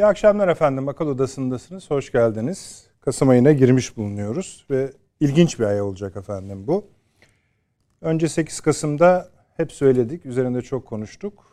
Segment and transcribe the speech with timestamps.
[0.00, 0.88] İyi akşamlar efendim.
[0.88, 1.90] Akıl Odası'ndasınız.
[1.90, 2.86] Hoş geldiniz.
[3.00, 6.86] Kasım ayına girmiş bulunuyoruz ve ilginç bir ay olacak efendim bu.
[8.00, 10.26] Önce 8 Kasım'da hep söyledik.
[10.26, 11.46] Üzerinde çok konuştuk.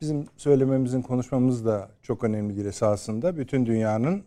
[0.00, 3.36] Bizim söylememizin, konuşmamız da çok önemli değil esasında.
[3.36, 4.24] Bütün dünyanın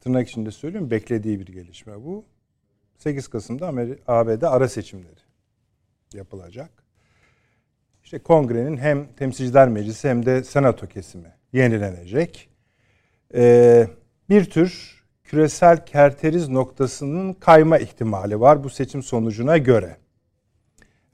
[0.00, 2.24] tırnak içinde söylüyorum beklediği bir gelişme bu.
[2.98, 3.68] 8 Kasım'da
[4.06, 5.20] ABD ara seçimleri
[6.14, 6.70] yapılacak.
[8.04, 12.48] İşte kongrenin hem temsilciler meclisi hem de senato kesimi yenilenecek.
[13.34, 13.88] Ee,
[14.28, 19.96] bir tür küresel kerteriz noktasının kayma ihtimali var bu seçim sonucuna göre.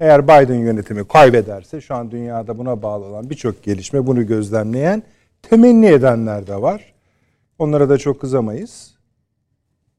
[0.01, 5.03] Eğer Biden yönetimi kaybederse şu an dünyada buna bağlı olan birçok gelişme bunu gözlemleyen
[5.43, 6.95] temenni edenler de var.
[7.59, 8.95] Onlara da çok kızamayız.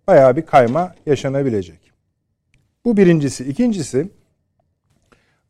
[0.08, 1.92] Bayağı bir kayma yaşanabilecek.
[2.86, 3.44] Bu birincisi.
[3.44, 4.10] İkincisi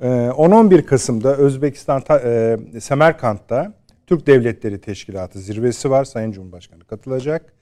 [0.02, 3.74] 10-11 ee, Kasım'da Özbekistan e, Semerkant'ta
[4.12, 6.04] Türk Devletleri Teşkilatı zirvesi var.
[6.04, 7.54] Sayın Cumhurbaşkanı katılacak.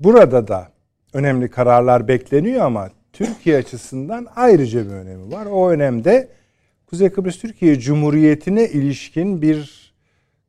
[0.00, 0.68] Burada da
[1.12, 5.46] önemli kararlar bekleniyor ama Türkiye açısından ayrıca bir önemi var.
[5.46, 6.28] O önemde
[6.86, 9.92] Kuzey Kıbrıs Türkiye Cumhuriyeti'ne ilişkin bir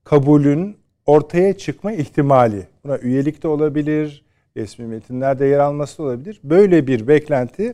[0.04, 2.68] kabulün ortaya çıkma ihtimali.
[2.84, 4.26] Buna üyelik de olabilir,
[4.58, 6.40] resmi metinlerde yer alması da olabilir.
[6.44, 7.74] Böyle bir beklenti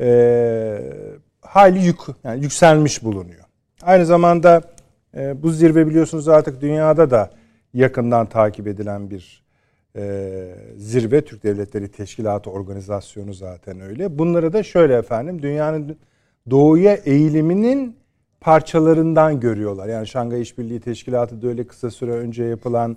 [0.00, 0.82] e,
[1.40, 3.44] hali yük, yani yükselmiş bulunuyor.
[3.82, 4.62] Aynı zamanda
[5.16, 7.30] e, bu zirve biliyorsunuz artık dünyada da
[7.74, 9.42] yakından takip edilen bir
[9.96, 11.24] e, zirve.
[11.24, 14.18] Türk Devletleri Teşkilatı organizasyonu zaten öyle.
[14.18, 15.96] Bunları da şöyle efendim dünyanın
[16.50, 17.96] doğuya eğiliminin
[18.40, 19.88] parçalarından görüyorlar.
[19.88, 22.96] Yani Şangay İşbirliği Teşkilatı da öyle kısa süre önce yapılan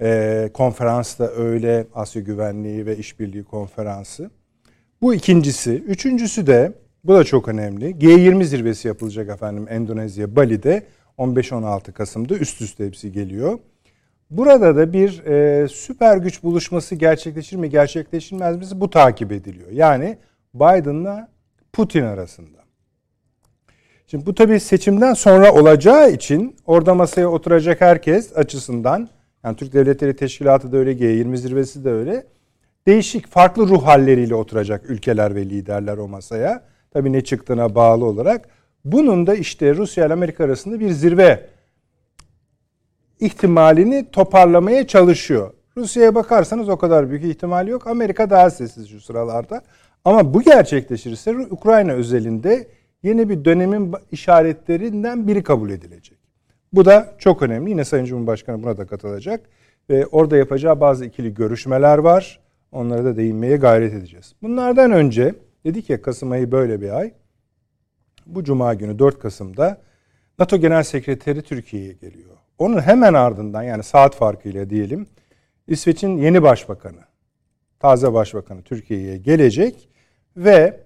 [0.00, 4.30] e, konferans da öyle Asya Güvenliği ve İşbirliği Konferansı.
[5.02, 5.74] Bu ikincisi.
[5.74, 6.72] Üçüncüsü de
[7.04, 7.90] bu da çok önemli.
[7.90, 10.82] G20 zirvesi yapılacak efendim Endonezya Bali'de
[11.18, 13.58] 15-16 Kasım'da üst üste hepsi geliyor.
[14.30, 19.70] Burada da bir e, süper güç buluşması gerçekleşir mi gerçekleşmez mi bu takip ediliyor.
[19.70, 20.18] Yani
[20.54, 21.28] Biden'la
[21.72, 22.58] Putin arasında.
[24.06, 29.08] Şimdi bu tabii seçimden sonra olacağı için orada masaya oturacak herkes açısından
[29.44, 32.26] yani Türk Devletleri Teşkilatı da öyle G20 zirvesi de öyle
[32.86, 36.64] değişik farklı ruh halleriyle oturacak ülkeler ve liderler o masaya.
[36.90, 38.48] Tabii ne çıktığına bağlı olarak.
[38.92, 41.46] Bunun da işte Rusya ile Amerika arasında bir zirve
[43.20, 45.52] ihtimalini toparlamaya çalışıyor.
[45.76, 47.86] Rusya'ya bakarsanız o kadar büyük ihtimal yok.
[47.86, 49.62] Amerika daha sessiz şu sıralarda.
[50.04, 52.68] Ama bu gerçekleşirse Ukrayna özelinde
[53.02, 56.18] yeni bir dönemin işaretlerinden biri kabul edilecek.
[56.72, 57.70] Bu da çok önemli.
[57.70, 59.40] Yine Sayın Cumhurbaşkanı buna da katılacak.
[59.90, 62.40] Ve orada yapacağı bazı ikili görüşmeler var.
[62.72, 64.34] Onlara da değinmeye gayret edeceğiz.
[64.42, 65.34] Bunlardan önce
[65.64, 67.12] Dedik ya Kasım ayı böyle bir ay.
[68.28, 69.78] Bu cuma günü 4 Kasım'da
[70.38, 72.36] NATO Genel Sekreteri Türkiye'ye geliyor.
[72.58, 75.06] Onun hemen ardından yani saat farkıyla diyelim
[75.66, 77.00] İsveç'in yeni başbakanı,
[77.80, 79.88] taze başbakanı Türkiye'ye gelecek
[80.36, 80.80] ve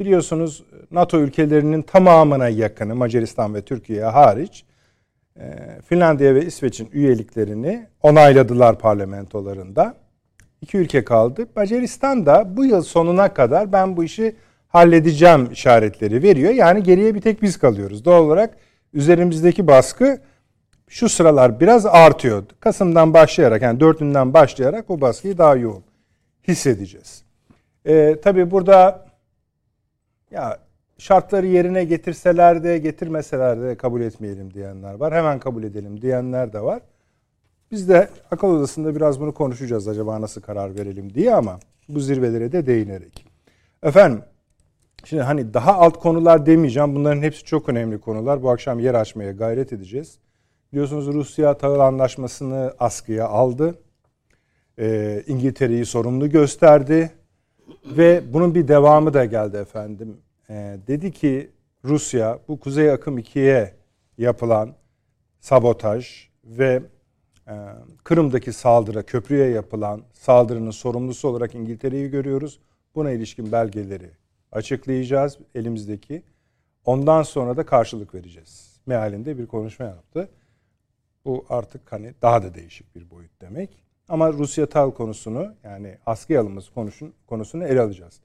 [0.00, 4.64] biliyorsunuz NATO ülkelerinin tamamına yakını Macaristan ve Türkiye hariç
[5.40, 9.94] e, Finlandiya ve İsveç'in üyeliklerini onayladılar parlamentolarında.
[10.60, 11.46] İki ülke kaldı.
[11.56, 14.36] Macaristan da bu yıl sonuna kadar ben bu işi
[14.68, 16.52] halledeceğim işaretleri veriyor.
[16.52, 18.04] Yani geriye bir tek biz kalıyoruz.
[18.04, 18.56] Doğal olarak
[18.92, 20.18] üzerimizdeki baskı
[20.88, 22.44] şu sıralar biraz artıyor.
[22.60, 25.84] Kasım'dan başlayarak yani dörtünden başlayarak bu baskıyı daha yoğun
[26.48, 27.22] hissedeceğiz.
[27.86, 29.06] Ee, tabii burada
[30.30, 30.58] ya
[30.98, 35.14] şartları yerine getirseler de getirmeseler de kabul etmeyelim diyenler var.
[35.14, 36.82] Hemen kabul edelim diyenler de var.
[37.70, 42.52] Biz de akıl odasında biraz bunu konuşacağız acaba nasıl karar verelim diye ama bu zirvelere
[42.52, 43.26] de değinerek.
[43.82, 44.22] Efendim
[45.04, 46.94] şimdi hani daha alt konular demeyeceğim.
[46.94, 48.42] Bunların hepsi çok önemli konular.
[48.42, 50.18] Bu akşam yer açmaya gayret edeceğiz.
[50.72, 53.74] Biliyorsunuz Rusya tahıl anlaşmasını askıya aldı.
[54.78, 57.10] Ee, İngiltere'yi sorumlu gösterdi.
[57.84, 60.16] Ve bunun bir devamı da geldi efendim.
[60.50, 61.50] Ee, dedi ki
[61.84, 63.74] Rusya bu Kuzey Akım 2'ye
[64.18, 64.74] yapılan
[65.40, 66.82] sabotaj ve
[67.48, 67.52] ee,
[68.04, 72.60] Kırım'daki saldırı, köprüye yapılan saldırının sorumlusu olarak İngiltere'yi görüyoruz.
[72.94, 74.10] Buna ilişkin belgeleri
[74.52, 76.22] açıklayacağız elimizdeki.
[76.84, 78.80] Ondan sonra da karşılık vereceğiz.
[78.86, 80.28] Mealinde bir konuşma yaptı.
[81.24, 83.70] Bu artık hani daha da değişik bir boyut demek.
[84.08, 88.20] Ama Rusya TAL konusunu yani askıya alınması konusunu, konusunu ele alacağız.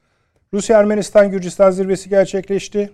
[0.53, 2.91] Rusya Ermenistan Gürcistan zirvesi gerçekleşti.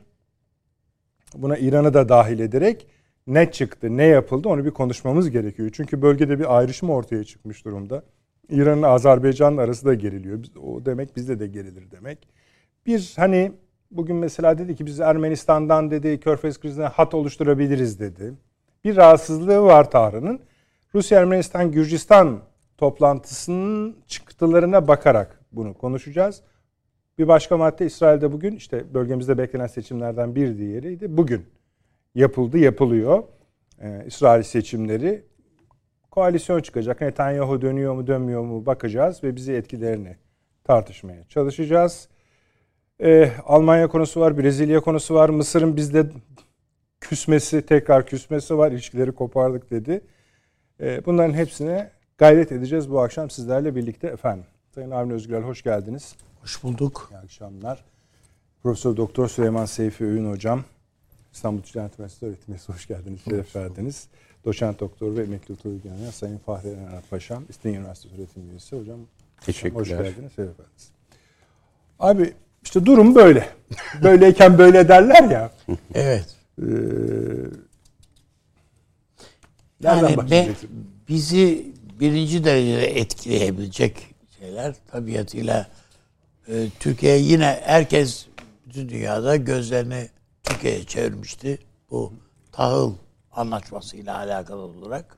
[1.36, 2.88] Buna İran'ı da dahil ederek
[3.28, 5.70] ne çıktı, ne yapıldı onu bir konuşmamız gerekiyor.
[5.74, 8.04] Çünkü bölgede bir ayrışma ortaya çıkmış durumda.
[8.50, 10.40] İran'ın Azerbaycan arası da geriliyor.
[10.64, 12.28] O demek bizde de gerilir demek.
[12.90, 13.52] Bir hani
[13.92, 18.34] bugün mesela dedi ki biz Ermenistan'dan dedi Körfez krizine hat oluşturabiliriz dedi.
[18.84, 20.40] Bir rahatsızlığı var Tahran'ın.
[20.96, 22.40] Rusya Ermenistan Gürcistan
[22.78, 26.42] toplantısının çıktılarına bakarak bunu konuşacağız.
[27.18, 31.18] Bir başka madde İsrail'de bugün işte bölgemizde beklenen seçimlerden bir diğeriydi.
[31.18, 31.46] Bugün
[32.16, 33.24] yapıldı, yapılıyor.
[33.82, 35.24] Ee, İsrail seçimleri
[36.12, 37.02] koalisyon çıkacak.
[37.02, 40.16] Netanyahu dönüyor mu, dönmüyor mu bakacağız ve bizi etkilerini
[40.64, 42.10] tartışmaya çalışacağız.
[43.04, 45.30] Ee, Almanya konusu var, Brezilya konusu var.
[45.30, 46.06] Mısır'ın bizde
[47.02, 48.72] küsmesi, tekrar küsmesi var.
[48.72, 50.02] İlişkileri kopardık dedi.
[50.82, 54.46] Ee, bunların hepsine gayret edeceğiz bu akşam sizlerle birlikte efendim.
[54.76, 56.16] Sayın Avni Özgürel hoş geldiniz.
[56.42, 57.10] Hoş bulduk.
[57.12, 57.84] İyi akşamlar.
[58.64, 60.64] Profesör Doktor Süleyman Seyfi Öğün hocam.
[61.34, 63.20] İstanbul Ticaret Üniversitesi öğretim üyesi hoş geldiniz.
[63.24, 64.08] Şeref verdiniz.
[64.46, 67.44] Doçent doktor ve emekli otorganı Sayın Fahri Erenat Paşam.
[67.50, 69.00] İstinye Üniversitesi öğretim üyesi hocam.
[69.42, 69.82] Teşekkürler.
[69.82, 70.34] Hoş geldiniz.
[70.36, 70.92] Şeref verdiniz.
[72.00, 73.50] Abi işte durum böyle.
[74.04, 75.52] Böyleyken böyle derler ya.
[75.94, 76.26] Evet.
[76.62, 76.66] Ee,
[79.82, 80.50] nereden Yani be,
[81.10, 85.68] bizi birinci derecede etkileyebilecek şeyler tabiatıyla
[86.48, 88.28] e, Türkiye yine herkes
[88.66, 90.10] bütün dünyada gözlerini
[90.44, 91.60] Türkiye'ye çevirmişti.
[91.92, 92.14] Bu
[92.52, 92.94] tahıl
[93.32, 95.18] anlaşmasıyla alakalı olarak.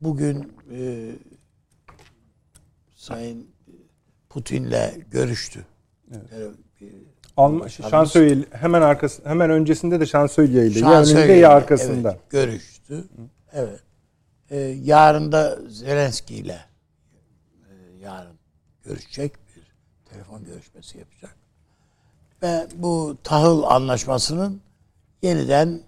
[0.00, 1.10] Bugün e,
[2.96, 3.50] Sayın
[4.28, 5.66] Putin'le görüştü.
[6.36, 6.50] Evet.
[7.36, 12.10] Alman, şansölye hemen arkası hemen öncesinde de şansölye ile ya önünde ya arkasında.
[12.10, 13.04] evet, görüştü.
[13.52, 13.80] Evet.
[14.50, 16.60] Ee, yarın da Zelenski ile
[17.68, 17.72] e,
[18.02, 18.36] yarın
[18.84, 19.62] görüşecek bir
[20.10, 21.36] telefon görüşmesi yapacak.
[22.42, 24.60] Ve bu tahıl anlaşmasının
[25.22, 25.80] yeniden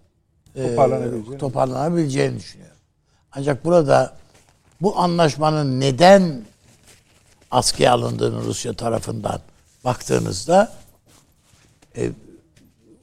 [0.54, 1.38] e, Toparlanabileceğini.
[1.38, 2.76] toparlanabileceğini düşünüyorum.
[3.32, 4.16] Ancak burada
[4.80, 6.42] bu anlaşmanın neden
[7.50, 9.40] askıya alındığını Rusya tarafından
[9.84, 10.72] baktığınızda
[11.96, 12.10] e,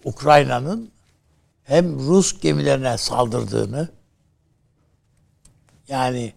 [0.03, 0.91] Ukrayna'nın
[1.63, 3.89] hem Rus gemilerine saldırdığını
[5.87, 6.33] yani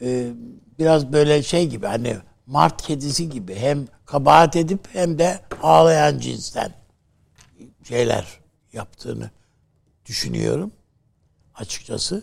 [0.00, 0.32] e,
[0.78, 2.16] biraz böyle şey gibi hani
[2.46, 6.72] Mart kedisi gibi hem kabahat edip hem de ağlayan cinsten
[7.88, 8.40] şeyler
[8.72, 9.30] yaptığını
[10.06, 10.72] düşünüyorum
[11.54, 12.22] açıkçası.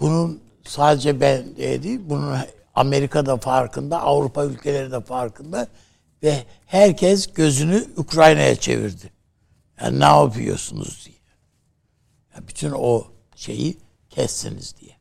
[0.00, 2.36] Bunun sadece ben de değil, bunun
[2.74, 5.68] Amerika'da farkında, Avrupa ülkeleri de farkında
[6.22, 9.12] ve herkes gözünü Ukrayna'ya çevirdi.
[9.80, 11.16] Yani ne yapıyorsunuz diye.
[12.34, 13.06] Yani bütün o
[13.36, 13.78] şeyi
[14.10, 14.96] kestiniz diye.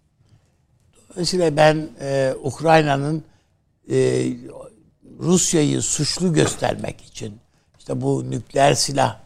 [1.09, 3.23] Dolayısıyla ben e, Ukrayna'nın
[3.89, 4.27] e,
[5.19, 7.39] Rusya'yı suçlu göstermek için
[7.79, 9.19] işte bu nükleer silah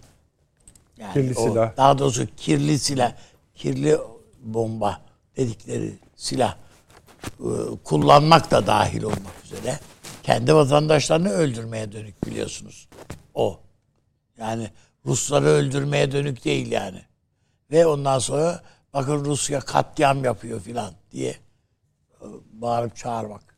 [0.98, 1.78] yani Kirli o, silah.
[1.78, 3.14] Daha doğrusu kirli silah,
[3.56, 3.98] kirli
[4.40, 5.02] bomba
[5.38, 6.56] dedikleri silah
[7.40, 7.50] e,
[7.84, 9.80] kullanmak da dahil olmak üzere
[10.24, 12.90] kendi vatandaşlarını öldürmeye dönük biliyorsunuz.
[13.34, 13.60] O.
[14.38, 14.70] Yani
[15.06, 17.02] Rusları öldürmeye dönük değil yani.
[17.72, 18.64] Ve ondan sonra
[18.94, 21.30] bakın Rusya katliam yapıyor filan diye
[22.22, 23.58] e, bağırıp çağırmak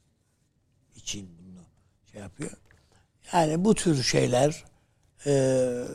[0.95, 1.61] için bunu
[2.11, 2.51] şey yapıyor.
[3.33, 4.63] Yani bu tür şeyler
[5.25, 5.33] e,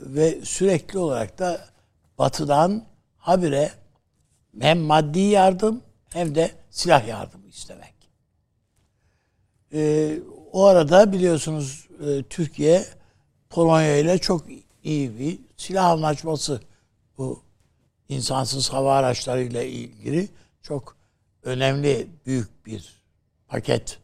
[0.03, 1.69] ve sürekli olarak da
[2.19, 2.85] batıdan
[3.17, 3.73] habire
[4.61, 7.95] hem maddi yardım hem de silah yardımı istemek.
[9.73, 10.13] E,
[10.53, 12.87] o arada biliyorsunuz e, Türkiye
[13.51, 14.45] Polonya ile çok
[14.85, 16.61] iyi bir silah anlaşması
[17.19, 17.43] bu
[18.09, 20.29] insansız hava araçlarıyla ilgili
[20.63, 20.97] çok
[21.43, 23.03] önemli büyük bir
[23.49, 23.99] paket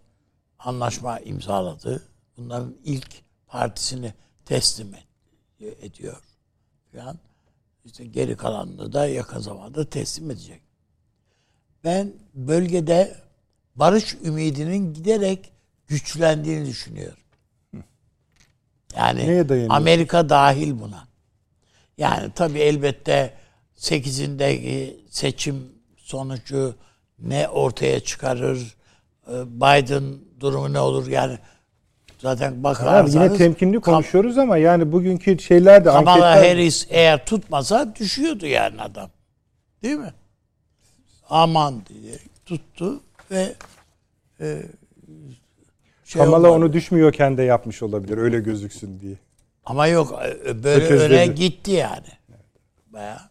[0.58, 2.02] anlaşma imzaladı.
[2.36, 6.22] Bunların ilk partisini teslim et- ediyor
[6.92, 7.18] falan.
[7.84, 10.60] İşte geri kalanını da yakın zamanda teslim edecek.
[11.84, 13.16] Ben bölgede
[13.76, 15.52] barış ümidinin giderek
[15.88, 17.18] güçlendiğini düşünüyorum.
[18.96, 19.46] Yani?
[19.68, 21.08] Amerika dahil buna.
[21.98, 23.34] Yani tabii elbette
[23.76, 26.74] 8'indeki seçim sonucu
[27.18, 28.76] ne ortaya çıkarır,
[29.28, 30.04] e, Biden
[30.40, 31.38] durumu ne olur yani
[32.18, 37.26] zaten Abi bakarsanız yine temkinli konuşuyoruz ama yani bugünkü şeyler de Kamala anketler Harris eğer
[37.26, 39.10] tutmasa düşüyordu yani adam.
[39.82, 40.14] Değil mi?
[41.30, 43.00] Aman diye tuttu
[43.30, 43.54] ve
[44.40, 44.62] e,
[46.14, 46.64] şey Kamala olmadı.
[46.64, 49.18] onu düşmüyorken de yapmış olabilir öyle gözüksün diye.
[49.64, 52.06] Ama yok e, böyle öne gitti yani.
[52.86, 53.30] Baya.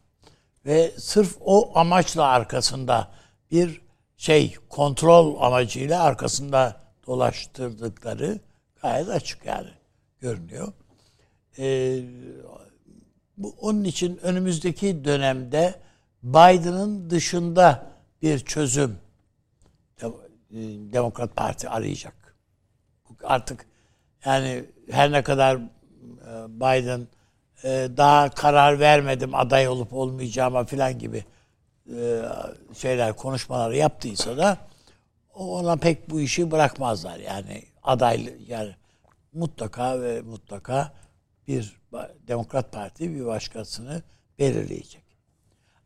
[0.66, 3.12] Ve sırf o amaçla arkasında
[3.52, 3.82] bir
[4.18, 8.40] şey kontrol amacıyla arkasında dolaştırdıkları
[8.82, 9.70] gayet açık yani
[10.20, 10.74] görünüyor.
[11.60, 12.00] Ee,
[13.38, 15.76] bu onun için önümüzdeki dönemde
[16.24, 17.88] Biden'ın dışında
[18.22, 18.98] bir çözüm
[20.02, 20.08] e,
[20.94, 22.23] Demokrat Parti arayacak.
[23.24, 23.66] Artık
[24.26, 25.62] yani her ne kadar e,
[26.48, 27.08] Biden
[27.64, 31.26] e, daha karar vermedim aday olup olmayacağıma falan gibi
[32.78, 34.58] şeyler konuşmalar yaptıysa da
[35.34, 38.76] ona pek bu işi bırakmazlar yani aday yani
[39.34, 40.94] mutlaka ve mutlaka
[41.48, 41.76] bir
[42.28, 44.02] Demokrat Parti bir başkasını
[44.40, 45.04] belirleyecek.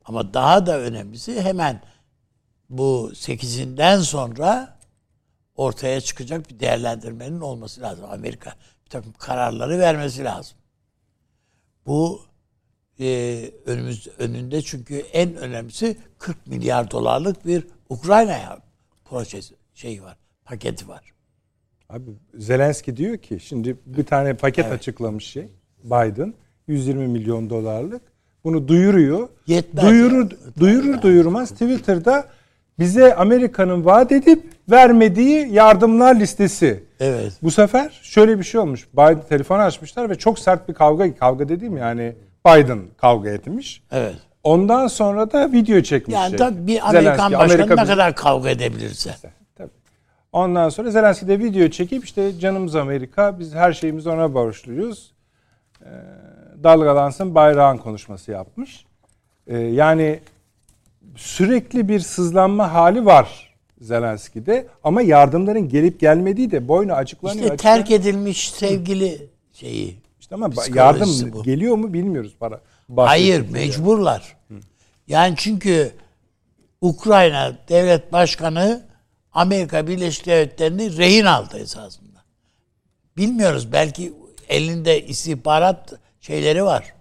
[0.06, 1.82] Ama daha da önemlisi hemen
[2.70, 4.77] bu sekizinden sonra
[5.58, 8.06] ortaya çıkacak bir değerlendirmenin olması lazım.
[8.10, 8.54] Amerika
[8.86, 10.58] bir takım kararları vermesi lazım.
[11.86, 12.22] Bu
[13.00, 18.58] e, önümüz önünde çünkü en önemlisi 40 milyar dolarlık bir Ukrayna
[19.06, 21.14] projesi şey var, paketi var.
[21.90, 24.80] Abi Zelenski diyor ki şimdi bir tane paket evet.
[24.80, 25.50] açıklamış şey
[25.84, 26.34] Biden
[26.68, 28.02] 120 milyon dolarlık.
[28.44, 29.30] Bunu duyuruyor.
[29.48, 29.86] Yetmez.
[29.86, 32.28] Duyurur duyurur duyurmaz Twitter'da
[32.80, 36.84] bize Amerika'nın vaat edip vermediği yardımlar listesi.
[37.00, 37.34] Evet.
[37.44, 38.88] Bu sefer şöyle bir şey olmuş.
[38.94, 42.16] Biden telefon açmışlar ve çok sert bir kavga kavga dediğim yani
[42.48, 43.84] Biden kavga etmiş.
[43.92, 44.16] Evet.
[44.44, 46.16] Ondan sonra da video çekmiş.
[46.16, 46.38] Yani şey.
[46.38, 49.16] tabii bir Amerikan Zelenski, başkanı Amerika ne kadar kavga edebilirse.
[49.56, 49.70] Tabii.
[50.32, 55.12] Ondan sonra Zelenski de video çekip işte canımız Amerika biz her şeyimizi ona borçluyuz.
[55.82, 55.88] Ee,
[56.64, 58.86] dalgalansın bayrağın konuşması yapmış.
[59.48, 60.20] Ee, yani
[61.16, 63.47] sürekli bir sızlanma hali var
[63.82, 67.44] Zelenski'de ama yardımların gelip gelmediği de boynu açıklanıyor.
[67.44, 69.98] İşte terk edilmiş sevgili şeyi.
[70.20, 71.44] İşte ama yardım bu.
[71.44, 72.62] geliyor mu bilmiyoruz para.
[72.96, 74.36] Hayır mecburlar.
[74.48, 74.54] Hı.
[75.08, 75.92] Yani çünkü
[76.82, 78.88] Ukrayna devlet başkanı
[79.34, 82.24] Amerika Birleşik Devletleri'ni rehin aldı esasında.
[83.18, 84.14] Bilmiyoruz belki
[84.50, 86.94] elinde istihbarat şeyleri var.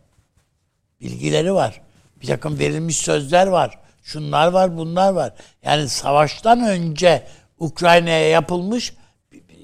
[1.00, 1.82] Bilgileri var.
[2.22, 3.78] Bir takım verilmiş sözler var.
[4.06, 5.32] Şunlar var, bunlar var.
[5.62, 7.26] Yani savaştan önce
[7.58, 8.94] Ukrayna'ya yapılmış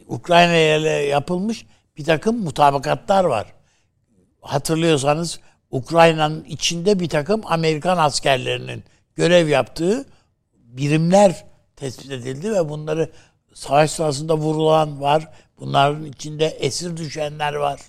[0.09, 3.53] Ukrayna'ya yapılmış bir takım mutabakatlar var.
[4.41, 8.85] Hatırlıyorsanız Ukrayna'nın içinde bir takım Amerikan askerlerinin
[9.15, 10.05] görev yaptığı
[10.55, 11.45] birimler
[11.77, 13.11] tespit edildi ve bunları
[13.55, 15.29] savaş sırasında vurulan var.
[15.59, 17.81] Bunların içinde esir düşenler var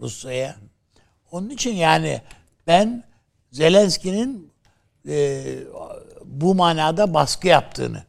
[0.00, 0.56] Rusya'ya.
[1.30, 2.20] Onun için yani
[2.66, 3.04] ben
[3.50, 4.51] Zelenski'nin
[5.08, 5.44] e,
[6.24, 8.04] bu manada baskı yaptığını,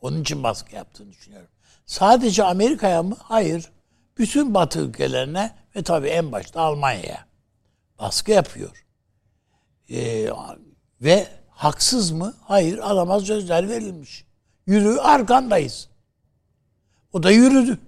[0.00, 1.48] onun için baskı yaptığını düşünüyorum.
[1.86, 3.16] Sadece Amerika'ya mı?
[3.22, 3.70] Hayır.
[4.18, 7.26] Bütün Batı ülkelerine ve tabii en başta Almanya'ya
[7.98, 8.86] baskı yapıyor.
[9.90, 10.28] E,
[11.00, 12.34] ve haksız mı?
[12.40, 12.80] Hayır.
[12.82, 14.24] Adama sözler verilmiş.
[14.66, 15.88] Yürü arkandayız.
[17.12, 17.78] O da yürüdü.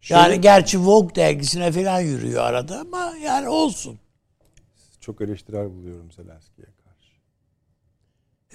[0.00, 3.98] Şöyle, yani gerçi Vogue dergisine falan yürüyor arada ama yani olsun.
[5.08, 7.12] Çok eleştirel buluyorum Zelenski'ye karşı.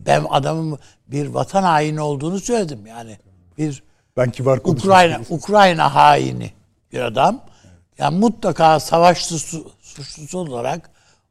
[0.05, 3.17] Ben adamın bir vatan haini olduğunu söyledim yani.
[3.57, 3.83] Bir
[4.17, 6.51] ben kibar Ukrayna Ukrayna haini
[6.91, 7.41] bir adam.
[7.63, 7.75] Evet.
[7.97, 10.89] Yani mutlaka savaş suçlusu olarak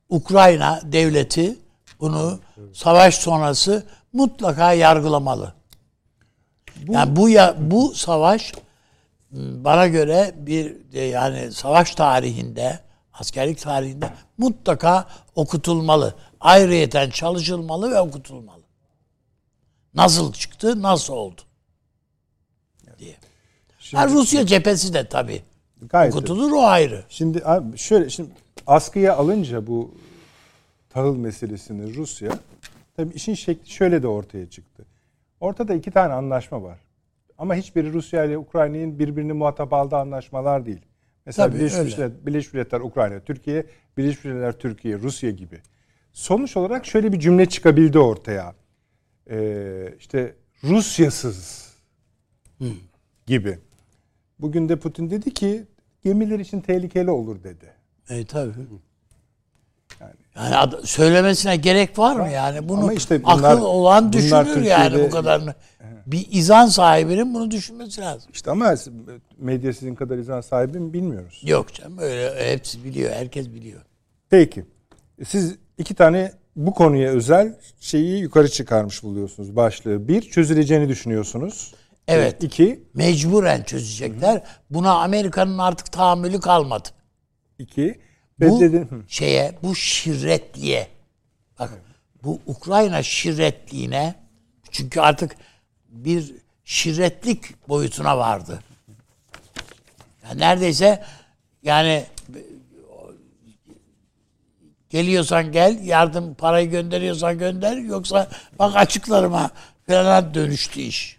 [0.09, 1.59] Ukrayna devleti
[2.01, 2.77] bunu evet.
[2.77, 5.53] savaş sonrası mutlaka yargılamalı.
[6.87, 8.53] Bu, yani bu ya bu savaş
[9.33, 12.79] bana göre bir yani savaş tarihinde,
[13.13, 16.15] askerlik tarihinde mutlaka okutulmalı.
[16.41, 18.63] Ayrıyeten çalışılmalı ve okutulmalı.
[19.95, 21.41] Nasıl çıktı, nasıl oldu
[22.99, 23.17] diye.
[23.79, 25.43] Şimdi, yani Rusya cephesi de tabii
[25.83, 27.05] gayet okutulur o ayrı.
[27.09, 28.31] Şimdi abi şöyle şimdi
[28.67, 29.95] askıya alınca bu
[30.91, 32.33] tahıl meselesini Rusya
[32.97, 34.87] tabii işin şekli şöyle de ortaya çıktı.
[35.41, 36.79] Ortada iki tane anlaşma var.
[37.39, 40.81] Ama hiçbiri Rusya ile Ukrayna'nın birbirini muhatap aldığı anlaşmalar değil.
[41.27, 45.61] Mesela Tabii, Birleşmiş, Milletler, Birleşmiş Milletler Ukrayna, Türkiye, Birleşmiş Milletler Türkiye, Rusya gibi.
[46.13, 48.55] Sonuç olarak şöyle bir cümle çıkabildi ortaya.
[49.31, 51.69] Ee, işte Rusyasız
[52.59, 52.65] Hı.
[53.27, 53.59] gibi.
[54.39, 55.67] Bugün de Putin dedi ki
[56.05, 57.73] gemiler için tehlikeli olur dedi.
[58.09, 58.53] E tabii.
[60.01, 62.69] Yani, yani söylemesine gerek var mı yani?
[62.69, 65.55] Bunu işte bunlar, akıl olan düşünür yani bu kadarını.
[66.07, 68.31] Bir izan sahibinin bunu düşünmesi lazım.
[68.35, 68.75] İşte ama
[69.39, 71.43] medya sizin kadar izan sahibi mi bilmiyoruz.
[71.45, 73.13] Yok canım öyle hepsi biliyor.
[73.13, 73.81] Herkes biliyor.
[74.31, 74.65] Peki.
[75.25, 80.09] Siz iki tane bu konuya özel şeyi yukarı çıkarmış buluyorsunuz başlığı.
[80.09, 81.75] Bir, çözüleceğini düşünüyorsunuz.
[82.09, 82.43] Evet.
[82.43, 82.83] İki.
[82.95, 84.43] Mecburen çözecekler.
[84.71, 86.89] Buna Amerika'nın artık tahammülü kalmadı.
[87.59, 88.01] İki.
[88.41, 88.89] Bu dedin.
[89.09, 90.87] şeye, bu şirretliğe.
[91.59, 91.71] Bak
[92.25, 94.15] bu Ukrayna şirretliğine
[94.71, 95.37] Çünkü artık
[95.93, 96.35] bir
[96.65, 98.63] şirretlik boyutuna vardı.
[100.25, 101.05] Yani neredeyse
[101.63, 102.07] yani
[104.91, 109.51] geliyorsan gel, yardım parayı gönderiyorsan gönder, yoksa bak açıklarıma
[109.87, 111.19] falan dönüştü iş.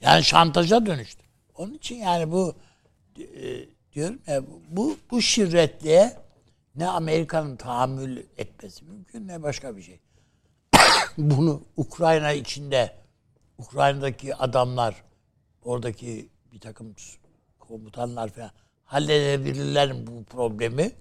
[0.00, 1.22] Yani şantaja dönüştü.
[1.54, 2.54] Onun için yani bu
[3.18, 3.24] e,
[3.92, 6.16] diyorum ya bu bu şirretliğe
[6.76, 10.00] ne Amerika'nın tahammül etmesi mümkün ne başka bir şey.
[11.18, 13.05] Bunu Ukrayna içinde
[13.58, 15.04] Ukrayna'daki adamlar
[15.62, 16.94] oradaki bir takım
[17.58, 18.50] komutanlar falan
[18.84, 20.92] halledebilirler mi bu problemi?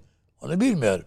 [0.41, 1.05] Onu bilmiyorum.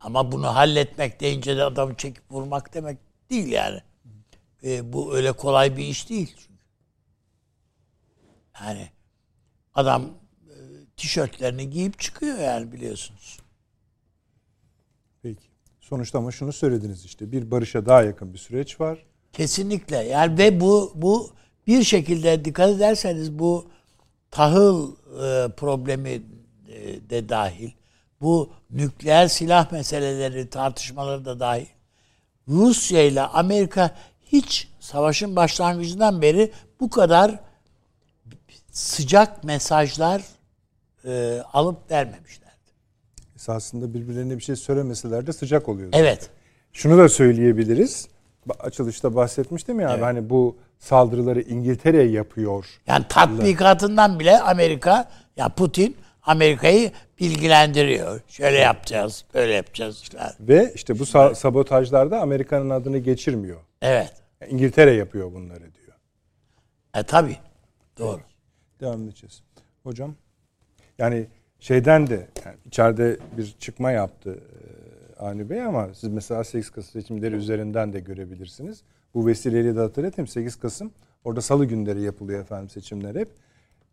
[0.00, 2.98] Ama bunu halletmek deyince de adamı çekip vurmak demek
[3.30, 3.80] değil yani.
[4.64, 6.62] E, bu öyle kolay bir iş değil çünkü.
[8.60, 8.90] Yani
[9.74, 10.54] adam e,
[10.96, 13.38] tişörtlerini giyip çıkıyor yani biliyorsunuz.
[15.22, 15.46] Peki.
[15.80, 19.06] Sonuçta ama şunu söylediniz işte bir barışa daha yakın bir süreç var.
[19.36, 19.96] Kesinlikle.
[19.96, 21.30] Yani ve bu bu
[21.66, 23.66] bir şekilde dikkat ederseniz bu
[24.30, 26.22] tahıl e, problemi
[26.68, 27.70] e, de dahil.
[28.20, 31.66] Bu nükleer silah meseleleri tartışmaları da dahil.
[32.48, 37.40] Rusya ile Amerika hiç savaşın başlangıcından beri bu kadar
[38.72, 40.22] sıcak mesajlar
[41.04, 42.46] e, alıp vermemişlerdi.
[43.36, 45.88] Esasında birbirlerine bir şey söylemeseler de sıcak oluyor.
[45.92, 46.30] Evet.
[46.72, 48.08] Şunu da söyleyebiliriz.
[48.60, 50.02] Açılışta bahsetmiştim ya evet.
[50.02, 52.66] hani bu saldırıları İngiltere yapıyor.
[52.86, 58.20] Yani tatbikatından bile Amerika ya Putin Amerika'yı bilgilendiriyor.
[58.28, 60.02] Şöyle yapacağız, böyle yapacağız.
[60.12, 60.32] Falan.
[60.40, 63.60] Ve işte bu sa- sabotajlarda Amerika'nın adını geçirmiyor.
[63.82, 64.12] Evet.
[64.48, 65.96] İngiltere yapıyor bunları diyor.
[66.94, 67.36] E tabi.
[67.98, 68.20] Doğru.
[68.80, 69.42] Devam edeceğiz.
[69.82, 70.14] Hocam
[70.98, 71.26] yani
[71.60, 74.65] şeyden de yani içeride bir çıkma yaptı e,
[75.18, 78.82] Avni Bey ama siz mesela 8 Kasım seçimleri üzerinden de görebilirsiniz.
[79.14, 80.90] Bu vesileyle de hatırlatayım 8 Kasım
[81.24, 83.28] orada salı günleri yapılıyor efendim seçimler hep.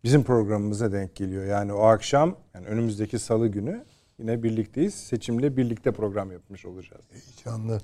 [0.04, 1.44] Bizim programımıza denk geliyor.
[1.44, 3.84] Yani o akşam yani önümüzdeki salı günü
[4.18, 4.94] yine birlikteyiz.
[4.94, 7.04] Seçimle birlikte program yapmış olacağız.
[7.10, 7.80] Heyecanlı.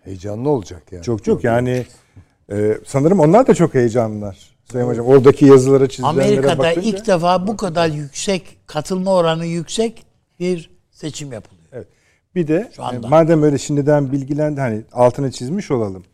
[0.00, 1.04] Heyecanlı olacak yani.
[1.04, 1.86] Çok çok yani
[2.52, 4.56] e, sanırım onlar da çok heyecanlılar.
[4.72, 6.88] Sayın Hocam oradaki yazılara çizilenlere Amerika'da bakınca...
[6.88, 10.06] ilk defa bu kadar yüksek katılma oranı yüksek
[10.40, 11.59] bir seçim yapılıyor.
[12.34, 16.04] Bir de e, madem öyle şimdiden bilgilendi hani altını çizmiş olalım.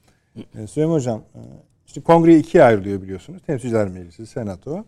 [0.59, 1.41] E, Süleyman Hocam e,
[1.87, 3.43] işte kongre ikiye ayrılıyor biliyorsunuz.
[3.47, 4.85] Temsilciler Meclisi, Senato.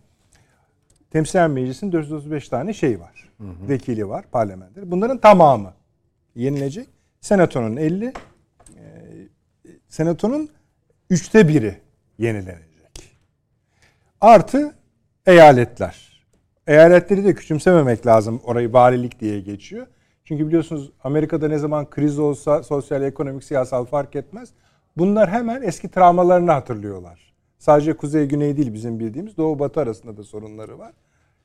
[1.11, 3.29] Temsilciler Meclisi'nin 435 tane şey var.
[3.37, 3.69] Hı hı.
[3.69, 4.91] Vekili var, parlamenter.
[4.91, 5.73] Bunların tamamı
[6.35, 6.87] yenilecek.
[7.21, 8.13] Senato'nun 50, e,
[9.87, 10.49] Senato'nun
[11.09, 11.77] üçte biri
[12.17, 13.15] yenilenecek.
[14.21, 14.73] Artı
[15.25, 16.09] eyaletler.
[16.67, 18.41] Eyaletleri de küçümsememek lazım.
[18.43, 19.87] Orayı valilik diye geçiyor.
[20.29, 24.49] Çünkü biliyorsunuz Amerika'da ne zaman kriz olsa sosyal, ekonomik, siyasal fark etmez.
[24.97, 27.33] Bunlar hemen eski travmalarını hatırlıyorlar.
[27.57, 30.93] Sadece kuzey güney değil bizim bildiğimiz doğu batı arasında da sorunları var.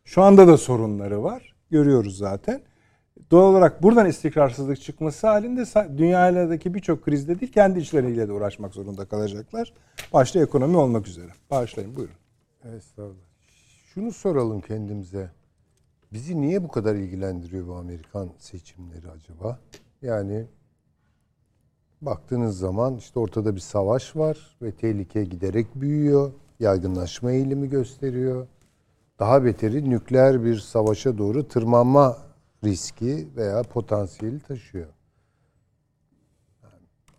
[0.04, 1.54] Şu anda da sorunları var.
[1.70, 2.60] Görüyoruz zaten.
[3.30, 5.64] Doğal olarak buradan istikrarsızlık çıkması halinde
[5.98, 9.72] dünyadaki birçok krizde değil kendi içleriyle de uğraşmak zorunda kalacaklar.
[10.12, 11.30] Başta ekonomi olmak üzere.
[11.50, 12.14] Bağışlayın buyurun.
[12.76, 13.24] Estağfurullah.
[13.94, 15.30] Şunu soralım kendimize.
[16.14, 19.58] Bizi niye bu kadar ilgilendiriyor bu Amerikan seçimleri acaba?
[20.02, 20.46] Yani
[22.02, 26.32] baktığınız zaman işte ortada bir savaş var ve tehlike giderek büyüyor.
[26.60, 28.46] Yaygınlaşma eğilimi gösteriyor.
[29.18, 32.18] Daha beteri nükleer bir savaşa doğru tırmanma
[32.64, 34.88] riski veya potansiyeli taşıyor.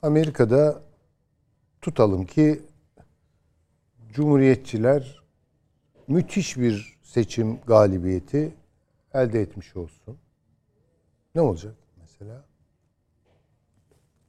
[0.02, 0.82] Amerika'da
[1.82, 2.62] tutalım ki
[4.14, 5.24] Cumhuriyetçiler
[6.08, 8.56] müthiş bir seçim galibiyeti
[9.16, 10.18] elde etmiş olsun.
[11.36, 12.44] Ne olacak mesela?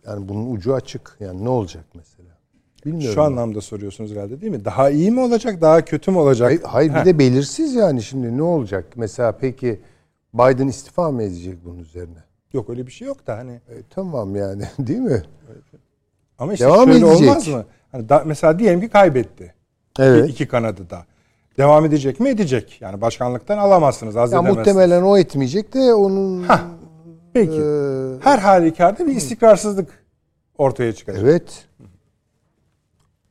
[0.06, 1.16] Yani bunun ucu açık.
[1.20, 2.28] Yani ne olacak mesela?
[2.84, 3.14] Bilmiyorum.
[3.14, 4.64] Şu anlamda soruyorsunuz herhalde değil mi?
[4.64, 6.48] Daha iyi mi olacak, daha kötü mü olacak?
[6.48, 8.92] Hayır, hayır bir de belirsiz yani şimdi ne olacak?
[8.96, 9.80] Mesela peki
[10.34, 12.24] Biden istifa mı edecek bunun üzerine?
[12.52, 13.52] Yok öyle bir şey yok da hani.
[13.52, 15.22] E, tamam yani değil mi?
[16.38, 17.28] Ama işte Devam şöyle edecek.
[17.28, 17.64] olmaz mı?
[17.92, 19.54] Hani da, mesela diyelim ki kaybetti.
[19.98, 20.30] Evet.
[20.30, 21.06] İki kanadı da.
[21.58, 22.28] Devam edecek mi?
[22.28, 22.78] Edecek.
[22.80, 24.16] Yani başkanlıktan alamazsınız.
[24.16, 26.48] Az ya muhtemelen o etmeyecek de onun...
[26.48, 26.64] Heh,
[27.32, 27.60] peki.
[27.60, 30.04] E, Her halükarda bir istikrarsızlık
[30.58, 31.22] ortaya çıkacak.
[31.22, 31.68] Evet.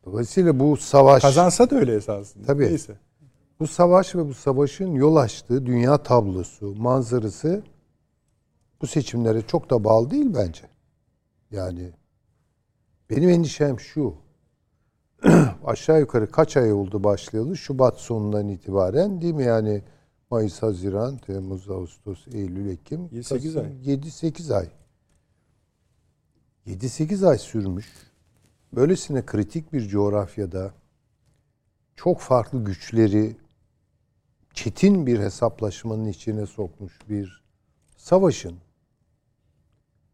[0.05, 1.21] Dolayısıyla bu savaş...
[1.21, 2.45] Kazansa da öyle esasında.
[2.45, 2.65] Tabii.
[2.65, 2.93] Neyse.
[3.59, 7.63] Bu savaş ve bu savaşın yol açtığı dünya tablosu, manzarası
[8.81, 10.61] bu seçimlere çok da bağlı değil bence.
[11.51, 11.89] Yani
[13.09, 14.13] benim endişem şu.
[15.65, 17.57] aşağı yukarı kaç ay oldu başlayalı?
[17.57, 19.43] Şubat sonundan itibaren değil mi?
[19.43, 19.83] Yani
[20.31, 23.07] Mayıs, Haziran, Temmuz, Ağustos, Eylül, Ekim.
[23.07, 23.95] 7-8 ay.
[23.95, 24.67] 7-8 ay.
[26.67, 27.87] 7-8 ay sürmüş.
[28.73, 30.73] böylesine kritik bir coğrafyada
[31.95, 33.37] çok farklı güçleri
[34.53, 37.43] çetin bir hesaplaşmanın içine sokmuş bir
[37.97, 38.57] savaşın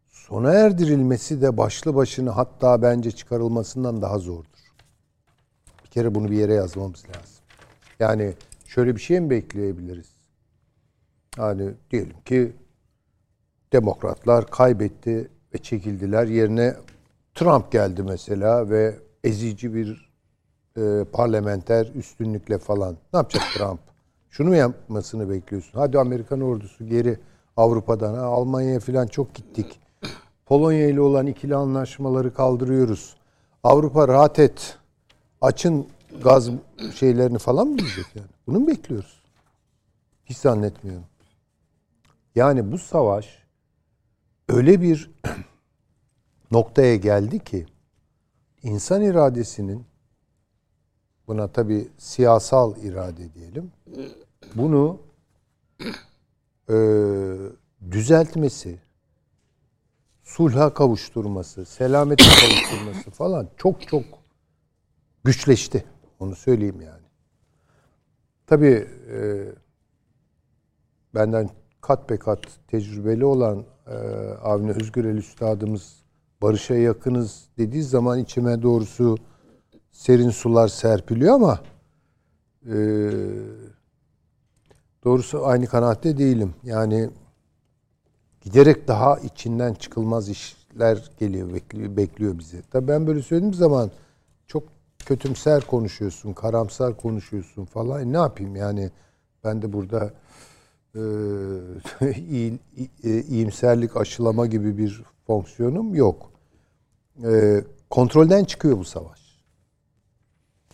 [0.09, 4.50] sona erdirilmesi de başlı başına hatta bence çıkarılmasından daha zordur.
[5.91, 7.43] Kere bunu bir yere yazmamız lazım.
[7.99, 8.33] Yani
[8.65, 10.09] şöyle bir şey mi bekleyebiliriz?
[11.37, 12.53] Yani diyelim ki
[13.73, 16.27] demokratlar kaybetti ve çekildiler.
[16.27, 16.75] Yerine
[17.35, 20.11] Trump geldi mesela ve ezici bir
[20.77, 22.97] e, parlamenter üstünlükle falan.
[23.13, 23.79] Ne yapacak Trump?
[24.29, 25.79] Şunu mu yapmasını bekliyorsun?
[25.79, 27.19] Hadi Amerikan ordusu geri
[27.57, 28.13] Avrupa'dan.
[28.13, 29.79] Ha, Almanya'ya falan çok gittik.
[30.45, 33.15] Polonya ile olan ikili anlaşmaları kaldırıyoruz.
[33.63, 34.77] Avrupa rahat et.
[35.41, 35.87] Açın
[36.23, 36.49] gaz
[36.95, 38.27] şeylerini falan mı diyecek yani?
[38.47, 39.21] Bunu mu bekliyoruz?
[40.25, 41.05] Hiç zannetmiyorum.
[42.35, 43.43] Yani bu savaş
[44.47, 45.11] öyle bir
[46.51, 47.65] noktaya geldi ki
[48.63, 49.85] insan iradesinin
[51.27, 53.71] buna tabi siyasal irade diyelim
[54.55, 54.99] bunu
[56.69, 56.75] e,
[57.91, 58.79] düzeltmesi
[60.23, 64.20] sulha kavuşturması, selamete kavuşturması falan çok çok
[65.23, 65.85] güçleşti.
[66.19, 67.05] Onu söyleyeyim yani.
[68.47, 69.45] Tabii e,
[71.15, 71.49] benden
[71.81, 73.93] kat be kat tecrübeli olan e,
[74.43, 75.95] Avni Özgürel Üstadımız
[76.41, 79.17] barışa yakınız dediği zaman içime doğrusu
[79.91, 81.59] serin sular serpiliyor ama
[82.65, 82.75] e,
[85.03, 86.53] doğrusu aynı kanaatte değilim.
[86.63, 87.09] Yani
[88.41, 92.61] giderek daha içinden çıkılmaz işler geliyor, bekliyor, bekliyor bizi.
[92.71, 93.91] Tabii ben böyle söylediğim zaman
[95.01, 98.01] kötümser konuşuyorsun, karamsar konuşuyorsun falan.
[98.01, 98.91] E ne yapayım yani
[99.43, 100.13] ben de burada
[100.95, 101.01] e,
[103.03, 106.31] e, iyimserlik aşılama gibi bir fonksiyonum yok.
[107.23, 109.21] E, kontrolden çıkıyor bu savaş.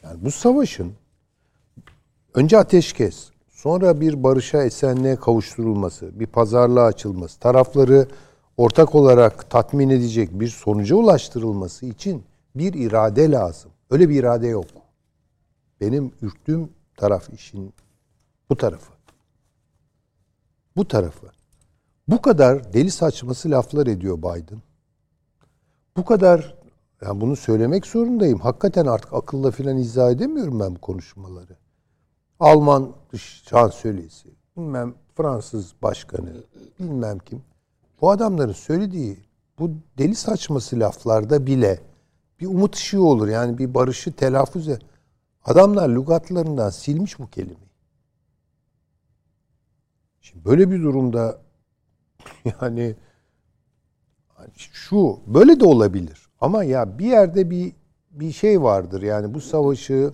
[0.04, 0.94] Yani bu savaşın
[2.34, 8.08] önce ateşkes, sonra bir barışa esenliğe kavuşturulması, bir pazarlığa açılması, tarafları
[8.58, 12.24] ortak olarak tatmin edecek bir sonuca ulaştırılması için
[12.56, 13.72] bir irade lazım.
[13.90, 14.66] Öyle bir irade yok.
[15.82, 17.74] Benim ürktüğüm taraf işin
[18.50, 18.92] bu tarafı.
[20.76, 21.28] Bu tarafı.
[22.08, 24.62] Bu kadar deli saçması laflar ediyor Biden.
[25.98, 26.56] Bu kadar
[27.02, 28.40] yani bunu söylemek zorundayım.
[28.40, 31.58] Hakikaten artık akılla filan izah edemiyorum ben bu konuşmaları.
[32.40, 36.34] Alman dış şansölyesi, bilmem Fransız başkanı,
[36.80, 37.42] bilmem kim.
[38.02, 39.18] Bu adamların söylediği
[39.60, 41.80] bu deli saçması laflarda bile
[42.40, 43.28] bir umut ışığı olur.
[43.28, 44.82] Yani bir barışı telaffuz et.
[45.46, 47.68] Adamlar lügatlarından silmiş bu kelimeyi.
[50.22, 51.42] Şimdi böyle bir durumda
[52.62, 52.96] yani
[54.58, 56.30] şu böyle de olabilir.
[56.42, 57.74] Ama ya bir yerde bir
[58.12, 59.02] bir şey vardır.
[59.02, 60.14] Yani bu savaşı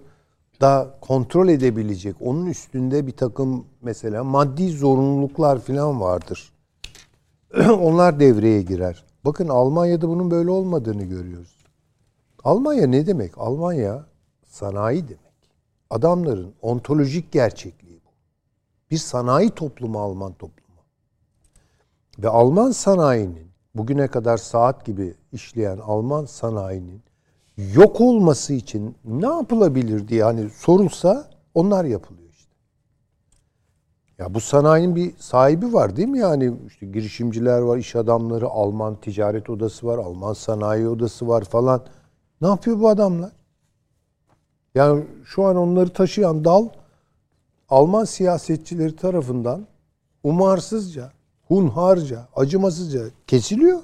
[0.61, 6.53] da kontrol edebilecek, onun üstünde bir takım mesela maddi zorunluluklar falan vardır.
[7.69, 9.05] Onlar devreye girer.
[9.25, 11.62] Bakın Almanya'da bunun böyle olmadığını görüyoruz.
[12.43, 13.37] Almanya ne demek?
[13.37, 14.05] Almanya
[14.45, 15.19] sanayi demek.
[15.89, 18.09] Adamların ontolojik gerçekliği bu.
[18.91, 20.79] Bir sanayi toplumu Alman toplumu.
[22.19, 27.01] Ve Alman sanayinin bugüne kadar saat gibi işleyen Alman sanayinin
[27.57, 32.53] yok olması için ne yapılabilir diye hani sorulsa onlar yapılıyor işte.
[34.17, 36.19] Ya bu sanayinin bir sahibi var değil mi?
[36.19, 41.81] Yani işte girişimciler var, iş adamları, Alman ticaret odası var, Alman sanayi odası var falan.
[42.41, 43.31] Ne yapıyor bu adamlar?
[44.75, 46.69] Yani şu an onları taşıyan dal
[47.69, 49.67] Alman siyasetçileri tarafından
[50.23, 51.11] umarsızca,
[51.47, 53.81] hunharca, acımasızca kesiliyor.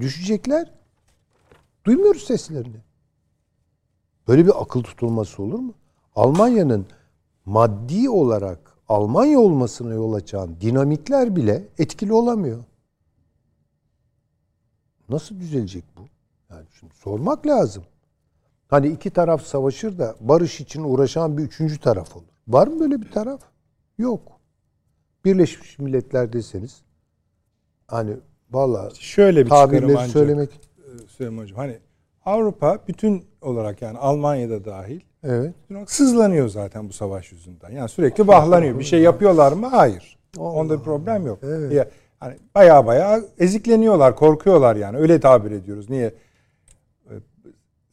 [0.00, 0.70] Düşecekler.
[1.84, 2.76] Duymuyoruz seslerini.
[4.28, 5.74] Böyle bir akıl tutulması olur mu?
[6.16, 6.86] Almanya'nın
[7.46, 12.64] maddi olarak Almanya olmasına yol açan dinamikler bile etkili olamıyor.
[15.08, 16.13] Nasıl düzelecek bu?
[16.54, 17.84] Yani şimdi sormak lazım.
[18.68, 22.24] Hani iki taraf savaşır da barış için uğraşan bir üçüncü taraf olur.
[22.48, 23.40] Var mı böyle bir taraf?
[23.98, 24.40] Yok.
[25.24, 26.82] Birleşmiş Milletler deseniz
[27.88, 28.16] hani
[28.50, 31.58] valla şöyle bir tabirleri ancak, söylemek e, Süleyman Hocam.
[31.58, 31.78] Hani
[32.24, 35.54] Avrupa bütün olarak yani Almanya'da dahil evet.
[35.86, 37.70] sızlanıyor zaten bu savaş yüzünden.
[37.70, 38.78] Yani sürekli bahlanıyor.
[38.78, 39.66] Bir şey yapıyorlar mı?
[39.66, 40.18] Hayır.
[40.38, 41.38] Allah Onda bir problem yok.
[41.42, 41.72] Evet.
[41.72, 41.88] Ya,
[42.20, 44.96] hani baya baya ezikleniyorlar, korkuyorlar yani.
[44.96, 45.90] Öyle tabir ediyoruz.
[45.90, 46.14] Niye?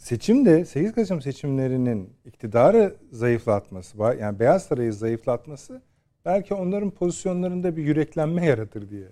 [0.02, 5.82] Seçimde 8 Kasım seçimlerinin iktidarı zayıflatması, yani Beyaz Saray'ı zayıflatması
[6.26, 9.08] belki onların pozisyonlarında bir yüreklenme yaratır diye.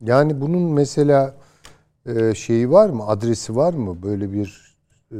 [0.00, 1.34] Yani bunun mesela
[2.06, 3.06] e, şeyi var mı?
[3.06, 4.02] Adresi var mı?
[4.02, 4.76] Böyle bir
[5.12, 5.18] e,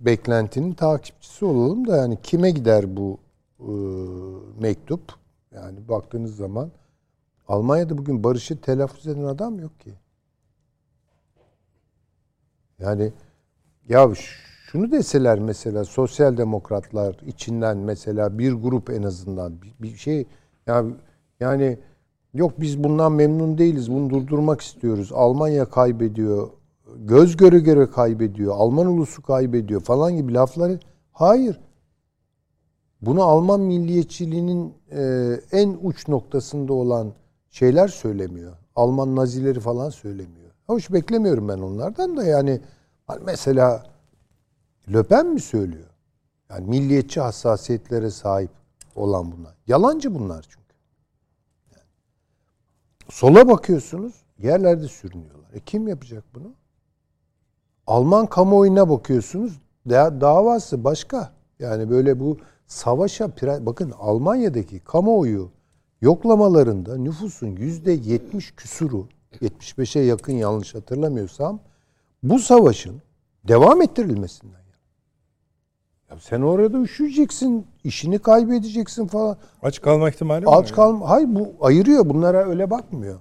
[0.00, 3.18] beklentinin takipçisi olalım da yani kime gider bu
[3.60, 3.72] e,
[4.60, 5.12] mektup?
[5.54, 6.70] Yani baktığınız zaman
[7.48, 9.90] Almanya'da bugün barışı telaffuz eden adam yok ki.
[12.78, 13.12] Yani
[13.88, 14.10] ya
[14.70, 20.26] şunu deseler mesela sosyal demokratlar içinden mesela bir grup en azından bir, bir şey
[20.66, 20.84] ya
[21.40, 21.78] yani
[22.34, 23.92] yok biz bundan memnun değiliz.
[23.92, 25.12] Bunu durdurmak istiyoruz.
[25.12, 26.50] Almanya kaybediyor.
[26.96, 28.54] Göz göre göre kaybediyor.
[28.56, 30.80] Alman ulusu kaybediyor falan gibi lafları
[31.12, 31.60] hayır.
[33.02, 37.12] Bunu Alman milliyetçiliğinin e, en uç noktasında olan
[37.50, 38.52] şeyler söylemiyor.
[38.76, 40.50] Alman nazileri falan söylemiyor.
[40.66, 42.60] Hoş beklemiyorum ben onlardan da yani
[43.22, 43.86] mesela
[44.92, 45.88] Löpen mi söylüyor?
[46.50, 48.50] Yani milliyetçi hassasiyetlere sahip
[48.94, 49.54] olan bunlar.
[49.66, 50.74] Yalancı bunlar çünkü.
[51.70, 51.86] Yani
[53.10, 55.50] sola bakıyorsunuz yerlerde sürünüyorlar.
[55.54, 56.52] E kim yapacak bunu?
[57.86, 61.32] Alman kamuoyuna bakıyorsunuz da davası başka.
[61.58, 63.30] Yani böyle bu savaşa
[63.66, 65.50] bakın Almanya'daki kamuoyu
[66.00, 69.08] yoklamalarında nüfusun yüzde yetmiş küsuru
[69.40, 71.60] 75'e yakın yanlış hatırlamıyorsam
[72.24, 73.02] bu savaşın
[73.48, 74.64] devam ettirilmesinden.
[76.10, 79.36] Ya sen orada üşüyeceksin, işini kaybedeceksin falan.
[79.62, 80.62] Aç kalma ihtimali var.
[80.62, 81.08] Aç kalma.
[81.10, 82.08] Hayır bu ayırıyor.
[82.08, 83.20] Bunlara öyle bakmıyor.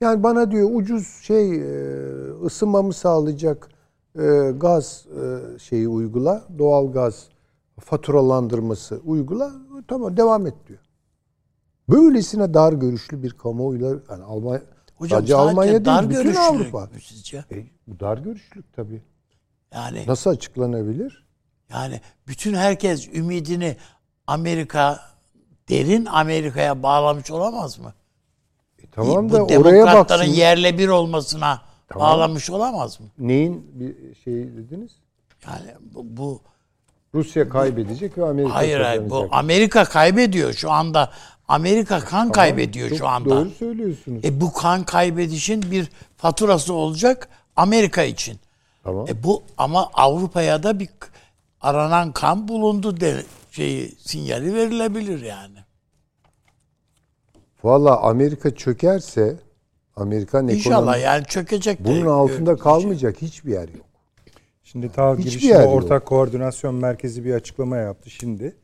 [0.00, 1.64] Yani bana diyor ucuz şey e,
[2.44, 3.68] ısınmamı sağlayacak
[4.18, 6.44] e, gaz e, şeyi uygula.
[6.58, 7.28] Doğal gaz
[7.80, 9.52] faturalandırması uygula.
[9.88, 10.80] Tamam devam et diyor.
[11.88, 14.62] Böylesine dar görüşlü bir kamuoyuyla yani Almanya
[15.00, 16.88] Hocam sadece Almanya dar değil, bütün Avrupa.
[17.02, 17.44] Sizce?
[17.52, 19.02] E, bu dar görüşlülük tabii.
[19.74, 21.26] Yani nasıl açıklanabilir?
[21.72, 23.76] Yani bütün herkes ümidini
[24.26, 25.00] Amerika
[25.68, 27.94] derin Amerika'ya bağlamış olamaz mı?
[28.78, 30.24] E tamam Bu da oraya baksın.
[30.24, 32.08] yerle bir olmasına tamam.
[32.08, 33.06] bağlamış olamaz mı?
[33.18, 34.92] Neyin bir şey dediniz?
[35.46, 36.40] Yani bu, bu
[37.14, 41.10] Rusya kaybedecek ve Amerika Hayır hayır bu Amerika kaybediyor şu anda.
[41.50, 43.30] Amerika kan tamam, kaybediyor şu anda.
[43.30, 44.24] Doğru söylüyorsunuz.
[44.24, 48.38] E bu kan kaybedişin bir faturası olacak Amerika için.
[48.84, 49.06] Tamam.
[49.08, 50.88] E bu ama Avrupa'ya da bir
[51.60, 55.58] aranan kan bulundu de şeyi sinyali verilebilir yani.
[57.64, 59.36] Valla Amerika çökerse
[59.96, 61.84] Amerikan İnşallah ekonomi, yani çökecek.
[61.84, 63.86] Bunun de, altında kalmayacak hiçbir yer yok.
[64.62, 66.06] Şimdi ta girişimde ortak yok.
[66.06, 68.56] koordinasyon merkezi bir açıklama yaptı şimdi.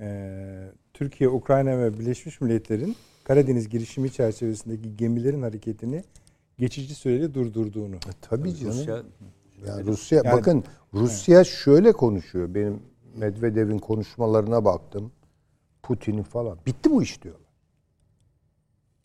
[0.00, 6.04] Ee, Türkiye, Ukrayna ve Birleşmiş Milletler'in Karadeniz girişimi çerçevesindeki gemilerin hareketini
[6.58, 7.94] geçici süreli durdurduğunu.
[7.94, 8.72] E, tabii canım.
[8.72, 9.02] Rusya
[9.66, 11.46] yani Rusya yani, bakın Rusya evet.
[11.46, 12.54] şöyle konuşuyor.
[12.54, 12.82] Benim
[13.16, 15.12] Medvedev'in konuşmalarına baktım.
[15.82, 16.58] Putin'in falan.
[16.66, 17.52] Bitti bu iş diyorlar.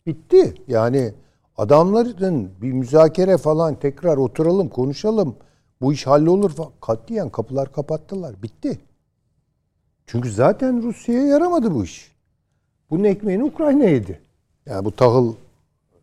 [0.06, 0.54] Bitti.
[0.68, 1.14] Yani
[1.56, 5.36] adamların bir müzakere falan tekrar oturalım konuşalım.
[5.80, 6.72] Bu iş hallolur falan.
[6.80, 8.42] Katiyen kapılar kapattılar.
[8.42, 8.78] Bitti.
[10.06, 12.12] Çünkü zaten Rusya'ya yaramadı bu iş.
[12.90, 14.20] Bunun ekmeğini Ukrayna yedi.
[14.66, 15.34] Yani bu tahıl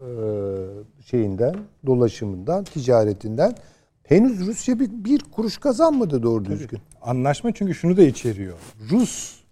[0.01, 0.07] e,
[1.05, 3.55] şeyinden, dolaşımından, ticaretinden
[4.03, 6.53] Henüz Rusya bir, bir kuruş kazanmadı doğru Tabii.
[6.55, 6.79] düzgün.
[7.01, 8.57] Anlaşma çünkü şunu da içeriyor.
[8.91, 9.42] Rus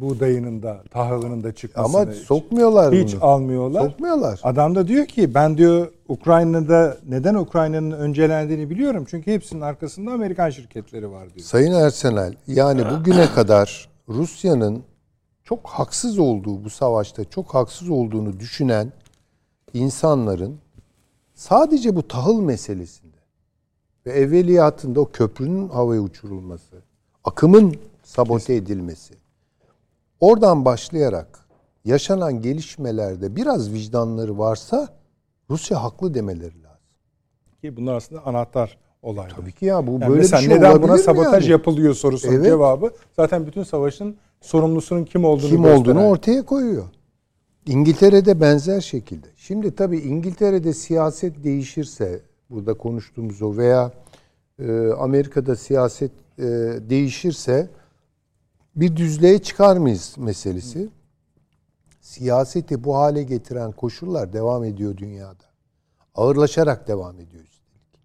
[0.00, 3.24] buğdayının da tahılının da çıkmasını ama sokmuyorlar hiç bunu.
[3.24, 3.80] almıyorlar.
[3.80, 4.40] Sokmuyorlar.
[4.42, 9.04] Adam da diyor ki ben diyor Ukrayna'da neden Ukrayna'nın öncelendiğini biliyorum.
[9.08, 11.46] Çünkü hepsinin arkasında Amerikan şirketleri var diyor.
[11.46, 14.82] Sayın Ersenel yani bugüne kadar Rusya'nın
[15.44, 18.92] çok haksız olduğu bu savaşta çok haksız olduğunu düşünen
[19.74, 20.58] insanların
[21.34, 23.16] sadece bu tahıl meselesinde
[24.06, 26.76] ve evveliyatında o köprünün havaya uçurulması,
[27.24, 29.14] akımın sabote edilmesi,
[30.20, 31.46] oradan başlayarak
[31.84, 34.88] yaşanan gelişmelerde biraz vicdanları varsa
[35.50, 36.76] Rusya haklı demeleri lazım.
[37.60, 39.28] Ki bunlar aslında anahtar olay.
[39.36, 41.50] Tabii ki ya bu yani böyle bir şey neden buna sabotaj yani?
[41.50, 42.44] yapılıyor sorusunun evet.
[42.44, 45.80] cevabı zaten bütün savaşın sorumlusunun kim olduğunu kim gösteren.
[45.80, 46.84] olduğunu ortaya koyuyor.
[47.66, 49.26] İngiltere'de benzer şekilde.
[49.36, 53.92] Şimdi tabii İngiltere'de siyaset değişirse burada konuştuğumuz o veya
[54.58, 56.42] e, Amerika'da siyaset e,
[56.90, 57.68] değişirse
[58.76, 60.88] bir düzlüğe çıkar mıyız meselesi.
[62.00, 65.44] Siyaseti bu hale getiren koşullar devam ediyor dünyada.
[66.14, 68.00] Ağırlaşarak devam ediyor üstelik.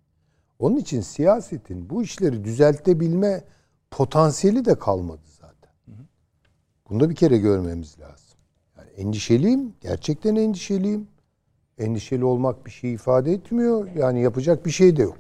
[0.60, 3.44] Onun için siyasetin bu işleri düzeltebilme
[3.92, 5.72] potansiyeli de kalmadı zaten.
[6.90, 8.38] Bunu da bir kere görmemiz lazım.
[8.78, 11.08] Yani endişeliyim, gerçekten endişeliyim.
[11.78, 13.88] Endişeli olmak bir şey ifade etmiyor.
[13.96, 15.18] Yani yapacak bir şey de yok.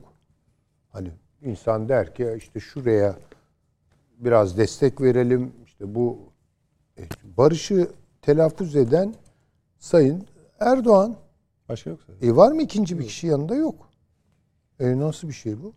[0.90, 1.12] Hani
[1.42, 3.16] insan der ki işte şuraya
[4.22, 5.54] biraz destek verelim.
[5.66, 6.20] İşte bu
[6.98, 7.02] e,
[7.38, 9.16] barışı telaffuz eden
[9.80, 10.26] Sayın
[10.60, 11.16] Erdoğan.
[11.70, 13.90] Başka yok E var mı ikinci bir kişi yanında yok.
[14.80, 15.74] E nasıl bir şey bu?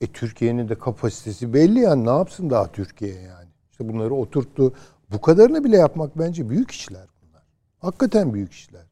[0.00, 3.48] E Türkiye'nin de kapasitesi belli yani ne yapsın daha Türkiye yani.
[3.70, 4.74] İşte bunları oturttu.
[5.12, 7.42] Bu kadarını bile yapmak bence büyük işler bunlar.
[7.78, 8.86] Hakikaten büyük işler.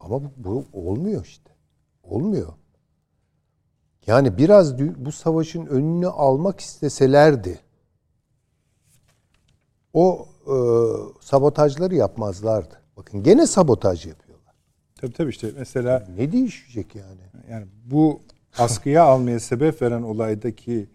[0.00, 1.50] Ama bu, bu olmuyor işte.
[2.02, 2.52] Olmuyor.
[4.06, 7.58] Yani biraz bu savaşın önünü almak isteselerdi
[9.92, 10.54] o e,
[11.20, 12.74] sabotajları yapmazlardı.
[12.96, 14.54] Bakın gene sabotaj yapıyorlar.
[15.00, 17.20] Tabii tabii işte mesela ne değişecek yani?
[17.50, 18.20] Yani bu
[18.58, 20.88] askıya almaya sebep veren olaydaki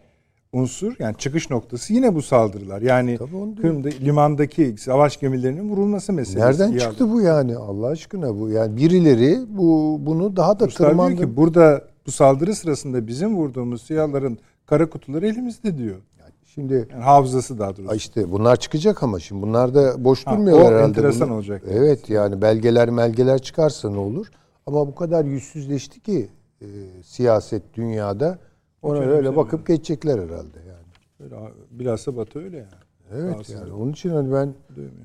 [0.54, 2.82] unsur yani çıkış noktası yine bu saldırılar.
[2.82, 3.18] Yani
[3.62, 6.40] Kırım'da limandaki savaş gemilerinin vurulması meselesi.
[6.40, 7.14] Nereden çıktı aldı.
[7.14, 8.50] bu yani Allah aşkına bu?
[8.50, 11.18] Yani birileri bu bunu daha da Ruslar tırmandı.
[11.18, 15.96] diyor ki burada bu saldırı sırasında bizim vurduğumuz siyahların kara kutuları elimizde diyor.
[16.20, 17.96] Yani şimdi yani hafızası daha doğrusu.
[17.96, 20.84] İşte bunlar çıkacak ama şimdi bunlar da boş ha, durmuyorlar o herhalde.
[20.84, 21.36] enteresan bunu.
[21.36, 21.64] olacak.
[21.70, 24.28] Evet yani belgeler melgeler çıkarsa ne olur?
[24.66, 26.30] Ama bu kadar yüzsüzleşti ki
[26.62, 26.68] e,
[27.04, 28.40] siyaset dünyada
[28.82, 30.88] ona öyle, öyle bakıp geçecekler herhalde yani.
[31.20, 31.36] Öyle,
[31.72, 32.68] bilhassa Batı öyle yani.
[33.14, 34.54] Evet Aslında yani onun için hani ben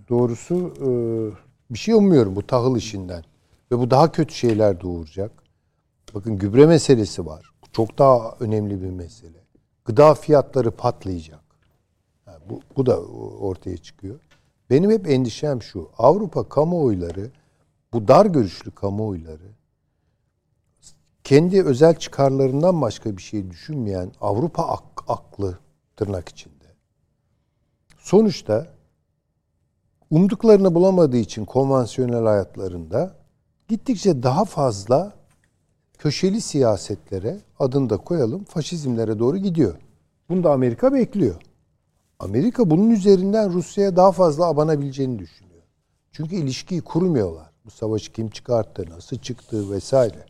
[0.08, 0.88] doğrusu e,
[1.74, 3.24] bir şey ummuyorum bu tahıl işinden.
[3.72, 5.43] Ve bu daha kötü şeyler doğuracak.
[6.14, 7.50] Bakın gübre meselesi var.
[7.72, 9.38] Çok daha önemli bir mesele.
[9.84, 11.44] Gıda fiyatları patlayacak.
[12.26, 13.00] Yani bu, bu da
[13.40, 14.20] ortaya çıkıyor.
[14.70, 15.90] Benim hep endişem şu.
[15.98, 17.30] Avrupa kamuoyları,
[17.92, 19.54] bu dar görüşlü kamuoyları
[21.24, 25.58] kendi özel çıkarlarından başka bir şey düşünmeyen Avrupa ak- aklı
[25.96, 26.64] tırnak içinde.
[27.98, 28.66] Sonuçta
[30.10, 33.16] umduklarını bulamadığı için konvansiyonel hayatlarında
[33.68, 35.23] gittikçe daha fazla
[35.98, 39.74] köşeli siyasetlere adını da koyalım faşizmlere doğru gidiyor.
[40.28, 41.42] Bunu da Amerika bekliyor.
[42.18, 45.62] Amerika bunun üzerinden Rusya'ya daha fazla abanabileceğini düşünüyor.
[46.12, 47.50] Çünkü ilişkiyi kurmuyorlar.
[47.64, 50.26] Bu savaşı kim çıkarttı, nasıl çıktı vesaire.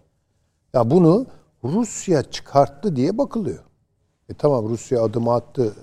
[0.72, 1.26] Ya bunu
[1.64, 3.64] Rusya çıkarttı diye bakılıyor.
[4.28, 5.74] E tamam Rusya adım attı,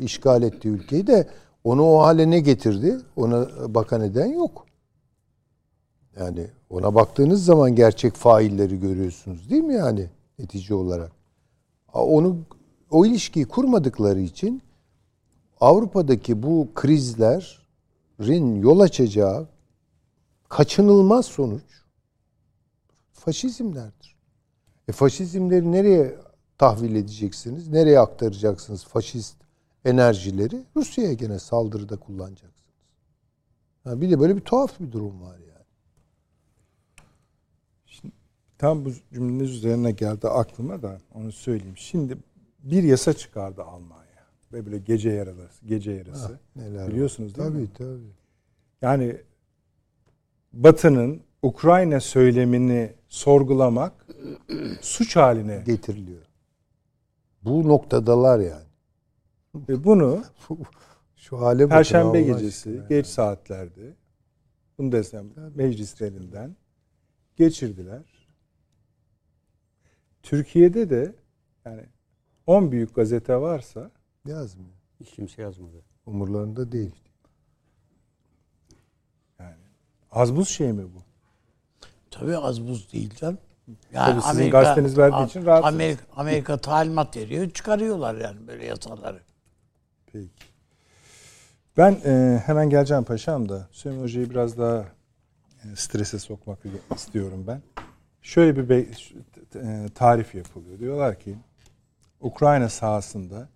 [0.00, 1.28] e, işgal etti ülkeyi de
[1.64, 2.98] onu o hale ne getirdi?
[3.16, 4.66] Ona bakan eden yok.
[6.20, 10.06] Yani ona baktığınız zaman gerçek failleri görüyorsunuz değil mi yani
[10.38, 11.12] netice olarak?
[11.92, 12.36] Onu
[12.90, 14.62] o ilişkiyi kurmadıkları için
[15.60, 19.48] Avrupa'daki bu krizlerin yol açacağı
[20.48, 21.82] kaçınılmaz sonuç
[23.12, 24.16] faşizmlerdir.
[24.88, 26.16] E faşizmleri nereye
[26.58, 27.68] tahvil edeceksiniz?
[27.68, 29.36] Nereye aktaracaksınız faşist
[29.84, 30.64] enerjileri?
[30.76, 32.70] Rusya'ya gene saldırıda kullanacaksınız.
[33.84, 35.66] Yani bir de böyle bir tuhaf bir durum var yani.
[37.86, 38.14] Şimdi,
[38.60, 41.76] tam bu cümleniz üzerine geldi aklıma da onu söyleyeyim.
[41.76, 42.16] Şimdi
[42.58, 44.00] bir yasa çıkardı Almanya.
[44.52, 46.26] Ve böyle gece yarısı, gece yarısı.
[46.26, 47.68] Ha, neler Biliyorsunuz değil tabii, mi?
[47.78, 48.12] Tabii tabii.
[48.82, 49.16] Yani
[50.52, 54.06] Batı'nın Ukrayna söylemini sorgulamak
[54.80, 56.22] suç haline getiriliyor.
[57.42, 58.68] Bu noktadalar yani.
[59.54, 60.24] Ve bunu
[61.16, 62.88] şu hale Perşembe gecesi yani.
[62.88, 63.94] geç saatlerde
[64.78, 66.56] Bundesland meclislerinden
[67.36, 68.02] geçirdiler.
[70.22, 71.14] Türkiye'de de
[71.64, 71.82] yani
[72.46, 73.90] 10 büyük gazete varsa
[74.24, 74.70] yazmıyor.
[75.00, 75.82] Hiç kimse yazmadı.
[76.06, 76.94] Umurlarında değil.
[79.38, 79.56] Yani
[80.12, 81.02] az buz şey mi bu?
[82.10, 83.38] Tabii az buz değil canım.
[83.92, 85.64] Yani Tabii sizin Amerika, gazeteniz verdiği için rahat.
[85.64, 89.20] Amerika, Amerika talimat veriyor, çıkarıyorlar yani böyle yasaları.
[90.12, 90.28] Peki.
[91.76, 94.84] Ben e, hemen geleceğim paşam da Süleyman Hoca'yı biraz daha
[95.64, 96.58] e, strese sokmak
[96.94, 97.62] istiyorum ben.
[98.22, 98.86] Şöyle bir be,
[99.94, 100.78] tarif yapılıyor.
[100.78, 101.36] Diyorlar ki
[102.20, 103.48] Ukrayna sahasında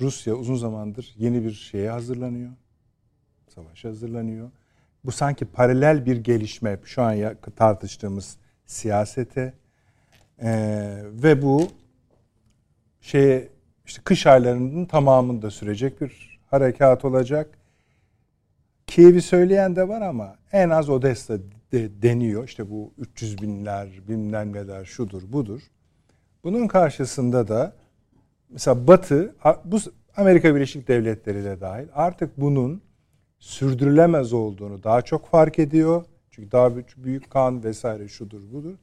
[0.00, 2.50] Rusya uzun zamandır yeni bir şeye hazırlanıyor.
[3.48, 4.50] Savaş hazırlanıyor.
[5.04, 8.36] Bu sanki paralel bir gelişme şu an tartıştığımız
[8.66, 9.54] siyasete
[10.42, 11.68] ee, ve bu
[13.00, 13.48] şeye
[13.86, 17.55] işte kış aylarının tamamında sürecek bir harekat olacak.
[18.86, 21.38] Kiev'i söyleyen de var ama en az Odessa
[21.72, 22.44] de deniyor.
[22.44, 25.62] İşte bu 300 binler, bilmem neler şudur budur.
[26.44, 27.72] Bunun karşısında da
[28.50, 29.34] mesela Batı,
[29.64, 29.78] bu
[30.16, 32.82] Amerika Birleşik Devletleri de dahil artık bunun
[33.38, 36.04] sürdürülemez olduğunu daha çok fark ediyor.
[36.30, 38.74] Çünkü daha büyük kan vesaire şudur budur.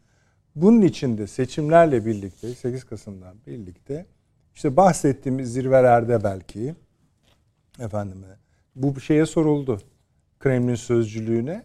[0.55, 4.05] Bunun içinde seçimlerle birlikte 8 Kasım'dan birlikte
[4.55, 6.75] işte bahsettiğimiz zirvelerde belki
[7.79, 8.25] efendim
[8.75, 9.81] bu şeye soruldu.
[10.43, 11.63] Kremlin sözcülüğüne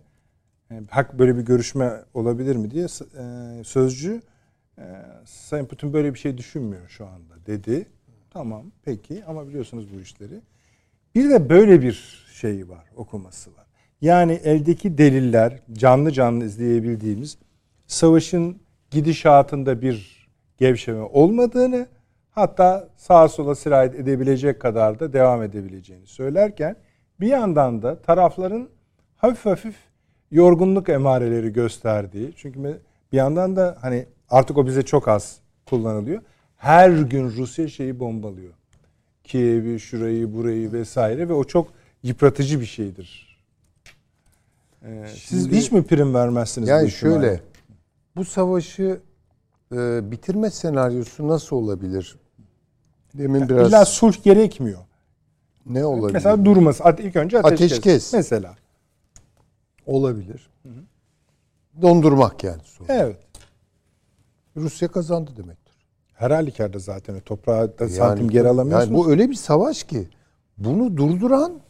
[0.91, 4.23] hak böyle bir görüşme olabilir mi diye e, sözcü
[4.79, 4.83] e,
[5.25, 7.87] Sayın Putin böyle bir şey düşünmüyor şu anda dedi.
[8.31, 10.41] Tamam peki ama biliyorsunuz bu işleri.
[11.15, 13.67] Bir de böyle bir şeyi var, okuması var.
[14.01, 17.39] Yani eldeki deliller canlı canlı izleyebildiğimiz
[17.87, 18.61] savaşın
[18.91, 21.87] gidişatında bir gevşeme olmadığını
[22.31, 26.77] Hatta sağa sola sirayet edebilecek kadar da devam edebileceğini söylerken
[27.21, 28.69] bir yandan da tarafların
[29.17, 29.75] hafif hafif
[30.31, 32.81] yorgunluk emareleri gösterdiği çünkü
[33.13, 36.23] bir yandan da hani artık o bize çok az kullanılıyor.
[36.57, 38.53] Her gün Rusya şeyi bombalıyor.
[39.25, 41.69] Kiev'i, şurayı, burayı vesaire ve o çok
[42.03, 43.39] yıpratıcı bir şeydir.
[44.83, 46.69] Ee, siz Şimdi- hiç mi prim vermezsiniz?
[46.69, 47.41] bu Yani şöyle
[48.17, 49.01] bu savaşı
[49.73, 52.17] e, bitirme senaryosu nasıl olabilir?
[53.15, 54.79] Demin biraz İlla sulh gerekmiyor.
[55.69, 56.13] Ne olabilir?
[56.15, 56.85] Mesela durması.
[56.85, 57.73] ate- ilk önce ateşkes.
[57.73, 58.13] Ateşkes.
[58.13, 58.55] Mesela.
[59.87, 60.51] olabilir.
[61.83, 62.63] Dondurmak yani.
[62.65, 62.89] sorun.
[62.93, 63.17] Evet.
[64.57, 65.75] Rusya kazandı demektir.
[66.15, 68.91] Her halükarda zaten o toprağı da Yani- santim geri alamıyorsunuz.
[68.91, 70.09] Yani bu öyle bir savaş ki
[70.59, 71.61] bunu durduran aynı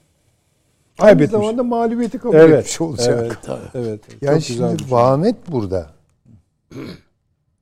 [0.98, 1.30] Kaybetmiş.
[1.30, 2.58] zamanda mağlubiyeti kabul Evet.
[2.58, 3.18] etmiş olacak.
[3.22, 3.36] Evet.
[3.42, 3.60] Tabii.
[3.74, 4.00] evet.
[4.20, 4.90] Yani Çok şimdi bir şey.
[4.90, 5.90] vahamet burada.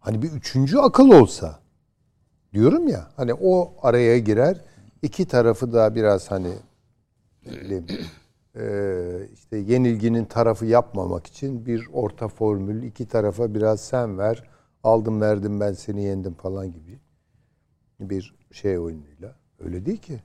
[0.00, 1.58] Hani bir üçüncü akıl olsa
[2.52, 4.60] diyorum ya hani o araya girer
[5.06, 6.52] iki tarafı da biraz hani
[8.56, 14.42] eee, işte yenilginin tarafı yapmamak için bir orta formül iki tarafa biraz sen ver
[14.82, 16.98] aldım verdim ben seni yendim falan gibi
[18.00, 20.20] bir şey oyunuyla öyle değil ki.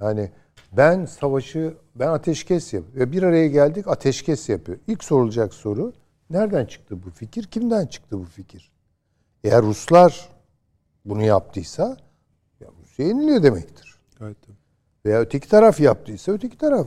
[0.00, 0.30] Yani
[0.72, 4.78] ben savaşı, ben ateşkes yap ve bir araya geldik ateşkes yapıyor.
[4.86, 5.92] İlk sorulacak soru
[6.30, 7.44] nereden çıktı bu fikir?
[7.44, 8.72] Kimden çıktı bu fikir?
[9.44, 10.28] Eğer Ruslar
[11.04, 11.96] bunu yaptıysa
[12.98, 13.98] yeniliyor demektir.
[14.20, 14.36] Evet.
[15.06, 16.86] Veya öteki taraf yaptıysa öteki taraf.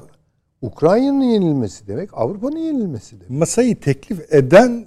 [0.62, 3.30] Ukrayna'nın yenilmesi demek Avrupa'nın yenilmesi demek.
[3.30, 4.86] Masayı teklif eden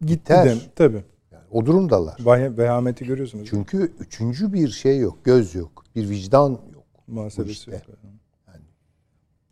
[0.00, 0.58] gitti dem.
[0.76, 1.04] Tabii.
[1.32, 2.16] Yani o durumdalar.
[2.58, 3.48] Vehameti görüyorsunuz.
[3.50, 6.84] Çünkü üçüncü bir şey yok, göz yok, bir vicdan yok.
[7.06, 7.70] Muhasebesi işte.
[7.70, 7.82] yok.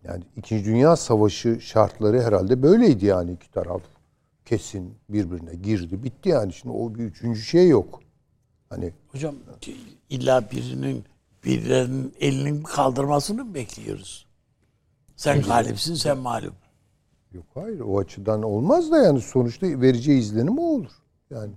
[0.05, 3.83] Yani İkinci Dünya Savaşı şartları herhalde böyleydi yani iki taraf
[4.45, 6.03] kesin birbirine girdi.
[6.03, 8.01] Bitti yani şimdi o bir üçüncü şey yok.
[8.75, 9.35] Hani Hocam
[10.11, 11.05] illa birinin
[11.45, 14.27] birilerinin elinin kaldırmasını mı bekliyoruz?
[15.17, 16.55] Sen galipsin, sen mağlup.
[17.33, 20.91] yok hayır o açıdan olmaz da yani sonuçta vereceği izlenim o olur.
[21.31, 21.53] Yani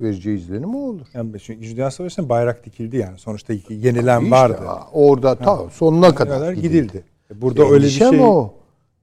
[0.00, 1.06] vereceği izlenim o olur.
[1.14, 3.18] Yani çünkü İkinci Dünya Savaşı'nda bayrak dikildi yani.
[3.18, 4.62] Sonuçta yenilen İşte, vardı.
[4.64, 6.72] ha, orada ta sonuna kadar, kadar gidildi.
[6.72, 7.04] gidildi.
[7.30, 8.54] E Burada öyle bir şey o.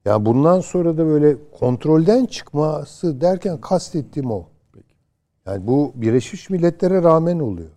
[0.05, 4.45] Ya bundan sonra da böyle kontrolden çıkması derken kastettiğim o.
[5.45, 7.69] Yani bu Birleşmiş Milletler'e rağmen oluyor.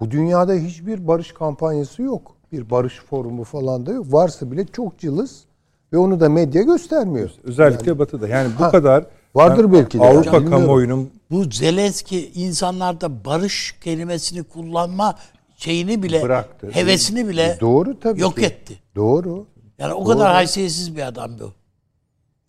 [0.00, 2.36] Bu dünyada hiçbir barış kampanyası yok.
[2.52, 4.06] Bir barış forumu falan da yok.
[4.12, 5.44] Varsa bile çok cılız
[5.92, 7.30] ve onu da medya göstermiyor.
[7.42, 8.28] özellikle Batı'da.
[8.28, 10.02] Yani bu Ha, kadar vardır ben belki de.
[10.04, 10.50] Avrupa bilmiyorum.
[10.50, 15.18] kamuoyunun Bu Zelenski insanlarda barış kelimesini kullanma
[15.56, 16.68] şeyini bile, Bıraktı.
[16.72, 18.44] hevesini bile E, Doğru tabii yok ki.
[18.44, 18.78] etti.
[18.94, 19.46] Doğru.
[19.78, 21.52] Yani o kadar haysiyetsiz bir adam bu.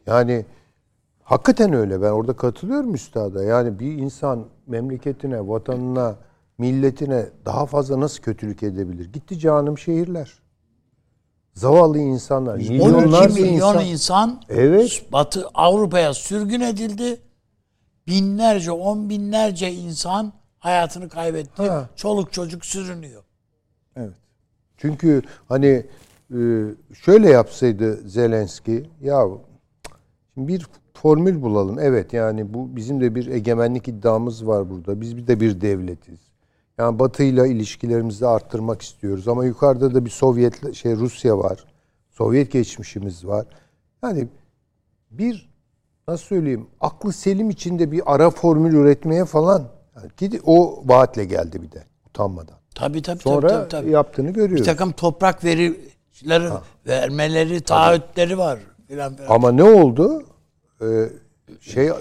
[0.06, 0.46] Yani
[1.30, 2.02] hakikaten öyle.
[2.02, 3.44] Ben orada katılıyorum üstada.
[3.44, 6.16] Yani bir insan memleketine, vatanına,
[6.58, 9.14] milletine daha fazla nasıl kötülük edebilir?
[9.14, 10.34] Gitti canım şehirler.
[11.54, 12.54] Zavallı insanlar.
[12.56, 13.86] 12 Milyonlarca milyon insan.
[13.86, 15.06] insan, Evet.
[15.12, 17.22] Batı Avrupa'ya sürgün edildi.
[18.08, 21.64] Binlerce, on binlerce insan hayatını kaybetti.
[21.64, 21.90] Ha.
[21.96, 23.24] Çoluk çocuk sürünüyor.
[23.96, 24.14] evet.
[24.78, 25.86] Çünkü hani
[26.34, 26.40] e,
[27.06, 29.26] şöyle yapsaydı Zelenski ya
[30.34, 30.66] şimdi bir
[31.02, 31.80] formül bulalım.
[31.80, 35.02] Evet yani bu bizim de bir egemenlik iddiamız var burada.
[35.02, 36.20] Biz bir de bir devletiz.
[36.78, 41.66] Yani Batı'yla ilişkilerimizi arttırmak istiyoruz ama yukarıda da bir Sovyet şey Rusya var.
[42.10, 43.46] Sovyet geçmişimiz var.
[44.04, 44.28] Yani
[45.12, 45.50] bir
[46.08, 51.62] nasıl söyleyeyim aklı selim içinde bir ara formül üretmeye falan yani gidi o vaatle geldi
[51.62, 52.56] bir de utanmadan.
[52.76, 53.92] Tabii tabii Sonra tabii, tabii, tabii.
[53.92, 54.66] yaptığını Bir görüyoruz.
[54.66, 56.52] takım toprak verileri
[56.88, 58.60] vermeleri, taahhütleri var.
[58.88, 59.30] Filan filan.
[59.36, 60.24] Ama ne oldu?
[60.82, 61.10] Ee,
[61.62, 61.94] şey e,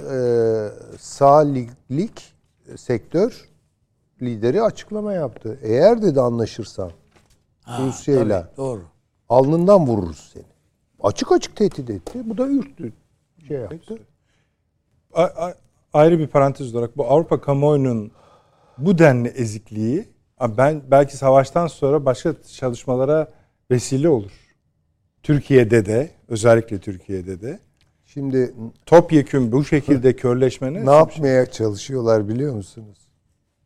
[0.99, 2.35] sağ liglik
[2.77, 3.49] sektör
[4.23, 5.59] lideri açıklama yaptı.
[5.63, 6.91] Eğer dedi anlaşırsam
[7.63, 8.83] Ha, Rusya'yla doğru.
[9.29, 10.45] alnından vururuz seni.
[11.03, 12.21] Açık açık tehdit etti.
[12.25, 12.93] Bu da ürktü.
[13.49, 13.99] Şey yaptı.
[15.15, 15.55] A- a-
[15.93, 18.13] ayrı bir parantez olarak bu Avrupa kamuoyunun
[18.79, 20.09] bu denli ezikliği
[20.41, 23.29] ben belki savaştan sonra başka çalışmalara
[23.71, 24.33] vesile olur.
[25.23, 27.59] Türkiye'de de özellikle Türkiye'de de
[28.15, 28.55] Şimdi
[28.87, 32.99] topyekün bu şekilde körleşmenin ne yapmaya çalışıyorlar biliyor musunuz?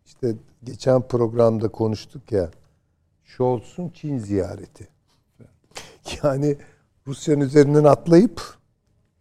[0.06, 0.34] İşte
[0.64, 2.50] geçen programda konuştuk ya.
[3.24, 4.88] Scholz'un Çin ziyareti.
[6.22, 6.56] Yani
[7.06, 8.42] Rusya'nın üzerinden atlayıp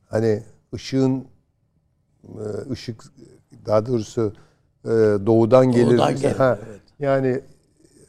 [0.09, 0.43] hani
[0.73, 1.25] ışığın
[2.23, 3.03] e, ışık
[3.65, 4.33] daha doğrusu
[4.85, 4.89] e,
[5.25, 5.97] doğudan gelir.
[5.97, 6.81] Doğudan gelir, Ha, evet.
[6.99, 7.41] Yani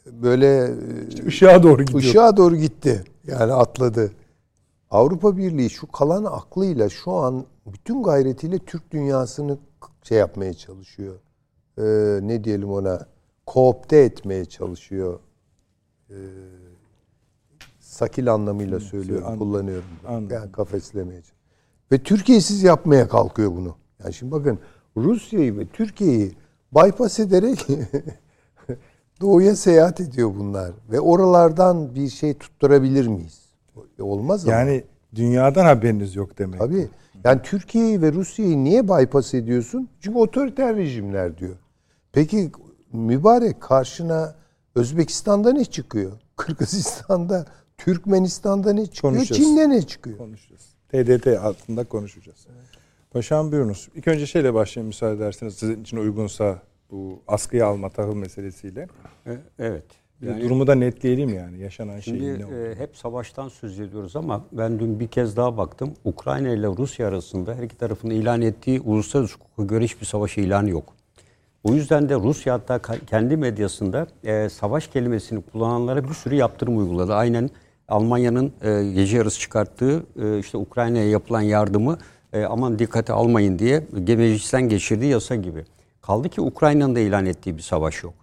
[0.06, 2.02] böyle e, ışığa doğru gidiyor.
[2.02, 3.04] Işığa doğru gitti.
[3.26, 4.12] Yani atladı.
[4.92, 9.58] Avrupa Birliği şu kalan aklıyla şu an bütün gayretiyle Türk dünyasını
[10.02, 11.14] şey yapmaya çalışıyor.
[11.78, 11.82] Ee,
[12.22, 13.06] ne diyelim ona?
[13.46, 15.20] koopte etmeye çalışıyor.
[16.10, 16.14] Ee,
[17.80, 19.38] sakil anlamıyla söylüyorum, anladım.
[19.38, 19.88] kullanıyorum.
[20.06, 20.36] Anladım.
[20.36, 21.38] Yani kafeslemeye çalışıyor.
[21.92, 23.76] Ve Türkiye'siz yapmaya kalkıyor bunu.
[24.04, 24.58] Yani şimdi bakın
[24.96, 26.32] Rusya'yı ve Türkiye'yi
[26.74, 27.66] bypass ederek
[29.20, 30.72] doğuya seyahat ediyor bunlar.
[30.90, 33.41] Ve oralardan bir şey tutturabilir miyiz?
[34.00, 34.56] Olmaz ama.
[34.56, 36.60] Yani dünyadan haberiniz yok demek.
[36.60, 36.88] Tabii.
[37.24, 39.88] Yani Türkiye'yi ve Rusya'yı niye bypass ediyorsun?
[40.00, 41.56] Çünkü otoriter rejimler diyor.
[42.12, 42.50] Peki
[42.92, 44.34] mübarek karşına
[44.74, 46.12] Özbekistan'da ne çıkıyor?
[46.36, 47.46] Kırgızistan'da,
[47.78, 49.14] Türkmenistan'da ne çıkıyor?
[49.14, 49.42] Konuşacağız.
[49.42, 50.18] Çin'de ne çıkıyor?
[50.18, 50.62] konuşacağız.
[50.88, 52.46] TDT altında konuşacağız.
[53.10, 53.88] Paşam buyurunuz.
[53.94, 58.88] İlk önce şeyle başlayayım müsaade ederseniz sizin için uygunsa bu askıya alma tahıl meselesiyle.
[59.26, 59.84] E, Evet.
[60.22, 64.44] Yani durumu da netleyelim yani yaşanan şimdi şeyin ne e, hep savaştan söz ediyoruz ama
[64.52, 65.94] ben dün bir kez daha baktım.
[66.04, 70.70] Ukrayna ile Rusya arasında her iki tarafın ilan ettiği uluslararası hukuka göre hiçbir savaş ilanı
[70.70, 70.94] yok.
[71.64, 77.14] O yüzden de Rusya hatta kendi medyasında e, savaş kelimesini kullananlara bir sürü yaptırım uyguladı.
[77.14, 77.50] Aynen
[77.88, 81.98] Almanya'nın e, gece yarısı çıkarttığı e, işte Ukrayna'ya yapılan yardımı
[82.32, 85.64] e, aman dikkate almayın diye meclisten geçirdiği yasa gibi.
[86.02, 88.21] Kaldı ki Ukrayna'nın da ilan ettiği bir savaş yok.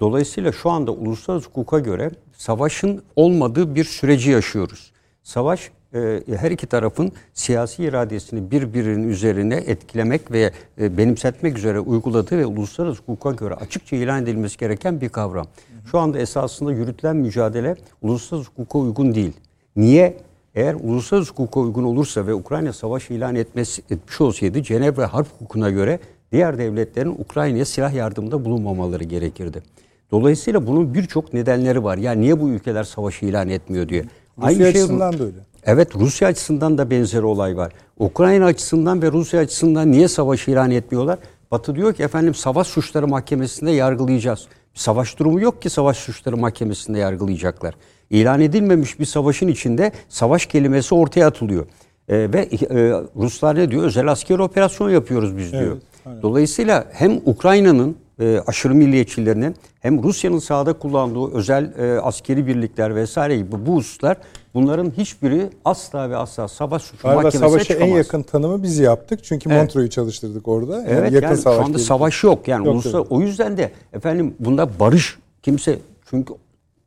[0.00, 4.92] Dolayısıyla şu anda uluslararası hukuka göre savaşın olmadığı bir süreci yaşıyoruz.
[5.22, 12.38] Savaş e, her iki tarafın siyasi iradesini birbirinin üzerine etkilemek ve e, benimsetmek üzere uyguladığı
[12.38, 15.46] ve uluslararası hukuka göre açıkça ilan edilmesi gereken bir kavram.
[15.90, 19.32] Şu anda esasında yürütülen mücadele uluslararası hukuka uygun değil.
[19.76, 20.16] Niye?
[20.54, 25.70] Eğer uluslararası hukuka uygun olursa ve Ukrayna savaş ilan etmesi, etmiş olsaydı Cenevre Harp Hukuku'na
[25.70, 25.98] göre
[26.32, 29.62] diğer devletlerin Ukrayna'ya silah yardımında bulunmamaları gerekirdi.
[30.10, 31.98] Dolayısıyla bunun birçok nedenleri var.
[31.98, 34.04] Ya niye bu ülkeler savaşı ilan etmiyor diye.
[34.42, 35.36] Rusya açısından da öyle.
[35.64, 37.72] Evet Rusya açısından da benzer olay var.
[37.98, 41.18] Ukrayna açısından ve Rusya açısından niye savaş ilan etmiyorlar?
[41.50, 44.46] Batı diyor ki efendim savaş suçları mahkemesinde yargılayacağız.
[44.74, 47.74] Savaş durumu yok ki savaş suçları mahkemesinde yargılayacaklar.
[48.10, 51.66] İlan edilmemiş bir savaşın içinde savaş kelimesi ortaya atılıyor.
[52.08, 53.82] Ee, ve e, Ruslar ne diyor?
[53.82, 55.76] Özel askeri operasyon yapıyoruz biz diyor.
[56.06, 56.22] aynen.
[56.22, 63.36] Dolayısıyla hem Ukrayna'nın e, aşırı milliyetçilerinin hem Rusya'nın sahada kullandığı özel e, askeri birlikler vesaire
[63.36, 64.16] gibi bu hususlar
[64.54, 67.88] bunların hiçbiri asla ve asla savaş suçu Galiba mahkemesine savaşa çıkamaz.
[67.90, 69.24] en yakın tanımı biz yaptık.
[69.24, 69.60] Çünkü Evet.
[69.62, 70.76] Montreux'u çalıştırdık orada.
[70.76, 71.86] Yani Evet yakın yani savaş şu anda değil.
[71.86, 75.78] savaş yok yani Yok uluslar- o yüzden de efendim bunda barış kimse
[76.10, 76.34] çünkü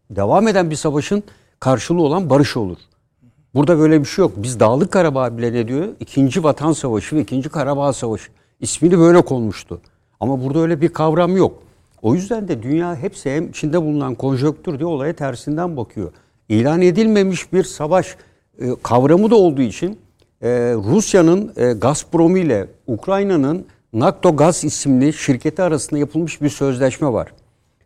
[0.09, 1.23] devam eden bir savaşın
[1.59, 2.77] karşılığı olan barış olur.
[3.55, 4.31] Burada böyle bir şey yok.
[4.37, 5.87] Biz Dağlık Karabağ bile ne diyor?
[5.99, 8.31] İkinci Vatan Savaşı ve İkinci Karabağ Savaşı.
[8.59, 9.81] İsmini böyle konmuştu.
[10.21, 11.63] Ama burada öyle bir kavram yok.
[12.01, 16.11] O yüzden de dünya hepsi hem içinde bulunan konjonktür diye olaya tersinden bakıyor.
[16.49, 18.15] İlan edilmemiş bir savaş
[18.59, 19.99] e, kavramı da olduğu için
[20.41, 27.33] e, Rusya'nın e, Gazprom ile Ukrayna'nın Naftogaz isimli şirketi arasında yapılmış bir sözleşme var.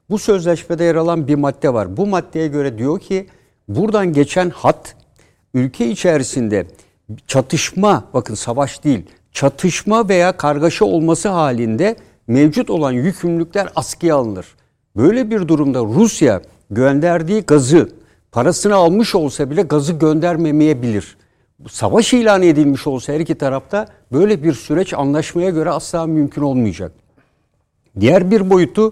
[0.09, 1.97] Bu sözleşmede yer alan bir madde var.
[1.97, 3.27] Bu maddeye göre diyor ki
[3.67, 4.95] buradan geçen hat
[5.53, 6.67] ülke içerisinde
[7.27, 9.05] çatışma bakın savaş değil
[9.35, 11.95] çatışma veya kargaşa olması halinde
[12.27, 14.45] mevcut olan yükümlülükler askıya alınır.
[14.95, 17.89] Böyle bir durumda Rusya gönderdiği gazı
[18.31, 21.17] parasını almış olsa bile gazı göndermemeyebilir.
[21.69, 26.91] Savaş ilan edilmiş olsa her iki tarafta böyle bir süreç anlaşmaya göre asla mümkün olmayacak.
[27.99, 28.91] Diğer bir boyutu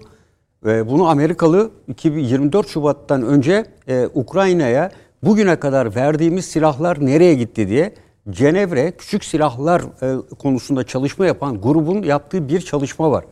[0.66, 4.90] e, bunu Amerikalı 2024 Şubat'tan önce e, Ukrayna'ya
[5.22, 7.94] bugüne kadar verdiğimiz silahlar nereye gitti diye
[8.30, 13.24] Cenevre küçük silahlar e, konusunda çalışma yapan grubun yaptığı bir çalışma var.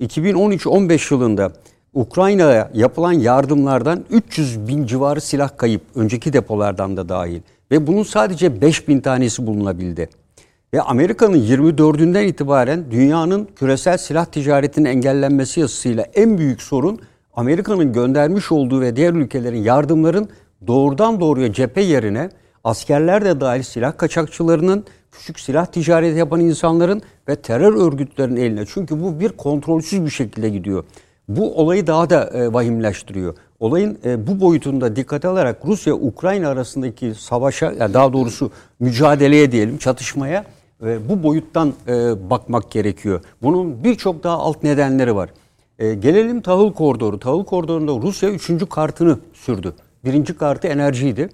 [0.00, 1.52] 2013-15 yılında
[1.94, 7.40] Ukrayna'ya yapılan yardımlardan 300 bin civarı silah kayıp önceki depolardan da dahil
[7.70, 10.08] ve bunun sadece 5 bin tanesi bulunabildi.
[10.74, 17.00] Ve Amerika'nın 24'ünden itibaren dünyanın küresel silah ticaretinin engellenmesi yasasıyla en büyük sorun
[17.34, 20.28] Amerika'nın göndermiş olduğu ve diğer ülkelerin yardımların
[20.66, 22.30] doğrudan doğruya cephe yerine
[22.64, 28.64] askerler de dahil silah kaçakçılarının, küçük silah ticareti yapan insanların ve terör örgütlerinin eline.
[28.66, 30.84] Çünkü bu bir kontrolsüz bir şekilde gidiyor.
[31.28, 33.34] Bu olayı daha da e, vahimleştiriyor.
[33.60, 38.50] Olayın e, bu boyutunda dikkate alarak Rusya-Ukrayna arasındaki savaşa, yani daha doğrusu
[38.80, 40.44] mücadeleye diyelim, çatışmaya
[40.82, 43.20] e, bu boyuttan e, bakmak gerekiyor.
[43.42, 45.30] Bunun birçok daha alt nedenleri var.
[45.78, 47.18] E, gelelim tahıl koridoru.
[47.18, 49.74] Tahıl koridorunda Rusya üçüncü kartını sürdü.
[50.04, 51.28] Birinci kartı enerjiydi.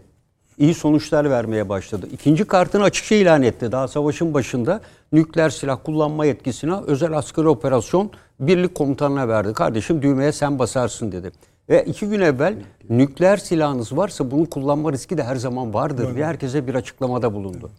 [0.59, 2.09] İyi sonuçlar vermeye başladı.
[2.12, 3.72] İkinci kartını açıkça ilan etti.
[3.72, 4.80] Daha savaşın başında
[5.12, 9.53] nükleer silah kullanma yetkisine özel askeri operasyon birlik komutanına verdi.
[9.53, 11.32] Kardeşim düğmeye sen basarsın dedi.
[11.68, 12.55] Ve iki gün evvel
[12.90, 17.70] nükleer silahınız varsa bunu kullanma riski de her zaman vardır diye herkese bir açıklamada bulundu.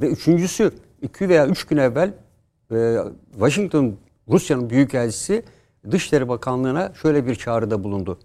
[0.00, 2.12] Ve üçüncüsü iki veya üç gün evvel
[2.72, 2.96] e,
[3.32, 3.94] Washington
[4.28, 5.42] Rusya'nın büyükelçisi
[5.90, 8.18] Dışişleri Bakanlığı'na şöyle bir çağrıda bulundu.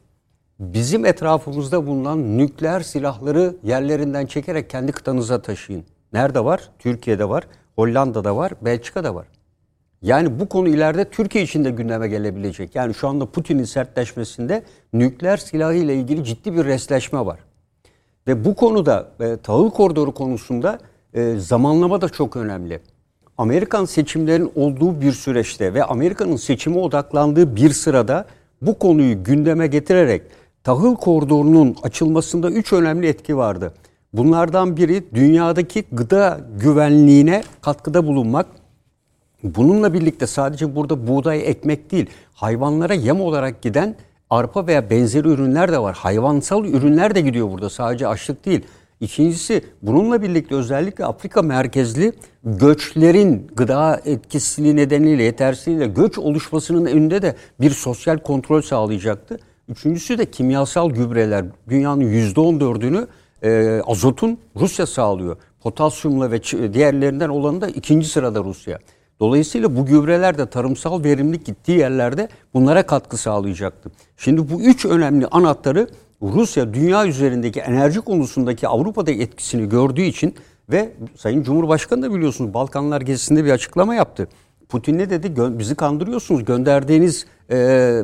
[0.60, 5.84] Bizim etrafımızda bulunan nükleer silahları yerlerinden çekerek kendi kıtanıza taşıyın.
[6.14, 6.70] Nerede var?
[6.80, 9.28] Türkiye'de var, Hollanda'da var, Belçika'da var.
[10.02, 12.76] Yani bu konu ileride Türkiye için de gündeme gelebilecek.
[12.76, 17.40] Yani şu anda Putin'in sertleşmesinde nükleer silahı ile ilgili ciddi bir resleşme var.
[18.28, 20.80] Ve bu konuda e, tahıl koridoru konusunda
[21.14, 22.80] e, zamanlama da çok önemli.
[23.38, 28.26] Amerikan seçimlerin olduğu bir süreçte ve Amerika'nın seçime odaklandığı bir sırada
[28.62, 30.22] bu konuyu gündeme getirerek
[30.66, 33.74] tahıl koridorunun açılmasında üç önemli etki vardı.
[34.14, 38.46] Bunlardan biri dünyadaki gıda güvenliğine katkıda bulunmak.
[39.44, 43.96] Bununla birlikte sadece burada buğday, ekmek değil, hayvanlara yem olarak giden
[44.30, 45.96] arpa veya benzeri ürünler de var.
[46.00, 48.62] Hayvansal ürünler de gidiyor burada sadece açlık değil.
[49.00, 52.14] İkincisi bununla birlikte özellikle Afrika merkezli
[52.44, 59.38] göçlerin gıda etkisizliği nedeniyle yetersizliğiyle göç oluşmasının önünde de bir sosyal kontrol sağlayacaktı.
[59.70, 61.46] Üçüncüsü de kimyasal gübreler.
[61.70, 63.08] Dünyanın %14'ünü
[63.44, 65.38] e, azotun Rusya sağlıyor.
[65.64, 66.44] Potasyumla ve
[66.74, 68.80] diğerlerinden olanı da ikinci sırada Rusya.
[69.20, 73.92] Dolayısıyla bu gübreler de tarımsal verimlilik gittiği yerlerde bunlara katkı sağlayacaktı.
[74.18, 75.88] Şimdi bu üç önemli anahtarı
[76.22, 80.36] Rusya dünya üzerindeki enerji konusundaki Avrupa'da etkisini gördüğü için
[80.70, 84.28] ve Sayın Cumhurbaşkanı da biliyorsunuz Balkanlar gezisinde bir açıklama yaptı.
[84.70, 85.28] Putin ne dedi?
[85.28, 86.46] Gö- bizi kandırıyorsunuz.
[86.46, 87.56] Gönderdiğiniz e,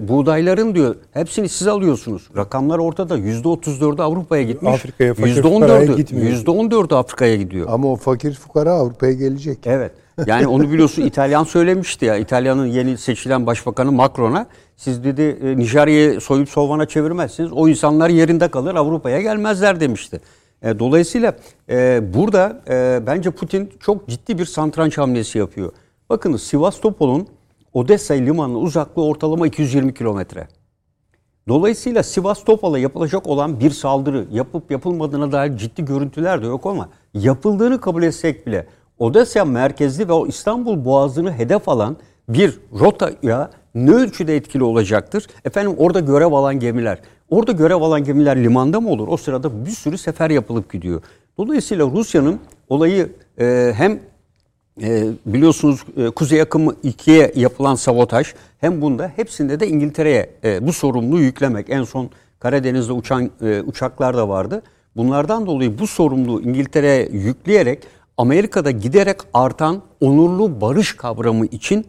[0.08, 2.30] buğdayların diyor hepsini siz alıyorsunuz.
[2.38, 3.18] Rakamlar ortada.
[3.18, 4.74] %34'ü Avrupa'ya gitmiş.
[4.74, 6.38] Afrika'ya, fakir fukaraya %14'ü gitmiyor.
[6.38, 7.68] %14'ü Afrika'ya gidiyor.
[7.70, 9.60] Ama o fakir fukara Avrupa'ya gelecek.
[9.66, 9.92] Evet.
[10.26, 12.16] Yani onu biliyorsun İtalyan söylemişti ya.
[12.16, 14.46] İtalya'nın yeni seçilen başbakanı Macron'a
[14.78, 17.52] siz dedi e, Nijerya'yı soyup sovana çevirmezsiniz.
[17.54, 20.22] O insanlar yerinde kalır Avrupa'ya gelmezler demişti.
[20.62, 21.36] E, dolayısıyla
[21.70, 25.72] e, burada e, bence Putin çok ciddi bir santranç hamlesi yapıyor.
[26.12, 27.28] Bakınız Sivastopol'un
[27.74, 30.48] Odessa limanına uzaklığı ortalama 220 kilometre.
[31.48, 37.82] Dolayısıyla Sivastopol'a yapılacak olan bir saldırı yapıp yapılmadığına dair ciddi görüntüler de yok ama yapıldığını
[37.82, 38.68] kabul etsek bile
[39.00, 41.98] Odessa merkezli ve o İstanbul Boğazı'nı hedef alan
[42.30, 45.28] bir rotaya ne ölçüde etkili olacaktır?
[45.46, 47.00] Efendim orada görev alan gemiler.
[47.30, 49.08] Orada görev alan gemiler limanda mı olur?
[49.08, 51.02] O sırada bir sürü sefer yapılıp gidiyor.
[51.38, 52.40] Dolayısıyla Rusya'nın
[52.70, 53.10] olayı
[53.40, 54.00] e, hem
[54.82, 60.74] e, biliyorsunuz e, Kuzey Akımı 2'ye yapılan sabotaj hem bunda hepsinde de İngiltere'ye e, bu
[60.74, 61.70] sorumluluğu yüklemek.
[61.70, 62.10] En son
[62.40, 64.62] Karadeniz'de uçan e, uçaklar da vardı.
[64.96, 67.80] Bunlardan dolayı bu sorumluluğu İngiltere'ye yükleyerek
[68.18, 71.86] Amerika'da giderek artan onurlu barış kavramı için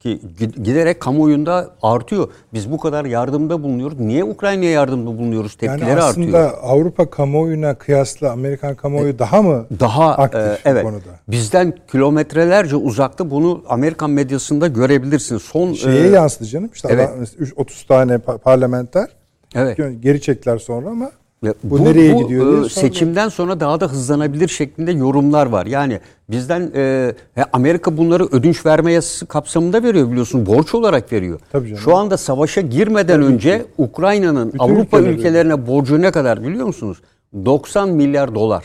[0.00, 0.20] ki
[0.64, 2.28] giderek kamuoyunda artıyor.
[2.54, 4.00] Biz bu kadar yardımda bulunuyoruz.
[4.00, 5.54] Niye Ukrayna'ya yardımda bulunuyoruz?
[5.56, 6.62] Tepkileri yani aslında artıyor.
[6.62, 10.82] Avrupa kamuoyuna kıyasla Amerikan kamuoyu daha mı daha aktif e, bu evet.
[10.82, 11.02] konuda?
[11.28, 15.42] Bizden kilometrelerce uzakta bunu Amerikan medyasında görebilirsiniz.
[15.42, 16.70] Son Şeye e, yansıdı canım.
[16.74, 17.08] İşte evet.
[17.08, 19.08] adam- 30 tane pa- parlamenter
[19.54, 19.78] Evet.
[20.00, 21.10] geri çektiler sonra ama
[21.42, 22.68] Ve bu, nereye gidiyor diye e, sordular.
[22.70, 25.66] seçimden sonra daha da hızlanabilir şeklinde yorumlar var.
[25.66, 27.14] Yani bizden e,
[27.52, 30.46] Amerika bunları ödünç verme yasası kapsamında veriyor biliyorsun.
[30.46, 31.40] Borç olarak veriyor.
[31.52, 31.82] Tabii canım.
[31.82, 36.98] Şu anda savaşa girmeden önce Ukrayna'nın Avrupa ülkeler ülkelerine borcu ne kadar biliyor musunuz?
[37.44, 38.64] 90 milyar dolar.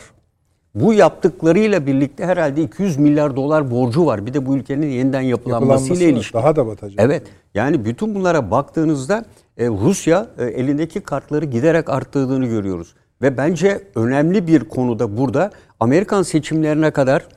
[0.75, 4.25] Bu yaptıklarıyla birlikte herhalde 200 milyar dolar borcu var.
[4.25, 6.39] Bir de bu ülkenin yeniden yapılanmasıyla Yapılanması ilişkin.
[6.39, 7.05] daha da batacak.
[7.05, 7.23] Evet.
[7.53, 9.25] Yani bütün bunlara baktığınızda
[9.57, 12.93] e, Rusya e, elindeki kartları giderek arttırdığını görüyoruz.
[13.21, 17.27] Ve bence önemli bir konuda burada Amerikan seçimlerine kadar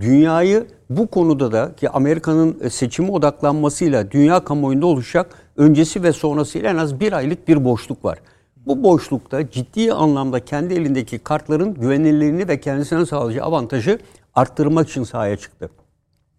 [0.00, 6.70] dünyayı bu konuda da ki Amerika'nın e, seçime odaklanmasıyla dünya kamuoyunda oluşacak öncesi ve sonrasıyla
[6.70, 8.18] en az bir aylık bir boşluk var.
[8.66, 13.98] Bu boşlukta ciddi anlamda kendi elindeki kartların güvenilirliğini ve kendisine sağlayacağı avantajı
[14.34, 15.70] arttırmak için sahaya çıktı.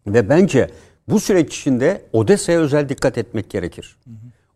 [0.08, 0.70] Ve bence
[1.10, 3.98] bu süreç içinde Odessa'ya özel dikkat etmek gerekir.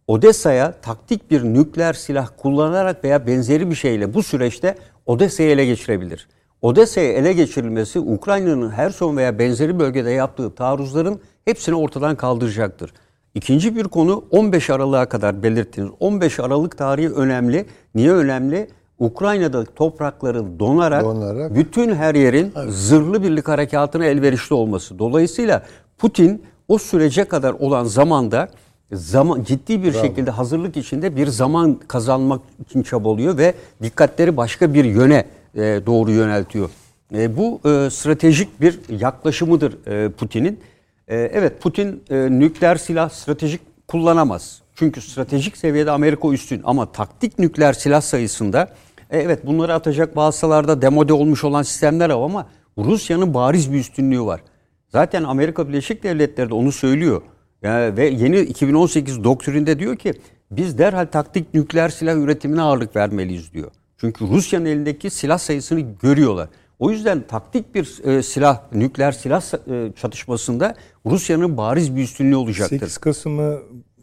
[0.08, 4.76] Odessa'ya taktik bir nükleer silah kullanarak veya benzeri bir şeyle bu süreçte
[5.06, 6.28] Odessa'yı ele geçirebilir.
[6.62, 12.94] Odessa'ya ele geçirilmesi Ukrayna'nın Herson veya benzeri bölgede yaptığı taarruzların hepsini ortadan kaldıracaktır.
[13.36, 15.90] İkinci bir konu 15 Aralık'a kadar belirttiniz.
[16.00, 17.66] 15 Aralık tarihi önemli.
[17.96, 18.68] Niye önemli?
[19.00, 21.56] Ukrayna'da toprakları donarak, Donarak.
[21.56, 25.00] bütün her yerin zırhlı birlik harekatına elverişli olması.
[25.00, 25.64] Dolayısıyla
[25.98, 28.50] Putin o sürece kadar olan zamanda
[28.92, 33.54] zaman ciddi bir şekilde hazırlık içinde bir zaman kazanmak için çabalıyor ve
[33.84, 35.26] dikkatleri başka bir yöne
[35.56, 36.70] e, doğru yöneltiyor.
[37.14, 40.60] E, bu e, stratejik bir yaklaşımıdır e, Putin'in.
[41.08, 44.62] E, evet Putin e, nükleer silah stratejik kullanamaz.
[44.76, 48.70] Çünkü stratejik seviyede Amerika üstün ama taktik nükleer silah sayısında
[49.10, 54.22] e, evet bunları atacak bazı demode olmuş olan sistemler var ama Rusya'nın bariz bir üstünlüğü
[54.22, 54.42] var.
[54.90, 57.22] Zaten Amerika Birleşik Devletleri de onu söylüyor.
[57.64, 60.14] Yani ve yeni 2018 doktrinde diyor ki
[60.52, 63.72] biz derhal taktik nükleer silah üretimine ağırlık vermeliyiz diyor.
[63.98, 66.50] Çünkü Rusya'nın elindeki silah sayısını görüyorlar.
[66.80, 72.80] O yüzden taktik bir e, silah, nükleer silah e, çatışmasında Rusya'nın bariz bir üstünlüğü olacaktır.
[72.80, 73.60] 8 Kasım'ı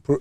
[0.09, 0.21] pro-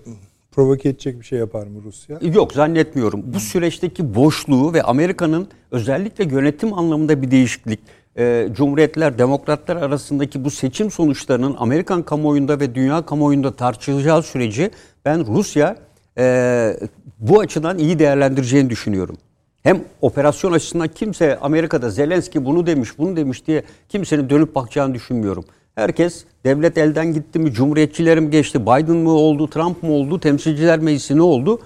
[0.51, 2.19] provoke edecek bir şey yapar mı Rusya?
[2.21, 3.23] Yok zannetmiyorum.
[3.25, 7.79] Bu süreçteki boşluğu ve Amerika'nın özellikle yönetim anlamında bir değişiklik,
[8.17, 14.71] e, Cumhuriyetler, Demokratlar arasındaki bu seçim sonuçlarının Amerikan kamuoyunda ve dünya kamuoyunda tartışılacağı süreci
[15.05, 15.75] ben Rusya
[16.17, 16.77] e,
[17.19, 19.17] bu açıdan iyi değerlendireceğini düşünüyorum.
[19.63, 25.45] Hem operasyon açısından kimse Amerika'da Zelenski bunu demiş, bunu demiş diye kimsenin dönüp bakacağını düşünmüyorum.
[25.75, 30.79] Herkes devlet elden gitti mi, cumhuriyetçiler mi geçti, Biden mı oldu, Trump mı oldu, temsilciler
[30.79, 31.59] meclisi ne oldu?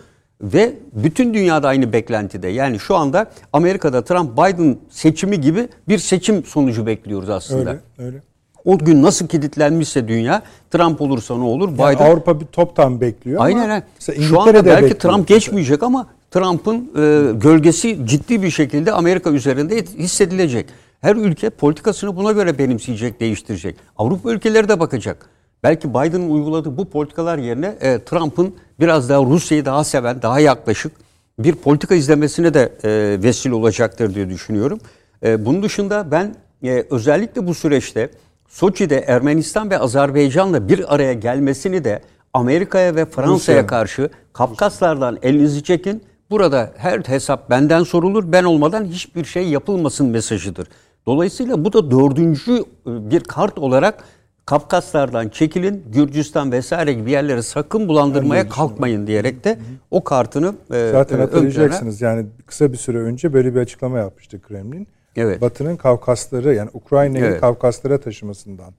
[0.44, 2.48] Ve bütün dünyada aynı beklentide.
[2.48, 7.70] Yani şu anda Amerika'da Trump-Biden seçimi gibi bir seçim sonucu bekliyoruz aslında.
[7.70, 8.18] Öyle, öyle.
[8.66, 10.42] O gün nasıl kilitlenmişse dünya,
[10.72, 12.06] Trump olursa ne olur, Yani Biden...
[12.06, 13.84] Avrupa bir toptan bekliyor Aynen ama aynen.
[14.22, 14.98] Şu anda belki.
[14.98, 20.66] Trump geçmeyecek ama Trump'ın e, gölgesi ciddi bir şekilde Amerika üzerinde hissedilecek.
[21.02, 23.76] Her ülke politikasını buna göre benimseyecek, değiştirecek.
[23.98, 25.30] Avrupa ülkeleri de bakacak.
[25.64, 30.92] Belki Biden'ın uyguladığı bu politikalar yerine e, Trump'ın biraz daha Rusya'yı daha seven, daha yaklaşık
[31.40, 32.90] bir politika izlemesine de e,
[33.24, 34.80] vesile olacaktır diye düşünüyorum.
[35.24, 38.10] E, bunun dışında ben e, özellikle bu süreçte
[38.48, 42.02] Soçi'de Ermenistan ve Azerbaycan'la bir araya gelmesini de
[42.34, 46.04] Amerika'ya ve Fransa'ya karşı Kafkaslardan elinizi çekin.
[46.30, 48.32] Burada her hesap benden sorulur.
[48.32, 50.68] Ben olmadan hiçbir şey yapılmasın mesajıdır.
[51.06, 54.04] Dolayısıyla bu da dördüncü e, bir kart olarak
[54.46, 59.60] Kafkaslardan çekilin, Gürcistan vesaire gibi yerleri sakın bulandırmaya kalkmayın diyerek de
[59.92, 64.42] o kartını e, Zaten e, hatırlayacaksınız yani kısa bir süre önce böyle bir açıklama yapmıştı
[64.42, 64.88] Kremlin.
[65.16, 65.42] Evet.
[65.42, 67.42] Batı'nın Kavkasları yani Ukrayna'yı Evet.
[67.42, 68.74] Kavkaslara taşımasından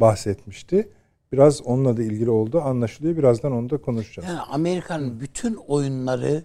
[0.00, 0.88] bahsetmişti.
[1.32, 3.16] Biraz onunla da ilgili oldu anlaşılıyor.
[3.16, 4.28] Birazdan onu da konuşacağız.
[4.28, 6.42] Yani Amerika'nın bütün oyunları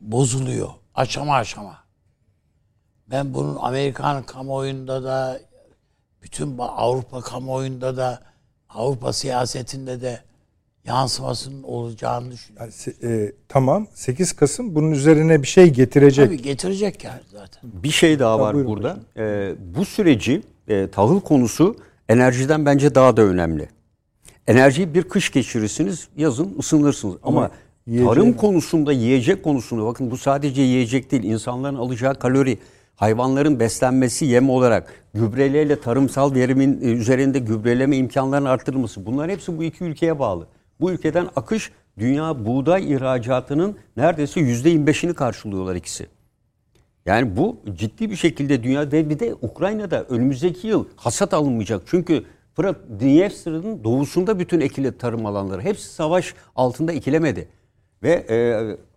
[0.00, 0.68] bozuluyor.
[0.94, 1.78] Aşama aşama.
[3.10, 5.40] Ben bunun Amerikan kamuoyunda da
[6.22, 8.20] bütün Avrupa kamuoyunda da
[8.68, 10.20] Avrupa siyasetinde de
[10.84, 12.72] yansımasının olacağını düşünüyorum.
[13.02, 16.26] Yani e, tamam 8 Kasım bunun üzerine bir şey getirecek.
[16.26, 17.70] Tabii getirecek yani zaten.
[17.82, 18.96] Bir şey daha var burada.
[19.16, 21.76] Ee, bu süreci e, tahıl konusu
[22.08, 23.68] enerjiden bence daha da önemli.
[24.46, 27.16] Enerjiyi bir kış geçirirsiniz, yazın ısınırsınız.
[27.22, 27.50] Ama,
[27.88, 31.22] yiyeceğin- tarım konusunda, yiyecek konusunda bakın bu sadece yiyecek değil.
[31.22, 32.58] insanların alacağı kalori,
[32.96, 39.06] hayvanların beslenmesi yem olarak gübrelerle tarımsal verimin e, üzerinde gübreleme imkanlarının arttırılması.
[39.06, 40.46] Bunların hepsi bu iki ülkeye bağlı.
[40.80, 46.06] Bu ülkeden akış dünya buğday ihracatının neredeyse %25'ini karşılıyorlar ikisi.
[47.06, 51.82] Yani bu ciddi bir şekilde dünya ve bir de Ukrayna'da önümüzdeki yıl hasat alınmayacak.
[51.86, 52.24] Çünkü
[52.54, 57.48] Fırat Dniyester'ın doğusunda bütün ekili tarım alanları hepsi savaş altında ekilemedi.
[58.02, 58.36] Ve e,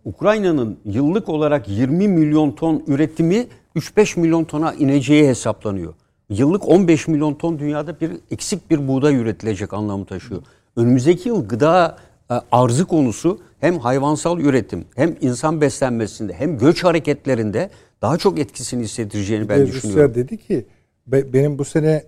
[0.04, 3.46] Ukrayna'nın yıllık olarak 20 milyon ton üretimi
[3.76, 5.94] 3-5 milyon tona ineceği hesaplanıyor.
[6.28, 10.42] Yıllık 15 milyon ton dünyada bir eksik bir buğday üretilecek anlamı taşıyor.
[10.76, 11.96] Önümüzdeki yıl gıda
[12.30, 17.70] e, arzı konusu hem hayvansal üretim hem insan beslenmesinde hem göç hareketlerinde
[18.02, 20.14] daha çok etkisini hissedeceğini ben düşünüyorum.
[20.14, 20.66] Dedi ki
[21.06, 22.04] "Be- benim bu sene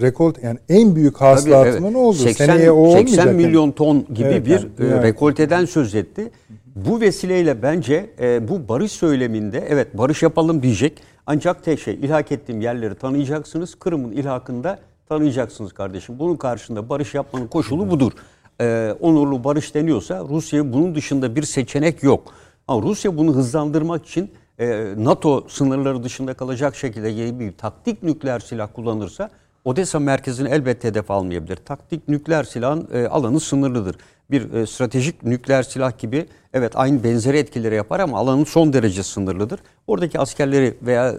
[0.00, 1.96] rekor yani en büyük hasılatımın evet.
[1.96, 2.16] oldu.
[2.16, 3.08] 80, Seneye o olmayacak.
[3.08, 3.46] 80 yani.
[3.46, 6.30] milyon ton gibi Evet, bir yani e, rekolteden söz etti.
[6.76, 11.02] Bu vesileyle bence e, bu barış söyleminde evet barış yapalım diyecek.
[11.32, 13.74] Ancak tek şey ilhak ettiğim yerleri tanıyacaksınız.
[13.74, 14.78] Kırım'ın ilhakında
[15.08, 16.18] tanıyacaksınız kardeşim.
[16.18, 18.12] Bunun karşında barış yapmanın koşulu budur.
[18.60, 22.32] E, onurlu barış deniyorsa Rusya bunun dışında bir seçenek yok.
[22.68, 28.40] Ama Rusya bunu hızlandırmak için e, NATO sınırları dışında kalacak şekilde yeni bir taktik nükleer
[28.40, 29.30] silah kullanırsa
[29.64, 31.56] Odessa merkezini elbette hedef almayabilir.
[31.56, 33.96] Taktik nükleer silahın e, alanı sınırlıdır.
[34.30, 39.02] Bir e, stratejik nükleer silah gibi evet aynı benzeri etkileri yapar ama alanın son derece
[39.02, 39.60] sınırlıdır.
[39.86, 41.18] Oradaki askerleri veya e,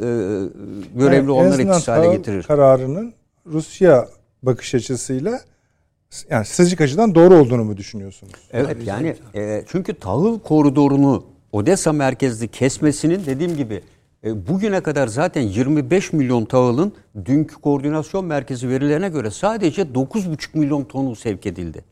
[0.96, 2.44] görevli Yani azından etkisiz hale getirir.
[2.44, 3.14] kararının
[3.46, 4.08] Rusya
[4.44, 5.40] bakış açısıyla
[6.30, 8.34] yani stratejik açıdan doğru olduğunu mu düşünüyorsunuz?
[8.52, 13.82] Evet yani e, çünkü tahıl koridorunu Odessa merkezli kesmesinin dediğim gibi
[14.24, 16.94] e, bugüne kadar zaten 25 milyon tahılın
[17.26, 21.84] dünkü koordinasyon merkezi verilerine göre sadece 9,5 milyon tonu sevk edildi.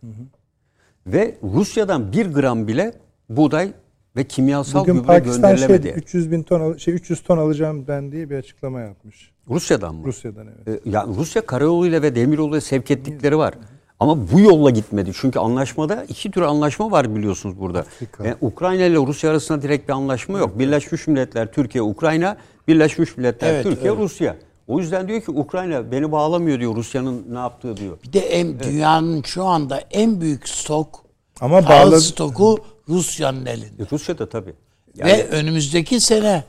[1.14, 2.94] Ve Rusya'dan 1 gram bile
[3.30, 3.72] buğday
[4.16, 6.00] ve kimyasal Bugün gübre Pakistan şey, gönderilemedi.
[6.00, 9.32] 300 bin ton şey 300 ton alacağım ben diye bir açıklama yapmış.
[9.50, 10.06] Rusya'dan mı?
[10.06, 10.88] Rusya'dan evet.
[10.88, 13.54] E, Ya Rusya karayoluyla ve demiryoluyla sevk ettikleri var.
[14.00, 15.12] Ama bu yolla gitmedi.
[15.14, 17.86] Çünkü anlaşmada iki tür anlaşma var biliyorsunuz burada.
[18.24, 20.60] E, Ukrayna ile Rusya arasında direkt bir anlaşma yok.
[20.60, 22.38] Birleşmiş Milletler Türkiye Ukrayna,
[22.68, 24.02] Birleşmiş Milletler Evet, Türkiye öyle.
[24.02, 24.36] Rusya.
[24.70, 27.98] O yüzden diyor ki Ukrayna beni bağlamıyor diyor Rusya'nın ne yaptığı diyor.
[28.04, 31.06] Bir de en, dünyanın şu anda en büyük stok
[31.42, 32.58] Ama bağladı- stoku
[32.90, 33.84] Rusya'nın elinde.
[33.84, 34.54] E, Rusya da tabii.
[34.96, 36.44] Yani Ve önümüzdeki sene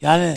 [0.00, 0.34] yani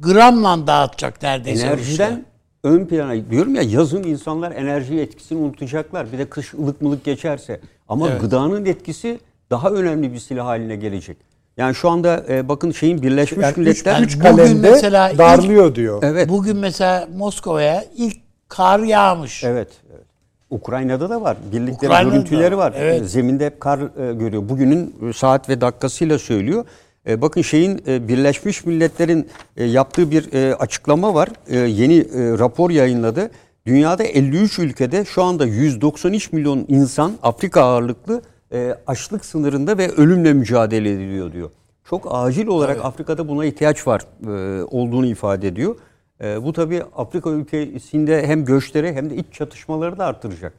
[0.00, 2.24] gramla dağıtacak neredeyse enerjiden Rusya.
[2.64, 6.12] ön plana diyorum ya yazın insanlar enerji etkisini unutacaklar.
[6.12, 7.60] Bir de kış ılık mılık geçerse.
[7.88, 11.29] Ama gıdanın etkisi daha önemli bir silah haline gelecek.
[11.60, 15.18] Yani şu anda e, bakın şeyin Birleşmiş Yani üç, Milletler üç bugün kalemde mesela ilk-
[15.18, 16.02] darlıyor diyor.
[16.02, 16.28] Evet.
[16.28, 18.16] Bugün mesela Moskova'ya ilk
[18.48, 19.44] kar yağmış.
[19.44, 19.68] Evet.
[19.90, 20.04] evet.
[20.50, 21.36] Ukrayna'da da var.
[21.52, 22.72] Birliklerin Ukrayna'da görüntüleri da var.
[22.72, 23.10] var, evet.
[23.10, 24.48] Zeminde hep kar e, görüyor.
[24.48, 26.64] Bugünün e, saat ve dakikasıyla söylüyor.
[27.08, 31.28] E, bakın şeyin e, Birleşmiş Milletler'in e, yaptığı bir e, açıklama var.
[31.48, 32.04] E, yeni e,
[32.38, 33.30] rapor yayınladı.
[33.66, 38.22] Dünyada 53 ülkede şu anda 193 milyon insan Afrika ağırlıklı
[38.52, 41.50] e, açlık sınırında ve ölümle mücadele ediliyor diyor.
[41.84, 45.76] Çok acil olarak Afrika'da buna ihtiyaç var e, olduğunu ifade ediyor.
[46.20, 50.52] E, bu tabii Afrika ülkesinde hem göçleri hem de iç çatışmaları da artıracak.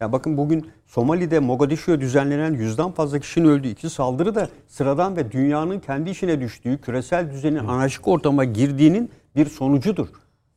[0.00, 5.32] Ya bakın bugün Somali'de Mogadishu'ya düzenlenen yüzden fazla kişinin öldüğü iki saldırı da sıradan ve
[5.32, 10.08] dünyanın kendi işine düştüğü küresel düzenin anarşik ortama girdiğinin bir sonucudur.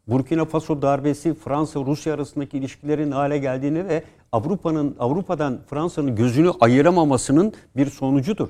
[0.08, 7.86] Burkina Faso darbesi Fransa-Rusya arasındaki ilişkilerin hale geldiğini ve Avrupa'nın Avrupa'dan Fransa'nın gözünü ayıramamasının bir
[7.86, 8.50] sonucudur.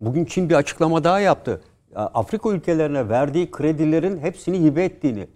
[0.00, 1.60] Bugün Çin bir açıklama daha yaptı.
[1.94, 5.26] Ya, Afrika ülkelerine verdiği kredilerin hepsini hibe ettiğini.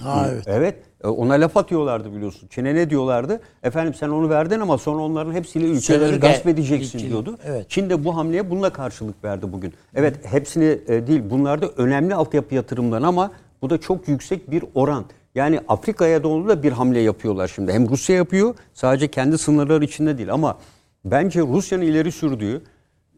[0.00, 0.44] Ha, evet.
[0.46, 0.82] Evet.
[1.04, 2.48] e, Ona laf atıyorlardı biliyorsun.
[2.48, 3.40] Çin'e ne diyorlardı?
[3.62, 7.38] Efendim sen onu verdin ama sonra onların hepsiyle ülkeleri gasp edeceksin Çin- diyordu.
[7.44, 7.70] evet.
[7.70, 9.74] Çin de bu hamleye bununla karşılık verdi bugün.
[9.94, 11.22] Evet hepsini e, değil.
[11.30, 13.30] Bunlar da önemli altyapı yatırımları ama
[13.64, 15.04] bu da çok yüksek bir oran.
[15.34, 17.72] Yani Afrika'ya doğru da bir hamle yapıyorlar şimdi.
[17.72, 20.58] Hem Rusya yapıyor sadece kendi sınırları içinde değil ama
[21.04, 22.62] bence Rusya'nın ileri sürdüğü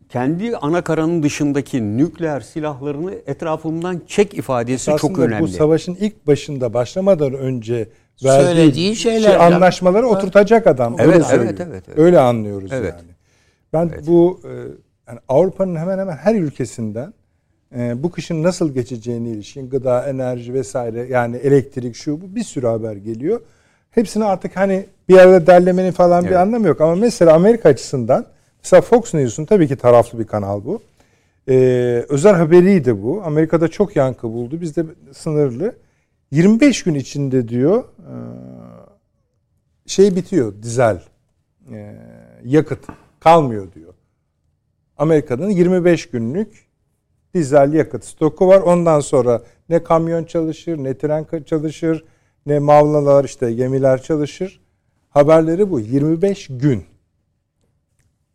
[0.09, 5.42] kendi ana karanın dışındaki nükleer silahlarını etrafımdan çek ifadesi çok Aslında önemli.
[5.42, 7.88] bu savaşın ilk başında başlamadan önce
[8.24, 10.97] verdiği Söylediği şeyler şey, anlaşmaları oturtacak adam.
[10.99, 11.55] Evet, evet, söylüyor.
[11.57, 11.99] evet, evet.
[11.99, 12.94] Öyle anlıyoruz Evet.
[12.99, 13.11] yani.
[13.72, 14.51] Ben bu e,
[15.09, 17.14] yani Avrupa'nın hemen hemen her ülkesinden
[17.77, 22.97] bu kışın nasıl geçeceğine ilişkin gıda, enerji vesaire yani elektrik şu bu bir sürü haber
[22.97, 23.41] geliyor.
[23.91, 26.39] Hepsini artık hani bir arada derlemenin falan bir Evet.
[26.39, 26.81] anlamı yok.
[26.81, 28.27] Ama mesela Amerika açısından
[28.62, 30.83] mesela Fox News'un tabii ki taraflı bir kanal bu.
[31.49, 33.22] Ee, özel haberiydi bu.
[33.24, 34.61] Amerika'da çok yankı buldu.
[34.61, 35.74] Bizde sınırlı.
[36.31, 38.14] 25 gün içinde diyor e,
[39.87, 41.03] şey bitiyor dizel
[41.72, 41.95] e,
[42.45, 42.79] yakıt
[43.20, 43.95] kalmıyor diyor.
[44.99, 46.66] Amerika'nın 25 günlük
[47.37, 48.61] dizel yakıt stoku var.
[48.61, 52.05] Ondan sonra ne kamyon çalışır, ne tren çalışır,
[52.47, 54.61] ne mavlalar işte gemiler çalışır.
[55.09, 55.80] Haberleri bu.
[55.80, 56.84] 25 gün.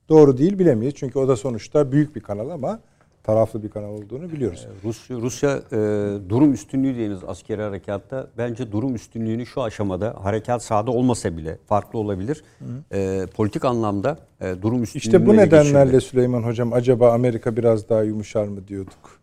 [0.09, 0.95] Doğru değil bilemeyiz.
[0.95, 2.79] Çünkü o da sonuçta büyük bir kanal ama
[3.23, 4.67] taraflı bir kanal olduğunu biliyoruz.
[4.83, 5.79] Rusya, Rusya e,
[6.29, 11.99] durum üstünlüğü diyeniz askeri harekatta bence durum üstünlüğünü şu aşamada harekat sahada olmasa bile farklı
[11.99, 12.43] olabilir.
[12.91, 16.09] E, politik anlamda e, durum üstünlüğünü İşte bu nedenlerle geçirdi.
[16.09, 19.21] Süleyman Hocam acaba Amerika biraz daha yumuşar mı diyorduk.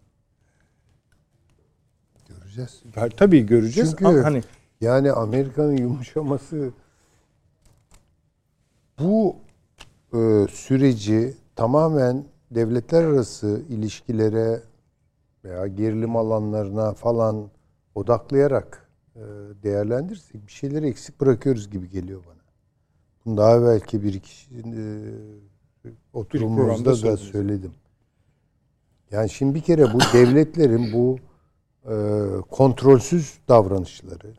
[2.29, 2.83] Göreceğiz.
[2.95, 4.43] Ha, Tabii göreceğiz Çünkü ama hani
[4.81, 6.71] yani Amerika'nın yumuşaması
[8.99, 9.37] bu
[10.13, 14.63] e, süreci tamamen devletler arası ilişkilere
[15.45, 17.51] veya gerilim alanlarına falan
[17.95, 19.21] odaklayarak e,
[19.63, 22.39] değerlendirirsek bir şeyleri eksik bırakıyoruz gibi geliyor bana.
[23.25, 24.83] Bunu daha belki bir iki e,
[26.13, 27.73] oturumumuzda da söyledim.
[29.11, 31.19] Yani şimdi bir kere bu devletlerin bu
[31.85, 31.95] e,
[32.51, 34.35] kontrolsüz davranışları,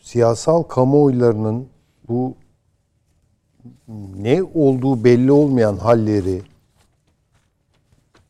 [0.00, 1.68] siyasal kamuoylarının
[2.08, 2.36] bu
[4.16, 6.42] ne olduğu belli olmayan halleri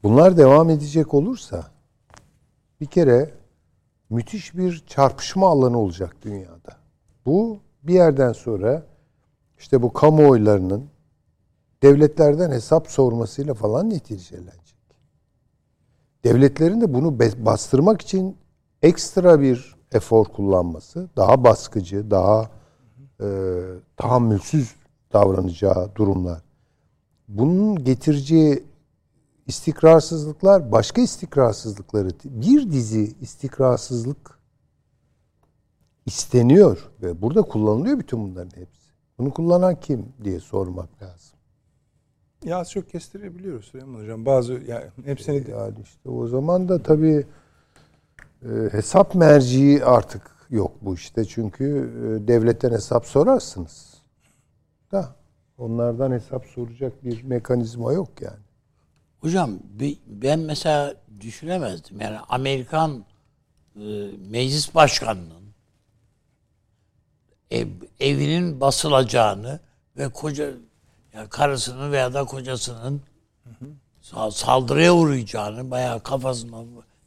[0.02, 1.66] bunlar devam edecek olursa
[2.80, 3.30] bir kere
[4.10, 6.76] müthiş bir çarpışma alanı olacak dünyada.
[7.26, 8.86] Bu bir yerden sonra
[9.58, 10.84] işte bu kamuoylarının
[11.82, 14.76] devletlerden hesap sormasıyla falan neticelenecek.
[16.24, 18.36] Devletlerin de bunu bastırmak için
[18.82, 22.50] ekstra bir efor kullanması, daha baskıcı, daha
[23.20, 23.26] e,
[23.96, 24.75] tahammülsüz
[25.12, 26.42] davranacağı durumlar.
[27.28, 28.64] Bunun getireceği
[29.46, 34.38] istikrarsızlıklar başka istikrarsızlıkları bir dizi istikrarsızlık
[36.06, 38.86] isteniyor ve burada kullanılıyor bütün bunların hepsi.
[39.18, 41.38] Bunu kullanan kim diye sormak lazım.
[42.44, 44.26] ya az çok kestirebiliyoruz Süleyman Hocam.
[44.26, 47.26] Bazı yani hepsini Yani işte o zaman da tabii
[48.42, 51.24] e, hesap merci artık yok bu işte.
[51.24, 53.95] Çünkü e, devletten hesap sorarsınız.
[54.92, 55.14] Da
[55.58, 58.46] onlardan hesap soracak bir mekanizma yok yani.
[59.20, 59.58] Hocam
[60.06, 62.00] ben mesela düşünemezdim.
[62.00, 63.04] Yani Amerikan
[63.76, 63.80] e,
[64.30, 65.46] meclis başkanının
[67.50, 67.68] ev,
[68.00, 69.60] evinin basılacağını
[69.96, 70.50] ve koca
[71.12, 73.02] yani karısının veya da kocasının
[74.02, 76.64] sa- saldırıya uğrayacağını bayağı kafasına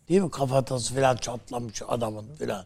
[0.09, 2.65] değil mi kafatası falan çatlamış adamın falan.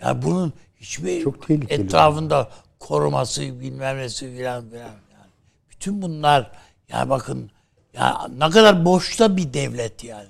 [0.00, 2.50] Yani bunun hiçbir Çok etrafında
[2.80, 4.82] koruması bilmem nesi filan filan.
[4.82, 5.30] Yani
[5.70, 6.52] bütün bunlar
[6.88, 7.50] ya bakın
[7.94, 10.28] ya ne kadar boşta bir devlet yani.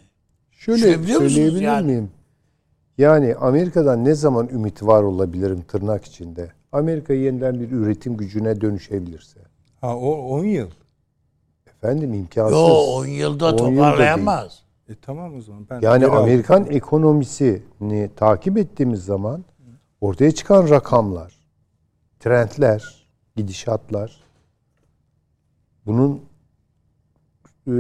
[0.51, 1.87] Şöyle söyleyebilir yani?
[1.87, 2.11] miyim?
[2.99, 6.53] Yani Amerika'dan ne zaman ümit var olabilirim tırnak içinde?
[6.73, 9.41] Amerika yeniden bir üretim gücüne dönüşebilirse.
[9.81, 10.69] Ha o 10 yıl.
[11.67, 12.53] Efendim imkansız.
[12.53, 14.63] Yo 10 yılda 10 yılda toparlayamaz.
[14.89, 15.67] E tamam o zaman.
[15.71, 16.07] Ben Yani.
[16.07, 19.45] Amerikan ekonomisini takip ettiğimiz zaman
[20.01, 21.40] ortaya çıkan rakamlar,
[22.21, 23.07] trendler,
[23.37, 24.21] gidişatlar
[25.87, 26.23] bunun
[27.69, 27.75] e,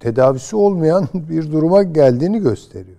[0.00, 2.96] tedavisi olmayan bir duruma geldiğini gösteriyor.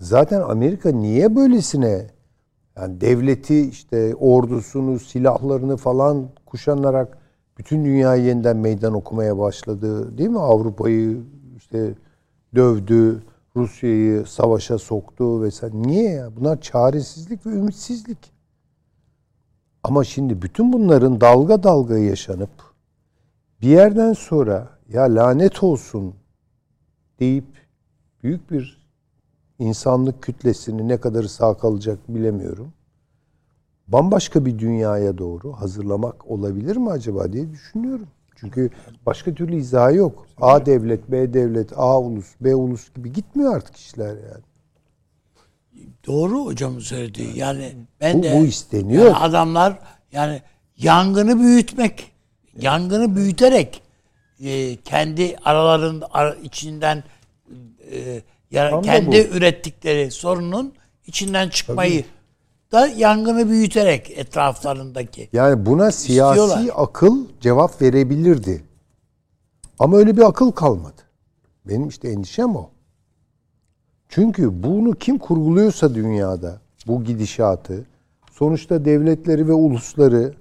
[0.00, 2.06] Zaten Amerika niye böylesine
[2.76, 7.18] yani devleti işte ordusunu, silahlarını falan kuşanarak
[7.58, 10.18] bütün dünyayı yeniden meydan okumaya başladı.
[10.18, 10.40] Değil mi?
[10.40, 11.22] Avrupa'yı
[11.56, 11.94] işte
[12.54, 13.22] dövdü,
[13.56, 15.82] Rusya'yı savaşa soktu vesaire.
[15.82, 16.36] Niye ya?
[16.36, 18.35] Bunlar çaresizlik ve ümitsizlik.
[19.86, 22.50] Ama şimdi bütün bunların dalga dalga yaşanıp
[23.62, 26.14] bir yerden sonra ya lanet olsun
[27.20, 27.44] deyip
[28.22, 28.88] büyük bir
[29.58, 32.72] insanlık kütlesini ne kadarı sağ kalacak bilemiyorum.
[33.88, 38.06] Bambaşka bir dünyaya doğru hazırlamak olabilir mi acaba diye düşünüyorum.
[38.36, 38.70] Çünkü
[39.06, 40.26] başka türlü izahı yok.
[40.40, 44.44] A devlet, B devlet, A ulus, B ulus gibi gitmiyor artık işler yani.
[46.06, 47.38] Doğru hocamın söylediği.
[47.38, 49.04] Yani ben Bu- de bu isteniyor.
[49.04, 49.78] yani adamlar
[50.12, 50.42] yani
[50.76, 52.12] yangını büyütmek,
[52.60, 53.82] yangını büyüterek
[54.40, 57.04] e, kendi araların ara- içinden
[57.90, 60.72] e, ya- Tam kendi ürettikleri sorunun
[61.06, 62.04] içinden çıkmayı
[62.72, 65.28] da yangını büyüterek etraflarındaki.
[65.32, 66.70] Yani buna siyasi İstiyorlar.
[66.76, 68.64] akıl cevap verebilirdi.
[69.78, 71.02] Ama öyle bir akıl kalmadı.
[71.64, 72.70] Benim işte endişem o.
[74.08, 77.86] Çünkü bunu kim kurguluyorsa dünyada bu gidişatı
[78.30, 80.34] sonuçta devletleri ve ulusları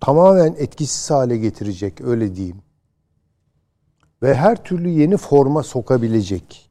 [0.00, 2.62] tamamen etkisiz hale getirecek öyle diyeyim.
[4.22, 6.70] Ve her türlü yeni forma sokabilecek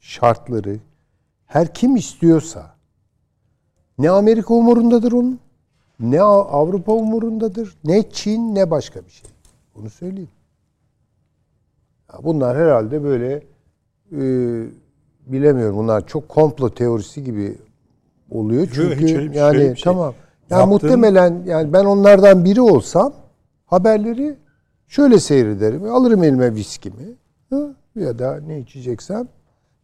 [0.00, 0.78] şartları
[1.46, 2.74] her kim istiyorsa
[3.98, 5.40] ne Amerika umurundadır onun,
[6.00, 9.30] ne Av- Avrupa umurundadır, ne Çin, ne başka bir şey.
[9.74, 10.30] Bunu söyleyeyim.
[12.22, 13.42] Bunlar herhalde böyle
[14.12, 14.18] e,
[15.26, 15.76] bilemiyorum.
[15.76, 17.58] Bunlar çok komplo teorisi gibi
[18.30, 18.68] oluyor.
[18.74, 19.74] Çünkü hiç bir- yani şey.
[19.84, 20.14] tamam.
[20.50, 23.12] Yani Yaptığın- muhtemelen yani ben onlardan biri olsam
[23.66, 24.36] haberleri
[24.88, 25.84] şöyle seyrederim.
[25.92, 27.14] Alırım elime viskimi.
[27.52, 27.74] Hı?
[27.96, 29.28] Ya da ne içeceksem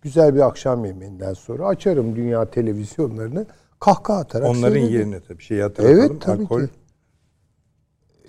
[0.03, 3.47] güzel bir akşam yemeğinden sonra açarım dünya televizyonlarını
[3.81, 4.99] kahkaha atarak Onların seyrederim.
[4.99, 6.01] yerine tabii şey hatırlatalım.
[6.13, 6.69] Evet tabii Alkol ki.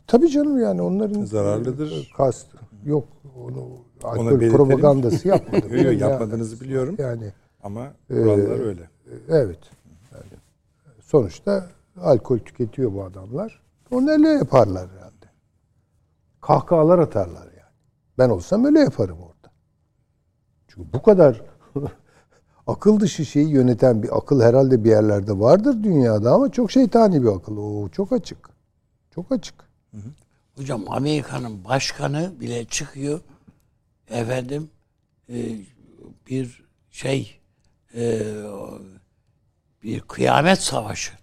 [0.07, 2.11] Tabii canım yani onların Zararlıdır.
[2.17, 2.47] Kast
[2.85, 3.07] yok
[3.45, 3.67] onu
[4.03, 4.51] alkol belirtelim.
[4.55, 5.69] propagandası yapmadım.
[5.75, 6.95] Yok, yok, Ya- yapmadığınızı biliyorum.
[6.99, 8.89] Yani ama kurallar öyle.
[9.29, 9.59] evet.
[10.13, 10.23] Yani
[11.01, 11.67] sonuçta
[12.01, 13.61] alkol tüketiyor bu adamlar.
[13.91, 15.25] Onu öyle yaparlar herhalde.
[16.41, 17.71] Kahkahalar atarlar yani.
[18.17, 19.51] Ben olsam öyle yaparım orada.
[20.67, 21.41] Çünkü bu kadar
[22.67, 27.27] akıl dışı şeyi yöneten bir akıl herhalde bir yerlerde vardır dünyada ama çok şeytani bir
[27.27, 27.57] akıl.
[27.57, 28.49] O çok açık.
[29.15, 29.55] Çok açık.
[30.61, 33.19] Hocam Amerika'nın başkanı bile çıkıyor
[34.09, 34.69] efendim
[35.29, 35.35] e,
[36.29, 37.39] bir şey
[37.95, 38.21] e,
[39.83, 41.13] bir kıyamet savaşı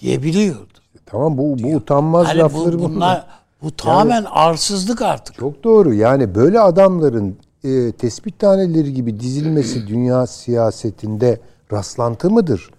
[0.00, 0.78] diyebiliyordu.
[1.06, 3.26] Tamam bu bu utanmaz bu, lafları bunlar
[3.62, 5.36] bu tamamen arsızlık artık.
[5.36, 5.94] Çok doğru.
[5.94, 11.40] Yani böyle adamların e, tespit taneleri gibi dizilmesi dünya siyasetinde
[11.72, 12.70] rastlantı mıdır?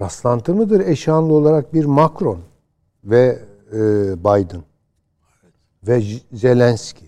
[0.00, 2.38] Rastlantı mıdır eşanlı olarak bir Macron
[3.04, 3.38] ve
[3.72, 3.78] e,
[4.24, 4.62] Biden
[5.82, 6.02] ve
[6.32, 7.06] Zelenski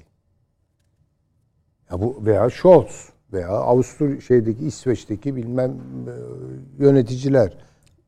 [1.90, 7.52] ya bu veya Scholz veya Avusturya şeydeki İsveç'teki bilmem e, yöneticiler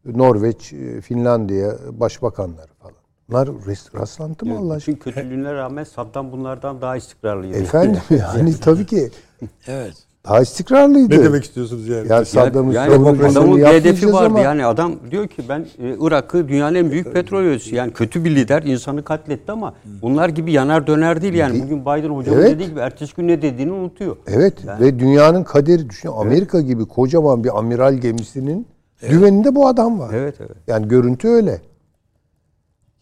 [0.05, 2.95] Norveç, e, Finlandiya başbakanları falan.
[3.29, 3.49] Bunlar
[3.95, 4.99] rastlantı mı Allah aşkına?
[4.99, 7.57] Kötülüğüne rağmen Saddam bunlardan daha istikrarlıydı.
[7.57, 9.11] Efendim yani tabii ki
[9.67, 10.07] Evet.
[10.27, 11.15] Daha istikrarlıydı.
[11.21, 12.09] Ne demek istiyorsunuz yani?
[12.09, 14.27] Yani Saddam'ın yani savunmasını adamın bir hedefi vardı.
[14.27, 17.77] ama Yani adam diyor ki ben e, Irak'ı dünyanın en büyük petrol üreticisi.
[17.77, 21.63] Yani kötü bir lider insanı katletti ama bunlar gibi yanar döner değil yani.
[21.63, 22.51] Bugün Biden hocamın Evet.
[22.51, 24.17] dediği gibi ertesi gün ne dediğini unutuyor.
[24.27, 26.11] evet ve dünyanın kaderi düşün.
[26.17, 28.67] Amerika gibi kocaman bir amiral gemisinin
[29.11, 30.11] dümeninde bu adam var.
[30.15, 30.57] Evet evet.
[30.67, 31.61] Yani görüntü öyle.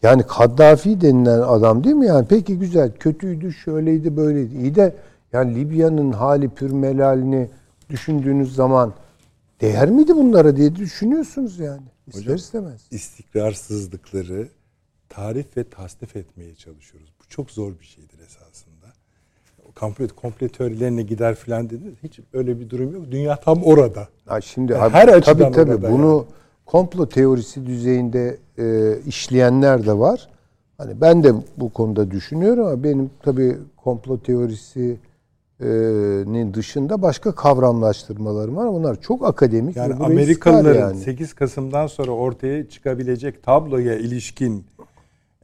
[0.03, 2.25] Yani Kaddafi denilen adam değil mi yani?
[2.29, 4.55] Peki güzel, kötüydü, şöyleydi, böyleydi.
[4.55, 4.95] İyi de
[5.35, 7.49] yani Libya'nın hali pür melalini
[7.89, 8.93] düşündüğünüz zaman
[9.61, 11.81] değer miydi bunlara diye düşünüyorsunuz yani.
[12.07, 12.81] İster Hocam, istemez.
[12.91, 14.47] istikrarsızlıkları
[15.09, 17.13] tarif ve tasnif etmeye çalışıyoruz.
[17.19, 18.85] Bu çok zor bir şeydir esasında.
[19.69, 21.93] O komple, komple teorilerine gider filan dediniz.
[22.03, 23.11] Hiç öyle bir durum yok.
[23.11, 24.07] Dünya tam orada.
[24.25, 26.25] Ha şimdi Yani abi, her tabii açıdan tabii orada bunu yani.
[26.65, 30.29] komplo teorisi düzeyinde e, işleyenler de var.
[30.77, 34.99] Hani ben de bu konuda düşünüyorum ama benim tabii komplo teorisinin
[36.53, 38.67] dışında başka kavramlaştırmalarım var.
[38.67, 40.99] Bunlar çok akademik Yani Amerikalıların yani.
[40.99, 44.65] 8 Kasım'dan sonra ortaya çıkabilecek tabloya ilişkin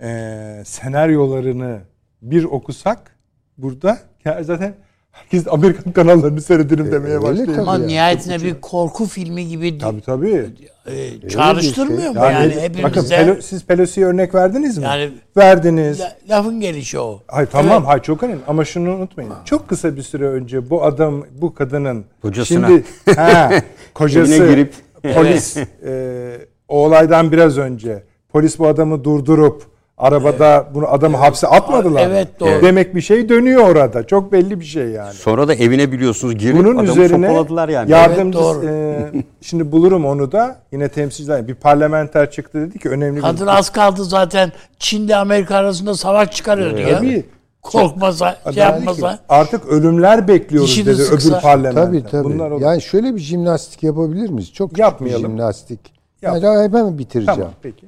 [0.02, 1.80] e, senaryolarını
[2.22, 3.16] bir okusak
[3.58, 3.98] burada
[4.42, 4.76] zaten
[5.12, 7.56] herkes Amerikan kanallarını seyredelim demeye öyle başlayacak.
[7.56, 7.86] tabii Ama ya.
[7.86, 10.46] nihayetinde bir korku filmi gibi Tabii tabii.
[10.88, 12.54] e, çağrıştırmıyor mu Yani, yani,
[12.84, 13.16] bakın hepimize?
[13.16, 14.84] Pelo- siz Pelosi'ye örnek verdiniz mi?
[14.84, 16.00] Yani- Verdiniz.
[16.00, 17.20] La- lafın gelişi o.
[17.28, 17.88] Hayır tamam Evet.
[17.88, 19.32] hayır çok önemli ama şunu unutmayın.
[19.46, 22.68] Çok kısa bir süre önce bu adam bu kadının Kocasına.
[22.68, 22.84] şimdi
[23.16, 23.52] ha,
[23.94, 24.74] kocası girip-
[25.16, 26.32] polis e,
[26.68, 29.71] o olaydan biraz önce polis bu adamı durdurup
[30.02, 32.08] arabada bunu adamı hapse atmadılar.
[32.08, 32.62] Evet, doğru.
[32.62, 34.08] Demek bir şey dönüyor orada.
[34.08, 35.14] Çok belli bir şey yani.
[35.14, 37.92] Sonra da evine biliyorsunuz girip Bunun adamı üzerine sopaladılar yani.
[37.92, 39.18] yardımcısı Evet, doğru.
[39.20, 43.48] e, şimdi bulurum onu da yine temsilciler bir parlamenter çıktı dedi ki önemli bir Kadın
[43.48, 46.98] az kaldı zaten Çin'le Amerika arasında savaş çıkarıyordu ya.
[46.98, 47.26] Tabii.
[47.62, 49.20] Korkmasa, şey ki, yapmasa.
[49.30, 51.34] Artık ölümler bekliyoruz Dişini dedi sıksa.
[51.34, 51.86] öbür parlamenter.
[51.86, 52.24] Tabii tabii.
[52.24, 52.62] Bunlar olur.
[52.62, 54.54] yani şöyle bir jimnastik yapabilir miyiz?
[54.54, 55.24] Çok küçük Yapmayalım.
[55.24, 55.80] bir jimnastik.
[56.22, 56.38] Yap.
[56.44, 57.40] Yani hemen bitireceğim.
[57.40, 57.86] Tamam peki.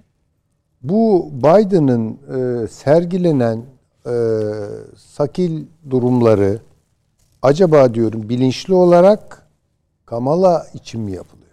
[0.83, 3.63] Bu Biden'ın e, sergilenen
[4.05, 4.13] e,
[4.97, 6.59] sakil durumları
[7.41, 9.43] acaba diyorum bilinçli olarak
[10.05, 11.43] Kamala için mi yapılıyor?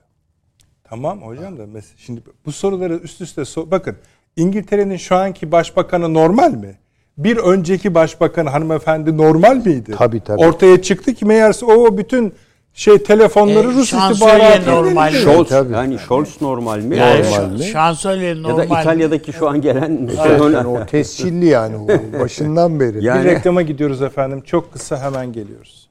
[0.85, 3.71] Tamam hocam da mesela şimdi bu soruları üst üste sor.
[3.71, 3.97] Bakın
[4.37, 6.79] İngiltere'nin şu anki başbakanı normal mi?
[7.19, 9.95] Bir önceki başbakan hanımefendi normal miydi?
[9.99, 10.41] Tabii, tabii.
[10.41, 12.35] Ortaya çıktı ki meğerse o bütün
[12.75, 15.15] şey telefonları E, Rus istihbaratı normal.
[15.15, 15.25] elinde.
[15.33, 15.73] Scholz, Tabii.
[15.73, 16.97] yani Scholz normal mi?
[16.97, 17.65] Yani Normal mi?
[17.65, 18.59] şansölye ya normal.
[18.59, 21.89] da İtalya'daki şu an gelen Yani o tescilli yani o
[22.21, 23.05] başından beri.
[23.05, 24.41] Yani- Bir reklama gidiyoruz efendim.
[24.47, 25.91] Çok kısa hemen geliyoruz.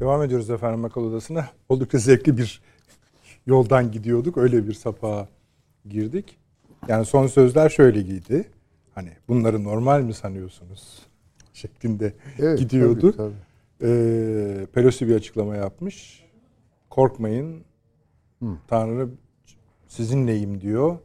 [0.00, 1.48] Devam ediyoruz efendim akıl odasına.
[1.68, 2.60] Oldukça zevkli bir
[3.46, 4.38] yoldan gidiyorduk.
[4.38, 5.28] Öyle bir sapağa
[5.88, 6.36] girdik.
[6.88, 8.44] Yani son sözler şöyle giydi.
[8.94, 11.05] Hani bunları normal mi sanıyorsunuz?
[11.56, 13.12] Şeklinde Evet, gidiyordu.
[13.16, 13.32] tabii,
[13.80, 13.90] tabii.
[13.90, 16.24] Ee, Pelosi bir açıklama yapmış.
[16.90, 17.62] Korkmayın.
[18.68, 19.08] Tanrı
[19.88, 20.98] sizinleyim diyor.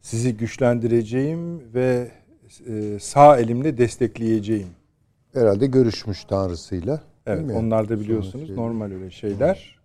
[0.00, 2.10] Sizi güçlendireceğim ve
[2.68, 4.68] e, sağ elimle destekleyeceğim.
[5.32, 7.02] Herhalde görüşmüş tanrısıyla.
[7.26, 9.78] Evet, onlar da biliyorsunuz Sonra şey- normal öyle şeyler.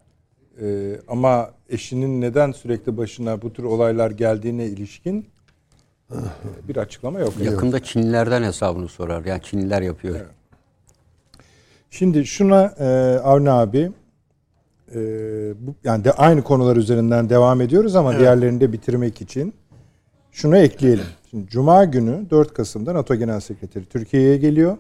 [0.62, 5.26] Ee, ama eşinin neden sürekli başına bu tür olaylar geldiğine ilişkin
[6.68, 7.34] bir açıklama yok.
[7.40, 9.26] yakında Çinlilerden hesabını sorar.
[9.26, 10.20] Yani Çinliler yapıyor.
[11.90, 13.92] Şimdi şuna e, Avni abi
[14.96, 15.00] e,
[15.68, 19.54] bu, yani de aynı konular üzerinden devam ediyoruz ama diğerlerini de bitirmek için
[20.32, 21.06] şunu ekleyelim.
[21.30, 24.78] Şimdi Cuma günü 4 Kasım'da NATO Genel Sekreteri Türkiye'ye geliyor.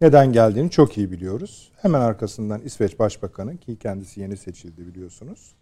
[0.00, 1.72] Neden geldiğini çok iyi biliyoruz.
[1.76, 5.52] Hemen arkasından İsveç Başbakanı ki kendisi yeni seçildi biliyorsunuz.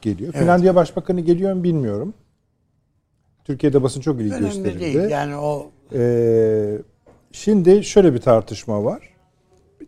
[0.00, 0.32] Geliyor.
[0.32, 2.14] Finlandiya Başbakanı geliyor mu bilmiyorum.
[3.44, 4.80] Türkiye'de basın çok ilgi Önemli gösterildi.
[4.80, 5.10] değil.
[5.10, 6.78] Yani o Ee,
[7.32, 9.00] şimdi şöyle bir tartışma var.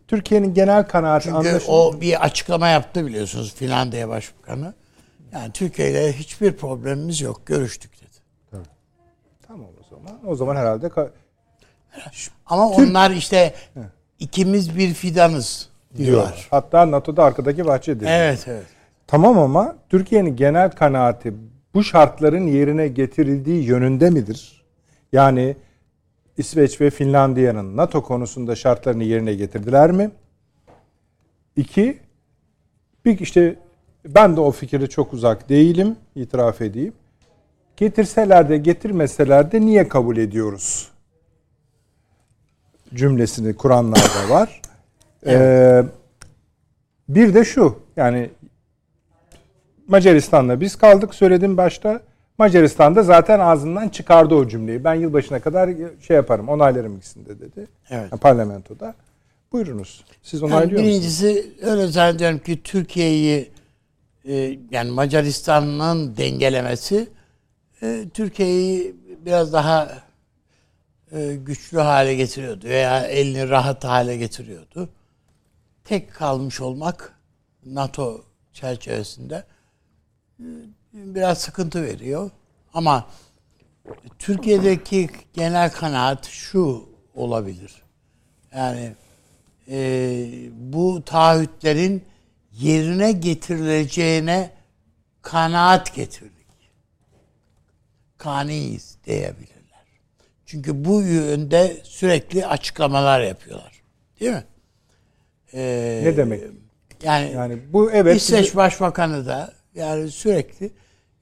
[0.07, 1.71] Türkiye'nin genel kanaati çünkü anlaşıldı.
[1.71, 4.73] o bir açıklama yaptı biliyorsunuz Finlandiya Başbakanı.
[5.33, 7.41] Yani Türkiye ile hiçbir problemimiz yok.
[7.45, 8.07] Görüştük dedi.
[9.47, 10.19] Tamam o zaman.
[10.27, 10.89] O zaman herhalde
[12.45, 13.53] Ama onlar işte
[14.19, 16.13] ikimiz bir fidanız diyorlar.
[16.25, 16.47] diyorlar.
[16.51, 18.05] Hatta NATO'da arkadaki bahçe dedi.
[18.09, 18.65] Evet evet.
[19.07, 21.33] Tamam ama Türkiye'nin genel kanaati
[21.77, 24.65] bu şartların yerine getirildiği yönünde midir?
[25.13, 25.55] Yani
[26.37, 30.11] İsveç ve Finlandiya'nın NATO konusunda şartlarını yerine getirdiler mi?
[31.55, 31.97] İki,
[33.05, 33.55] bir işte
[34.05, 36.93] ben de o fikirde çok uzak değilim, itiraf edeyim.
[37.75, 40.91] Getirseler de getirmeseler de niye kabul ediyoruz?
[42.93, 44.61] Cümlesini kuranlar da var.
[45.25, 45.83] Ee,
[47.09, 48.29] bir de şu, yani
[49.87, 52.01] Macaristan'la biz kaldık söyledim başta.
[52.37, 54.83] Macaristan'da zaten ağzından çıkardı o cümleyi.
[54.83, 55.69] Ben yılbaşına kadar
[56.07, 57.67] şey yaparım, onaylarım ikisinde dedi.
[57.89, 58.07] Evet.
[58.11, 58.95] Yani parlamentoda.
[59.51, 60.03] Buyurunuz.
[60.23, 60.93] Siz Yani onaylıyor musunuz?
[60.95, 63.51] birincisi öyle zannediyorum ki Türkiye'yi
[64.25, 67.07] e, yani Macaristan'ın dengelemesi
[67.83, 68.95] e, Türkiye'yi
[69.25, 69.91] biraz daha
[71.11, 74.89] e, güçlü hale getiriyordu veya elini rahat hale getiriyordu.
[75.83, 77.13] Tek kalmış olmak
[77.65, 78.21] NATO
[78.53, 79.43] çerçevesinde
[80.93, 82.31] biraz sıkıntı veriyor.
[82.73, 83.07] Ama
[84.19, 87.81] Türkiye'deki genel kanaat şu olabilir.
[88.55, 88.91] Yani
[89.69, 92.03] e, bu taahhütlerin
[92.53, 94.51] yerine getirileceğine
[95.21, 96.37] kanaat getirdik.
[98.17, 99.57] Kaniyiz diyebilirler.
[100.45, 103.81] Çünkü bu yönde sürekli açıklamalar yapıyorlar.
[104.19, 104.43] Değil mi?
[105.53, 106.43] Ee, Ne demek?
[107.03, 110.71] Yani, Yani bu evet İsveç Başbakanı da yani sürekli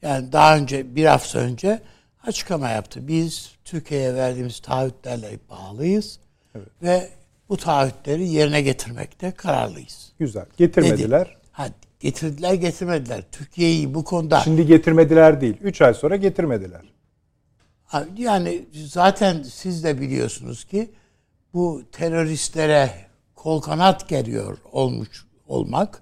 [0.02, 1.82] yani daha önce bir hafta önce
[2.24, 3.08] açıklama yaptı.
[3.08, 6.20] Biz Türkiye'ye verdiğimiz taahhütlerle bağlıyız
[6.82, 7.10] ve
[7.50, 10.12] bu taahhütleri yerine getirmekte kararlıyız.
[10.20, 10.46] güzel.
[10.58, 11.28] Getirmediler.
[11.28, 11.38] Dedi.
[11.52, 11.68] Ha,
[12.00, 13.24] getirdiler getirmediler.
[13.32, 15.58] Türkiye'yi bu konuda Şimdi getirmediler değil.
[15.62, 16.82] 3 ay sonra getirmediler.
[18.18, 20.92] Yani zaten siz de biliyorsunuz ki
[21.54, 22.92] bu teröristlere
[23.36, 26.02] kol kanat geriyor olmuş olmak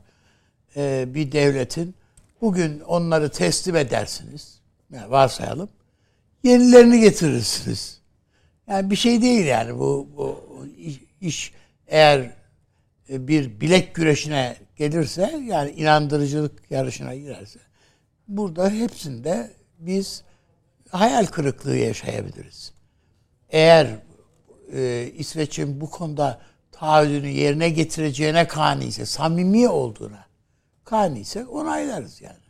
[0.76, 1.96] e, bir devletin
[2.44, 4.60] bugün onları teslim edersiniz.
[4.90, 5.70] Yani varsayalım.
[6.44, 8.02] Yenilerini getirirsiniz.
[8.68, 10.44] Yani bir şey değil yani bu, bu
[11.22, 11.54] iş,
[11.88, 12.32] eğer
[13.10, 17.60] bir bilek güreşine gelirse yani inandırıcılık yarışına girerse
[18.28, 20.24] burada hepsinde biz
[20.90, 22.74] hayal kırıklığı yaşayabiliriz.
[23.50, 23.88] Eğer
[24.74, 26.42] e, İsveç'in bu konuda
[26.72, 30.23] taahhüdünü yerine getireceğine kani ise, samimi olduğuna
[30.86, 32.44] kani ise onaylarız yani.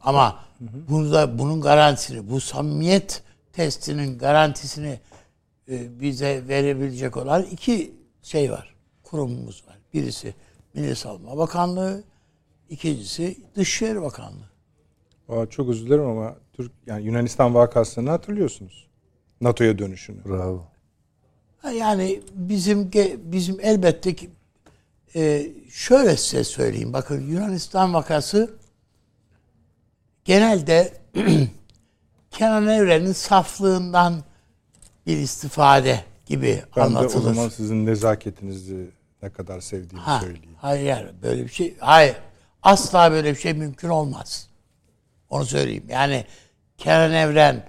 [0.00, 3.22] Ama bunda bunun garantisini, bu samimiyet
[3.52, 5.00] testinin garantisini
[5.68, 8.74] e, bize verebilecek olan iki şey var.
[9.02, 9.78] Kurumumuz var.
[9.94, 10.34] Birisi
[10.74, 12.02] Milli Savunma Bakanlığı,
[12.68, 14.48] ikincisi Dışişleri Bakanlığı.
[15.28, 18.88] Aa, çok özür dilerim ama Türk yani Yunanistan vakasını hatırlıyorsunuz.
[19.40, 20.24] NATO'ya dönüşünü.
[20.24, 20.64] Bravo.
[21.78, 24.30] Yani bizim bizim elbette ki
[25.16, 26.92] e, şöyle size söyleyeyim.
[26.92, 28.50] Bakın Yunanistan vakası
[30.24, 30.92] genelde
[32.30, 34.22] Kenan Evren'in saflığından
[35.06, 37.22] bir istifade gibi Ben de o anlatılır.
[37.34, 38.90] zaman sizin nezaketinizi
[39.22, 40.56] ne kadar sevdiğimi Ha, söyleyeyim.
[40.60, 42.16] hayır böyle bir şey hayır
[42.62, 44.48] asla böyle bir şey mümkün olmaz.
[45.30, 45.84] Onu söyleyeyim.
[45.88, 46.24] Yani
[46.78, 47.68] Kenan Evren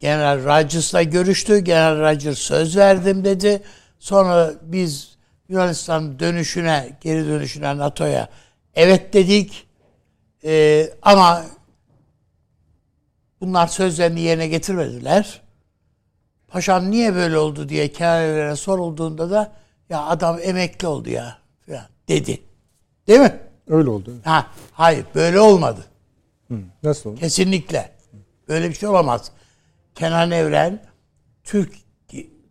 [0.00, 1.58] General Rogers'la görüştü.
[1.58, 3.62] General Rogers söz verdim dedi.
[3.98, 5.09] Sonra biz
[5.50, 8.28] Yunanistan dönüşüne, geri dönüşüne NATO'ya
[8.74, 9.66] evet dedik.
[10.44, 11.44] Ee, ama
[13.40, 15.40] bunlar sözlerini yerine getirmediler.
[16.48, 19.52] Paşam niye böyle oldu diye Kenan Evren'e sorulduğunda da
[19.88, 22.42] ya adam emekli oldu ya falan dedi.
[23.06, 23.40] Değil mi?
[23.68, 24.14] Öyle oldu.
[24.24, 25.84] Ha, hayır böyle olmadı.
[26.82, 27.20] Nasıl oldu?
[27.20, 27.92] Kesinlikle.
[28.48, 29.32] Böyle bir şey olamaz.
[29.94, 30.82] Kenan Evren
[31.44, 31.74] Türk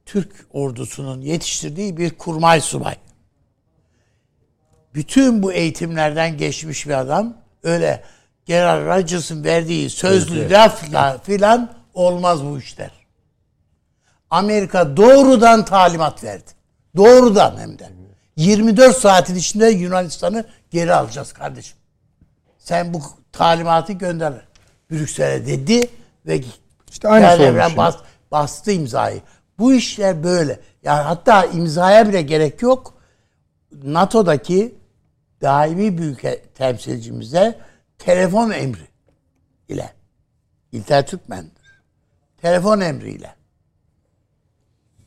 [0.09, 2.95] Türk ordusunun yetiştirdiği bir kurmay subay.
[4.93, 7.37] Bütün bu eğitimlerden geçmiş bir adam.
[7.63, 8.03] Öyle
[8.45, 12.91] General Rogers'ın verdiği sözlü lafla filan olmaz bu işler.
[14.29, 16.51] Amerika doğrudan talimat verdi.
[16.95, 17.89] Doğrudan hem de.
[18.35, 21.77] 24 saatin içinde Yunanistan'ı geri alacağız kardeşim.
[22.57, 24.33] Sen bu talimatı gönder
[24.91, 25.89] Brüksel'e dedi
[26.25, 26.41] ve
[26.91, 27.77] İşte aynısı Kenan olmuş Evren şimdi.
[27.77, 27.95] bas,
[28.31, 29.21] bastı imzayı.
[29.59, 30.59] Bu işler böyle.
[30.83, 32.93] Yani hatta imzaya bile gerek yok.
[33.83, 34.75] NATO'daki
[35.41, 36.21] daimi büyük
[36.55, 37.59] temsilcimize
[37.97, 38.87] telefon emri
[39.69, 39.89] ile
[40.71, 41.81] İlter Türkmen'dir.
[42.41, 43.35] Telefon emriyle.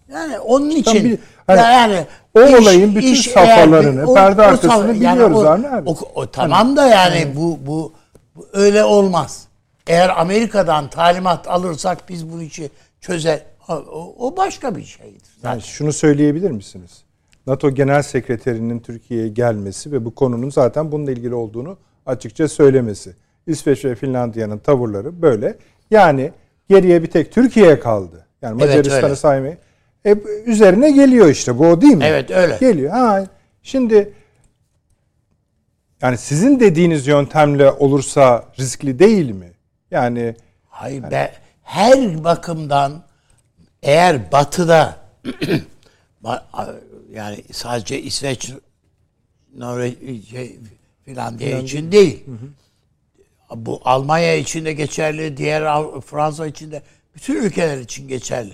[0.09, 3.15] Yani onun için bir- hani yani o olayın bütün eğer
[3.57, 5.91] safhalarını, bir- perde arkasını saf- biliyoruz o, Avni abi.
[5.91, 7.93] o- o tamam da yani bu, bu
[8.37, 9.45] bu öyle olmaz.
[9.87, 12.70] Eğer Amerika'dan talimat alırsak biz bu işi
[13.01, 13.43] çözer.
[13.69, 15.31] O, başka bir şeydir.
[15.43, 17.03] Yani şunu söyleyebilir misiniz?
[17.47, 21.77] NATO Genel Sekreterinin Türkiye'ye gelmesi ve bu konunun zaten bununla ilgili olduğunu
[22.07, 23.17] açıkça söylemesi.
[23.47, 25.57] İsveç ve Finlandiya'nın tavırları böyle.
[25.91, 26.33] Yani
[26.69, 28.27] geriye bir tek Türkiye kaldı.
[28.43, 29.17] Yani Evet, Macaristan'ı öyle.
[29.17, 29.57] saymayı.
[30.07, 30.17] E,
[30.47, 32.05] üzerine geliyor işte bu o değil mi?
[32.05, 32.57] Evet, öyle.
[32.61, 32.91] Geliyor.
[32.91, 33.27] Ha,
[33.63, 34.13] şimdi
[36.03, 39.51] yani sizin dediğiniz yöntemle olursa riskli değil mi?
[39.91, 40.37] Yani
[40.69, 41.33] Hayır be,
[41.63, 43.03] her bakımdan
[43.83, 44.97] eğer batıda
[46.25, 46.43] ba-
[47.13, 48.53] yani sadece İsveç
[49.57, 49.99] Norveç
[50.31, 50.59] şey,
[51.05, 52.25] Finlandiya için değil.
[53.57, 55.63] Bu Almanya için de geçerli, diğer
[56.01, 56.83] Fransa için de
[57.15, 58.53] bütün ülkeler için geçerli.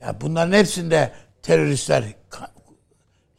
[0.00, 1.12] Yani bunların hepsinde
[1.42, 2.04] teröristler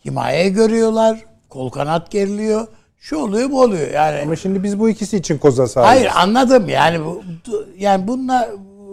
[0.06, 2.68] himaye görüyorlar, kol kanat geriliyor.
[3.00, 3.88] Şu oluyor, bu oluyor.
[3.92, 5.90] Yani ama şimdi biz bu ikisi için koza sahibiz.
[5.90, 8.50] Hayır anladım yani bu bu- yani bununla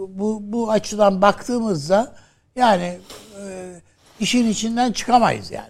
[0.09, 2.15] bu bu açıdan baktığımızda
[2.55, 2.97] yani
[3.41, 3.71] e,
[4.19, 5.69] işin içinden çıkamayız yani.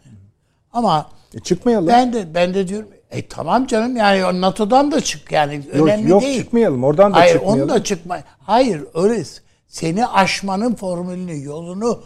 [0.74, 1.88] Ama E, çıkmayalım.
[1.88, 6.10] ben de ben de diyorum E tamam canım yani NATO'dan da çık yani Yok, önemli
[6.10, 6.44] yok değil.
[6.44, 6.84] çıkmayalım.
[6.84, 7.62] Oradan da Hayır çıkmayalım.
[7.62, 8.20] onu da çıkma.
[8.40, 9.24] Hayır öyle
[9.68, 12.04] seni aşmanın formülünü, yolunu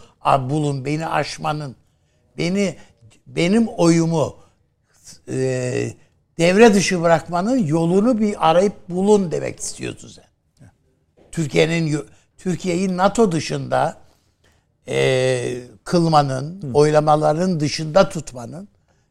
[0.50, 0.84] bulun.
[0.84, 1.76] Beni aşmanın.
[2.38, 2.76] Beni
[3.26, 4.36] benim oyumu
[5.28, 5.92] e,
[6.38, 10.24] devre dışı bırakmanın yolunu bir arayıp bulun demek istiyorsun sen.
[11.32, 12.04] Türkiye'nin
[12.38, 13.96] Türkiye'yi NATO dışında
[14.90, 18.68] e, kılmanın, oylamaların dışında tutmanın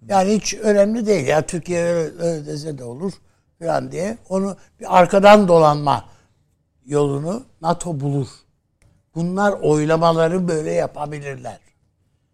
[0.07, 3.13] yani hiç önemli değil ya Türkiye öyle, dese de olur
[3.59, 6.05] falan diye onu bir arkadan dolanma
[6.85, 8.27] yolunu NATO bulur.
[9.15, 11.59] Bunlar oylamaları böyle yapabilirler.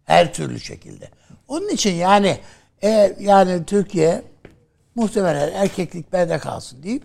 [0.04, 1.10] Her türlü şekilde.
[1.48, 2.38] Onun için yani
[2.82, 4.22] eğer yani Türkiye
[4.94, 7.02] muhtemelen erkeklik bende kalsın deyip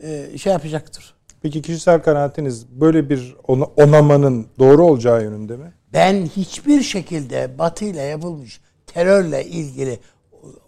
[0.00, 1.17] e, şey yapacaktır.
[1.42, 5.72] Peki kişisel kanaatiniz böyle bir ona- onamanın doğru olacağı yönünde mi?
[5.92, 9.98] Ben hiçbir şekilde Batı ile yapılmış terörle ilgili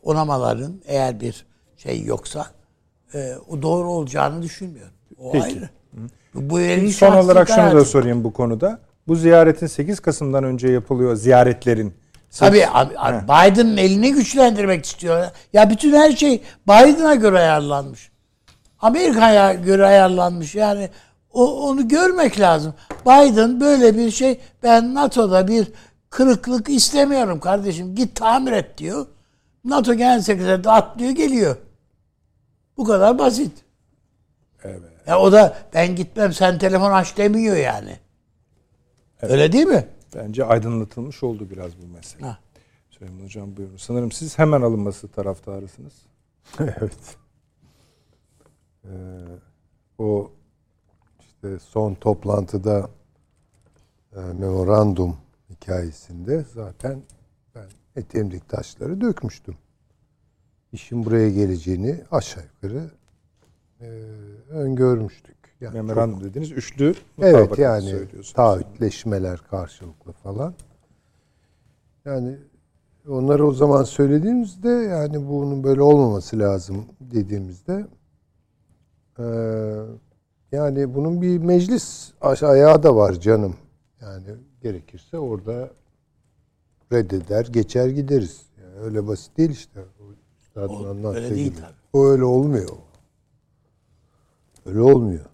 [0.03, 2.47] onamaların eğer bir şey yoksa
[3.15, 4.93] e, o doğru olacağını düşünmüyorum.
[5.19, 5.45] O Peki.
[5.45, 5.69] ayrı.
[6.35, 8.81] Bu benim Son olarak şunu da sorayım bu konuda.
[9.09, 11.95] Bu ziyaretin 8 Kasım'dan önce yapılıyor ziyaretlerin.
[12.39, 15.25] Tabii abi, abi Biden'ın elini güçlendirmek istiyor.
[15.53, 18.10] Ya bütün her şey Biden'a göre ayarlanmış.
[18.81, 20.55] Amerika'ya göre ayarlanmış.
[20.55, 20.91] Yani
[21.33, 22.75] o, onu görmek lazım.
[23.07, 25.73] Biden böyle bir şey ben NATO'da bir
[26.11, 27.95] kırıklık istemiyorum kardeşim.
[27.95, 29.07] Git tamir et diyor.
[29.65, 31.57] NATO Genel Sekreteri de atlıyor geliyor.
[32.77, 33.53] Bu kadar basit.
[34.65, 34.81] Evet.
[35.07, 37.97] Ya o da ben gitmem sen telefon aç demiyor yani.
[39.23, 39.89] Öyle değil mi?
[40.17, 42.27] Bence aydınlatılmış oldu biraz bu mesele.
[42.27, 42.39] Ha.
[42.91, 43.77] Süleyman Hocam buyurun.
[43.77, 45.93] Sanırım siz hemen alınması taraftarısınız.
[46.61, 47.17] evet.
[48.85, 48.89] Ee,
[49.99, 50.31] o
[51.21, 52.91] işte son toplantıda
[54.17, 55.17] e, memorandum
[55.51, 57.03] hikayesinde zaten
[57.55, 57.67] ben
[57.97, 59.55] eteğimdeki taşları dökmüştüm.
[60.73, 62.91] İşin buraya geleceğini aşağı yukarı
[63.81, 63.87] e,
[64.51, 65.37] öngörmüştük.
[65.61, 67.95] Yani Memorandum dediğiniz üçlü Evet yani
[68.35, 70.55] taahhütleşmeler karşılıklı falan.
[72.05, 72.37] Yani
[73.09, 77.87] onları o zaman söylediğimizde yani bunun böyle olmaması lazım dediğimizde
[79.21, 79.83] eee,
[80.53, 83.57] yani bunun bir meclis ayağı da var canım.
[84.01, 84.27] Yani
[84.63, 85.71] gerekirse orada
[86.93, 88.43] reddeder, geçer gideriz.
[88.63, 89.81] Yani öyle basit değil işte.
[89.81, 90.05] O
[90.43, 91.61] üstadın anlattığı öyle değil gibi.
[91.61, 91.75] tabii.
[91.93, 92.69] O öyle olmuyor.
[94.67, 95.25] Öyle olmuyor.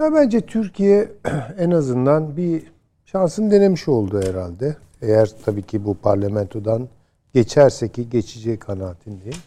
[0.00, 1.12] Ya bence Türkiye
[1.58, 2.72] en azından bir
[3.04, 4.76] şansını denemiş oldu herhalde.
[5.02, 6.88] Eğer tabii ki bu parlamentodan
[7.34, 9.38] geçerse ki geçeceği kanaatindeyim.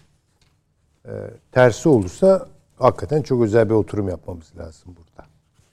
[1.05, 1.11] Ee,
[1.51, 2.47] tersi olursa
[2.79, 5.29] hakikaten çok özel bir oturum yapmamız lazım burada.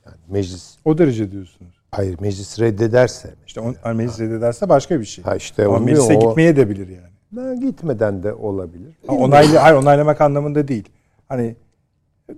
[0.06, 1.74] Yani meclis, O derece diyorsunuz.
[1.92, 3.34] hayır meclis reddederse.
[3.46, 5.24] İşte on, hani meclis reddederse başka bir şey.
[5.24, 7.06] Ha işte Ama meclise o- gitmeye de bilir yani.
[7.32, 8.94] Ben gitmeden de olabilir.
[9.06, 10.88] Ha, onaylı, hayır onaylamak anlamında değil.
[11.28, 11.56] Hani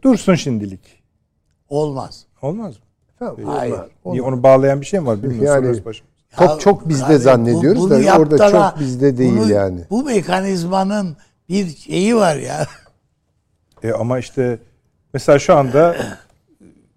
[0.03, 0.81] dursun şimdilik.
[1.69, 2.24] Olmaz.
[2.43, 2.82] Olmaz mı?
[3.19, 3.73] Tamam, Hayır.
[3.73, 3.86] olmaz.
[4.07, 5.65] Niye onu bağlayan bir şey mi var bilmiyorum.
[5.65, 5.82] Yani-
[6.40, 9.81] Ya çok bizde kardeşim, zannediyoruz bu- da orada çok bizde değil Bunu- yani.
[9.90, 11.16] Bu mekanizmanın
[11.49, 12.66] bir şeyi var ya.
[13.83, 14.59] E ama işte
[15.15, 15.97] mesela şu anda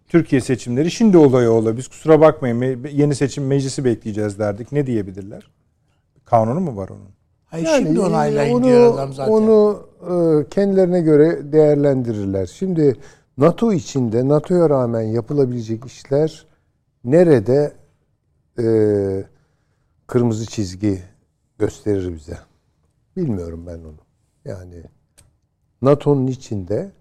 [0.08, 1.78] Türkiye seçimleri şimdi olaya ola.
[1.78, 4.72] Biz kusura bakmayın yeni seçim meclisi bekleyeceğiz derdik.
[4.72, 5.52] Ne diyebilirler?
[6.26, 7.10] Kanunu mu var onun?
[7.46, 9.32] Hayır, Yani şimdi onaylayın onu, diyor adam zaten.
[9.32, 12.46] Onu e, kendilerine göre değerlendirirler.
[12.46, 12.96] Şimdi
[13.38, 16.46] NATO içinde NATO'ya rağmen yapılabilecek işler
[17.04, 17.74] nerede
[18.60, 18.66] e,
[20.08, 21.02] kırmızı çizgi
[21.60, 22.38] gösterir bize?
[23.18, 24.00] Bilmiyorum ben onu.
[24.46, 24.84] Yani
[25.82, 26.92] NATO'nun içinde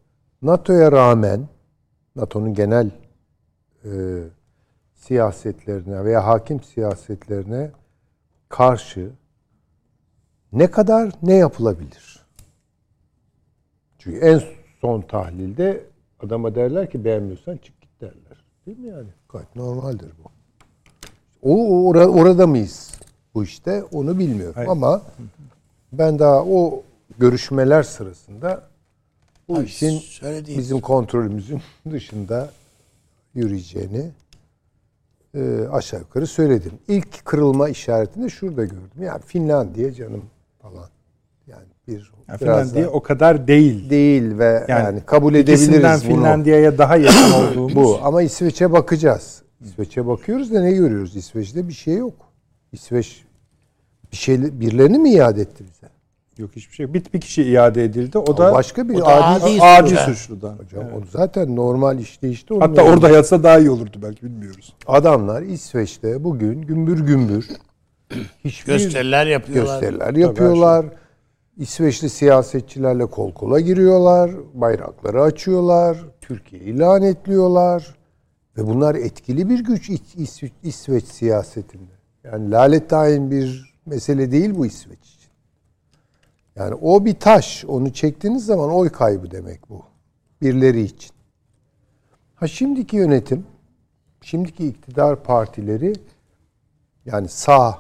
[0.42, 1.48] NATO'ya rağmen
[2.16, 2.90] NATO'nun genel
[3.84, 3.90] e,
[4.94, 7.70] siyasetlerine veya hakim siyasetlerine
[8.48, 9.10] karşı
[10.52, 12.26] ne kadar ne yapılabilir?
[13.98, 14.42] Çünkü en
[14.80, 15.84] son tahlilde
[16.20, 18.44] adama derler ki beğenmiyorsan çık git derler.
[18.66, 19.08] Değil mi yani?
[19.32, 20.30] Gayet normaldir bu.
[21.42, 22.90] O o ora- orada mıyız
[23.34, 24.68] bu işte onu bilmiyorum Hayır.
[24.68, 25.02] ama
[25.92, 26.82] ben daha o
[27.18, 28.69] görüşmeler sırasında
[29.50, 31.60] bu Tabii işin söylediğim- bizim kontrolümüzün
[31.90, 32.50] dışında
[33.34, 34.10] yürüyeceğini
[35.34, 36.72] e, aşağı yukarı söyledim.
[36.88, 39.02] İlk kırılma işaretini de şurada gördüm.
[39.02, 40.24] Yani Finlandiya canım
[40.62, 40.88] falan.
[41.46, 43.90] Yani bir Yani Finlandiya o kadar değil.
[43.90, 46.14] değil ve yani, kabul ikisinden edebiliriz bunu.
[46.16, 47.74] Finlandiya'ya daha yakın olduğumuz.
[47.74, 49.42] Bu ama İsveç'e bakacağız.
[49.64, 51.16] İsveç'e bakıyoruz da ne görüyoruz?
[51.16, 52.14] İsveç'te bir şey yok.
[52.72, 53.24] İsveç
[54.12, 55.92] bir şey birilerini mi iade etti bize?
[56.40, 56.94] Yok hiçbir şey.
[56.94, 58.18] Bir, bir kişi iade edildi.
[58.18, 60.14] O O da başka bir o da adi, adi adi suçlu.
[60.14, 60.52] suçludan.
[60.58, 60.84] hocam.
[60.84, 61.02] Evet.
[61.02, 64.74] O zaten normal işleyişte onun Hatta orada yatsa daha iyi olurdu belki bilmiyoruz.
[64.86, 67.48] adamlar İsveç'te bugün gümbür gümbür
[68.44, 69.80] hiçbir Gösteriler yapıyorlar.
[69.80, 70.86] gösteriler yapıyorlar.
[71.56, 77.94] İsveçli siyasetçilerle kol kola giriyorlar, bayrakları açıyorlar, Türkiye'yi lanetliyorlar
[78.56, 81.92] ve bunlar etkili bir güç İs- İs- İsveç siyasetinde.
[82.24, 85.19] Yani lalet tayin bir mesele değil bu İsveç için.
[86.60, 89.82] Yani o bir taş, onu çektiğiniz zaman oy kaybı demek bu.
[90.42, 91.10] Birileri için.
[92.34, 93.46] Ha şimdiki yönetim,
[94.22, 95.92] şimdiki iktidar partileri
[97.06, 97.78] yani sağ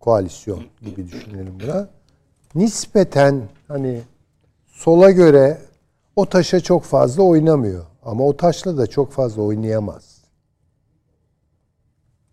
[0.00, 1.88] koalisyon gibi düşünelim buna.
[2.54, 4.02] Nispeten hani
[4.66, 5.58] sola göre
[6.16, 7.84] o taşa çok fazla oynamıyor.
[8.02, 10.24] Ama o taşla da çok fazla oynayamaz.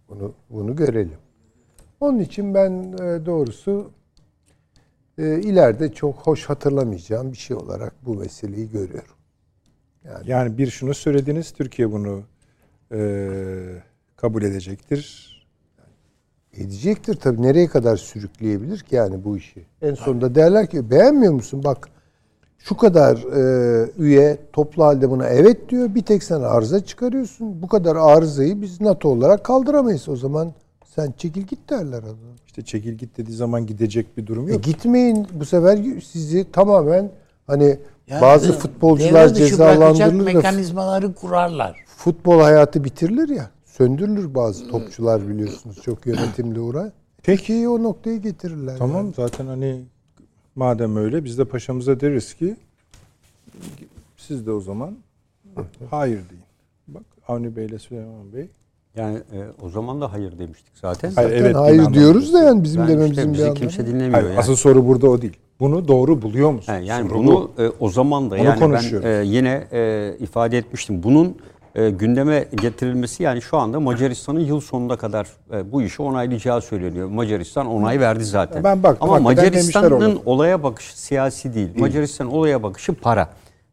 [0.09, 1.17] Bunu bunu görelim.
[1.99, 3.91] Onun için ben e, doğrusu
[5.17, 9.13] e, ileride çok hoş hatırlamayacağım bir şey olarak bu meseleyi görüyorum.
[10.25, 12.23] Yani bir şunu söylediniz, Türkiye bunu
[12.91, 12.99] e,
[14.15, 15.33] kabul edecektir.
[16.53, 17.41] Edecektir tabii.
[17.41, 19.65] Nereye kadar sürükleyebilir ki yani bu işi?
[19.81, 21.63] En sonunda derler ki beğenmiyor musun?
[21.63, 21.89] Bak
[22.57, 25.95] şu kadar e, üye toplu halde buna evet diyor.
[25.95, 27.61] Bir tek sen arıza çıkarıyorsun.
[27.61, 30.09] Bu kadar arızayı biz NATO olarak kaldıramayız.
[30.09, 30.53] O zaman
[30.97, 32.33] sen çekil git derler adına.
[32.47, 34.63] İşte çekil git dediği zaman gidecek bir durum E yok.
[34.63, 37.11] gitmeyin bu sefer sizi tamamen
[37.47, 41.83] hani Yani bazı de- futbolcular cezalandırılır da mekanizmaları kurarlar.
[41.97, 43.51] futbol hayatı bitirilir ya.
[43.65, 46.93] Söndürülür bazı topçular biliyorsunuz çok yönetimle uğraş.
[47.23, 48.77] Peki o noktaya getirirler.
[48.77, 49.13] Tamam yani.
[49.15, 49.81] zaten hani
[50.55, 52.55] madem öyle biz de paşamıza deriz ki
[54.17, 54.97] siz de o zaman
[55.89, 56.43] hayır deyin.
[56.87, 58.49] Bak Avni Bey ile Süleyman Bey.
[58.97, 61.11] Yani e, o zaman da hayır demiştik zaten.
[61.15, 63.53] Hayır, Zaten evet hayır diyoruz da yani bizim Ben dememizin işte bir anlamı.
[63.53, 64.11] kimse dinlemiyor.
[64.11, 64.39] Hayır, yani.
[64.39, 65.37] asıl soru burada o değil.
[65.59, 66.73] Bunu doğru buluyor musun?
[66.73, 67.63] Yani Soru bunu bu.
[67.63, 71.03] e, o zaman da Onu yani ben e, yine e, ifade etmiştim.
[71.03, 71.37] Bunun
[71.75, 77.07] e, gündeme getirilmesi yani şu anda Macaristan'ın yıl sonuna kadar e, bu işi onaylayacağı söyleniyor.
[77.07, 78.63] Macaristan onay verdi zaten.
[78.63, 81.69] Ben baktım, Ama Macaristan'ın olaya bakışı siyasi değil.
[81.79, 83.29] Macaristan olaya bakışı para.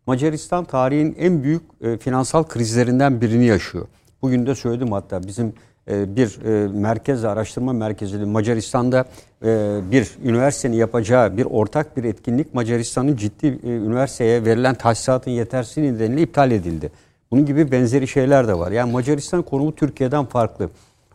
[0.06, 3.86] Macaristan tarihin en büyük e, finansal krizlerinden birini yaşıyor.
[4.24, 5.52] Bugün de söyledim hatta bizim
[5.90, 9.04] e, bir e, merkez araştırma merkezi Macaristan'da
[9.44, 16.22] e, bir üniversitenin yapacağı bir ortak bir etkinlik Macaristan'ın ciddi üniversiteye verilen tahsisatın yetersizliği nedeniyle
[16.22, 16.92] iptal edildi.
[17.30, 18.72] Bunun gibi benzeri şeyler de var.
[18.72, 20.70] Yani Macaristan konumu Türkiye'den farklı.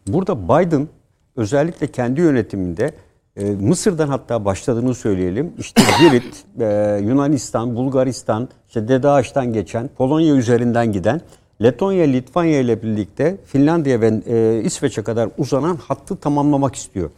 [0.07, 0.87] Burada Biden
[1.35, 2.91] özellikle kendi yönetiminde
[3.59, 5.53] Mısır'dan hatta başladığını söyleyelim.
[5.57, 6.45] İşte Girit,
[7.07, 11.21] Yunanistan, Bulgaristan, işte Dede geçen, Polonya üzerinden giden,
[11.61, 17.09] Letonya, Litvanya ile birlikte Finlandiya ve e, İsveç'e kadar uzanan hattı tamamlamak istiyor.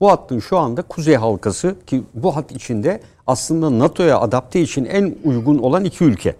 [0.00, 5.14] Bu hattın şu anda kuzey halkası ki bu hat içinde aslında NATO'ya adapte için en
[5.24, 6.34] uygun olan iki ülke.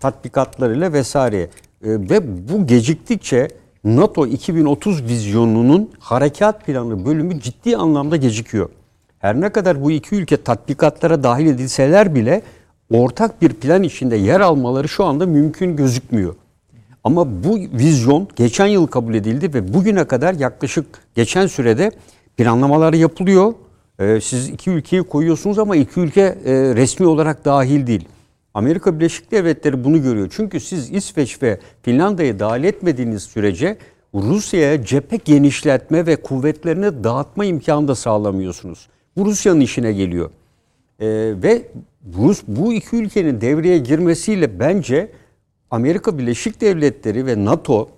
[0.00, 1.40] Tatbikatlarıyla vesaire.
[1.42, 1.48] E,
[1.82, 3.48] ve bu geciktikçe
[3.84, 8.68] NATO 2030 vizyonunun harekat planı bölümü ciddi anlamda gecikiyor.
[9.18, 12.42] Her ne kadar bu iki ülke tatbikatlara dahil edilseler bile
[12.94, 16.34] ortak bir plan içinde yer almaları şu anda mümkün gözükmüyor.
[17.06, 21.90] Ama bu vizyon geçen yıl kabul edildi ve bugüne kadar yaklaşık geçen sürede
[22.36, 23.54] planlamalar yapılıyor.
[24.00, 28.08] Ee, siz iki ülkeyi koyuyorsunuz ama iki ülke e, resmi olarak dahil değil.
[28.54, 30.28] Amerika Birleşik Devletleri bunu görüyor.
[30.36, 33.76] Çünkü siz İsveç ve Finlandiya'yı dahil etmediğiniz sürece
[34.14, 38.88] Rusya'ya cephe genişletme ve kuvvetlerini dağıtma imkanı da sağlamıyorsunuz.
[39.16, 40.30] Bu Rusya'nın işine geliyor.
[41.00, 41.06] Ee,
[41.42, 41.62] ve
[42.18, 45.10] Rus bu iki ülkenin devreye girmesiyle bence
[45.70, 47.88] Amerika Birleşik Devletleri ve NATO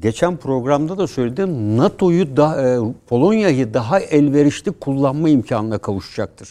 [0.00, 6.48] geçen programda da söyledim NATO'yu da e, Polonya'yı daha elverişli kullanma imkanına kavuşacaktır.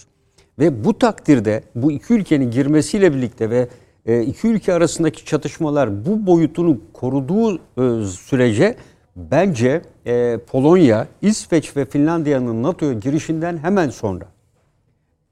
[0.60, 3.68] Ve bu takdirde bu iki ülkenin girmesiyle birlikte ve
[4.06, 8.76] e, iki ülke arasındaki çatışmalar bu boyutunu koruduğu e, sürece
[9.16, 9.82] bence
[10.48, 14.26] Polonya, İsveç ve Finlandiya'nın NATO'ya girişinden hemen sonra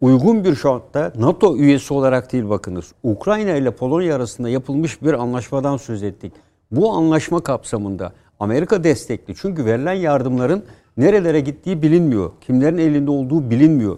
[0.01, 2.93] uygun bir şartta NATO üyesi olarak değil bakınız.
[3.03, 6.33] Ukrayna ile Polonya arasında yapılmış bir anlaşmadan söz ettik.
[6.71, 9.35] Bu anlaşma kapsamında Amerika destekli.
[9.35, 10.63] Çünkü verilen yardımların
[10.97, 12.31] nerelere gittiği bilinmiyor.
[12.41, 13.97] Kimlerin elinde olduğu bilinmiyor.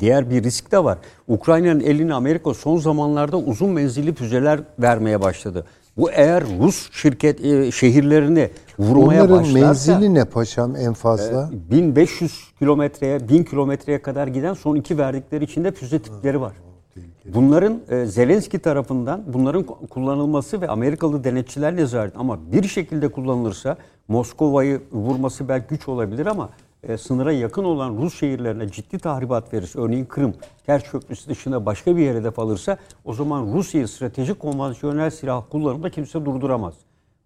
[0.00, 0.98] Diğer bir risk de var.
[1.28, 5.66] Ukrayna'nın eline Amerika son zamanlarda uzun menzilli füzeler vermeye başladı.
[6.00, 11.50] Bu eğer Rus şirket e, şehirlerini vurmaya Onların başlarsa menzili ne paşam en fazla?
[11.70, 16.52] 1500 kilometreye, 1000 kilometreye kadar giden son iki verdikleri içinde füze tipleri var.
[17.34, 23.76] Bunların e, Zelenski tarafından bunların kullanılması ve Amerikalı denetçiler nezaret ama bir şekilde kullanılırsa
[24.08, 26.48] Moskova'yı vurması belki güç olabilir ama
[26.88, 30.34] e, sınıra yakın olan Rus şehirlerine ciddi tahribat verirse örneğin Kırım,
[30.66, 35.90] Kerç Köprüsü dışında başka bir yere hedef alırsa o zaman Rusya'yı stratejik konvansiyonel silah kullanımda
[35.90, 36.74] kimse durduramaz.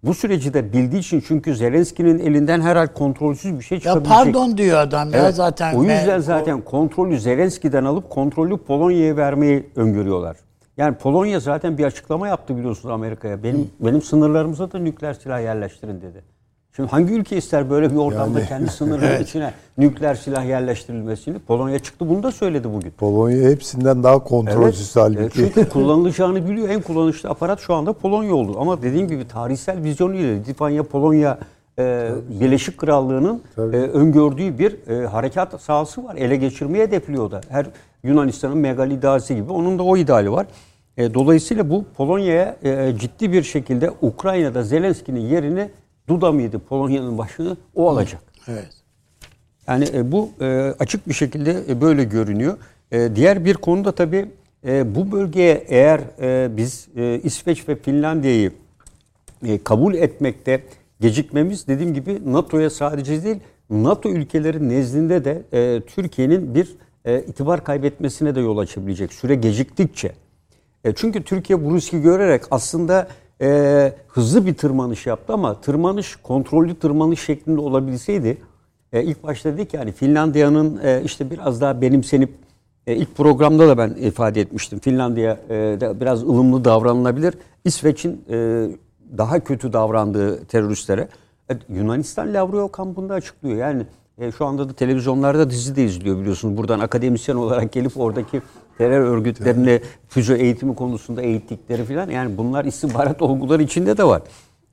[0.02, 4.12] bu süreci de bildiği için çünkü Zelenski'nin elinden herhal kontrolsüz bir şey Ya çıkabilecek.
[4.16, 5.74] pardon diyor adam ya Evet, zaten.
[5.74, 10.36] O yüzden Ben- zaten kontrolü Zelenski'den alıp kontrolü Polonya'ya vermeyi öngörüyorlar.
[10.76, 13.42] Yani Polonya zaten bir açıklama yaptı biliyorsunuz Amerika'ya.
[13.42, 16.22] Benim benim sınırlarımıza da nükleer silah yerleştirin dedi.
[16.76, 21.38] Şimdi hangi ülke ister böyle bir ortamda kendi sınırları içine nükleer silah yerleştirilmesini?
[21.38, 22.90] Polonya çıktı bunu da söyledi bugün.
[22.90, 25.34] Polonya hepsinden daha kontrolsüz E, halbuki.
[25.34, 26.68] Çünkü kullanılacağını biliyor.
[26.68, 28.56] En kullanışlı aparat şu anda Polonya oldu.
[28.60, 31.38] Ama dediğim gibi tarihsel vizyonuyla Litvanya, Polonya,
[31.78, 32.10] e,
[32.40, 36.16] Birleşik Krallığı'nın e, öngördüğü bir e, harekat sahası var.
[36.16, 37.40] Ele geçirmeye hedefliyor da.
[37.48, 37.66] Her
[38.02, 39.52] Yunanistan'ın megali iddiası gibi.
[39.52, 40.46] Onun da o ideali var.
[40.96, 45.70] E, dolayısıyla bu Polonya'ya e, ciddi bir şekilde Ukrayna'da Zelenski'nin yerini
[46.08, 48.22] Duda mıydı Polonya'nın başını o alacak.
[48.48, 48.68] Evet.
[49.66, 52.58] Yani e, bu e, açık bir şekilde e, böyle görünüyor.
[52.92, 54.26] E, diğer bir konu da tabii
[54.66, 58.52] e, bu bölgeye eğer e, biz e, İsveç ve Finlandiya'yı
[59.46, 60.62] e, kabul etmekte
[61.00, 63.40] gecikmemiz dediğim gibi NATO'ya sadece değil
[63.70, 70.12] NATO ülkeleri nezdinde de e, Türkiye'nin bir e, itibar kaybetmesine de yol açabilecek süre geciktikçe.
[70.84, 73.08] E, çünkü Türkiye bu riski görerek aslında
[73.40, 78.38] e, hızlı bir tırmanış yaptı ama tırmanış kontrollü tırmanış şeklinde olabilseydi
[78.92, 82.34] e, ilk başta dedik yani Finlandiya'nın e, işte biraz daha benimsenip
[82.86, 84.78] e, ilk programda da ben ifade etmiştim.
[84.78, 87.34] Finlandiya e, biraz ılımlı davranılabilir.
[87.64, 88.68] İsveç'in e,
[89.18, 91.08] daha kötü davrandığı teröristlere.
[91.50, 93.56] E, Yunanistan Lavrov kampında açıklıyor.
[93.56, 93.86] Yani
[94.18, 96.56] e, şu anda da televizyonlarda dizi de izliyor biliyorsunuz.
[96.56, 98.42] Buradan akademisyen olarak gelip oradaki
[98.78, 102.10] terör örgütlerine füze eğitimi konusunda eğittikleri falan.
[102.10, 104.22] Yani bunlar istihbarat olguları içinde de var.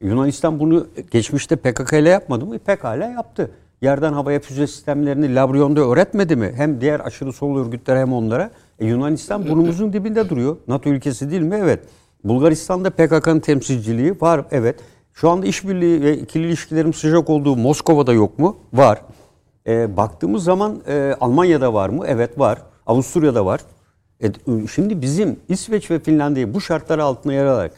[0.02, 2.60] Yunanistan bunu geçmişte PKK ile yapmadı mı?
[2.60, 3.52] Pekala yaptı.
[3.82, 6.52] Yerden havaya füze sistemlerini Labrion'da öğretmedi mi?
[6.56, 8.52] Hem diğer aşırı sol örgütlere hem onlara.
[8.80, 10.57] E Yunanistan burnumuzun dibinde duruyor.
[10.68, 11.60] NATO ülkesi değil mi?
[11.61, 11.80] Evet.
[12.23, 14.45] Bulgaristan'da PKK'nın temsilciliği var.
[14.52, 14.80] Evet.
[15.14, 18.57] Şu anda işbirliği ve ikili ilişkilerin sıcak olduğu Moskova'da yok mu?
[18.73, 19.02] Var.
[19.68, 22.03] E, baktığımız zaman e, Almanya'da var mı?
[22.07, 22.57] Evet var.
[22.88, 23.61] Avusturya'da var.
[24.23, 24.31] E,
[24.73, 27.72] şimdi bizim İsveç ve Finlandiya'yı bu şartlar altında yer alarak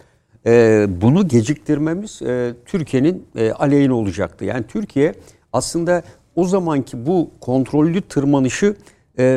[0.45, 4.45] e, bunu geciktirmemiz e, Türkiye'nin e, aleyhine olacaktı.
[4.45, 5.13] Yani Türkiye
[5.53, 6.03] aslında
[6.35, 8.75] o zamanki bu kontrollü tırmanışı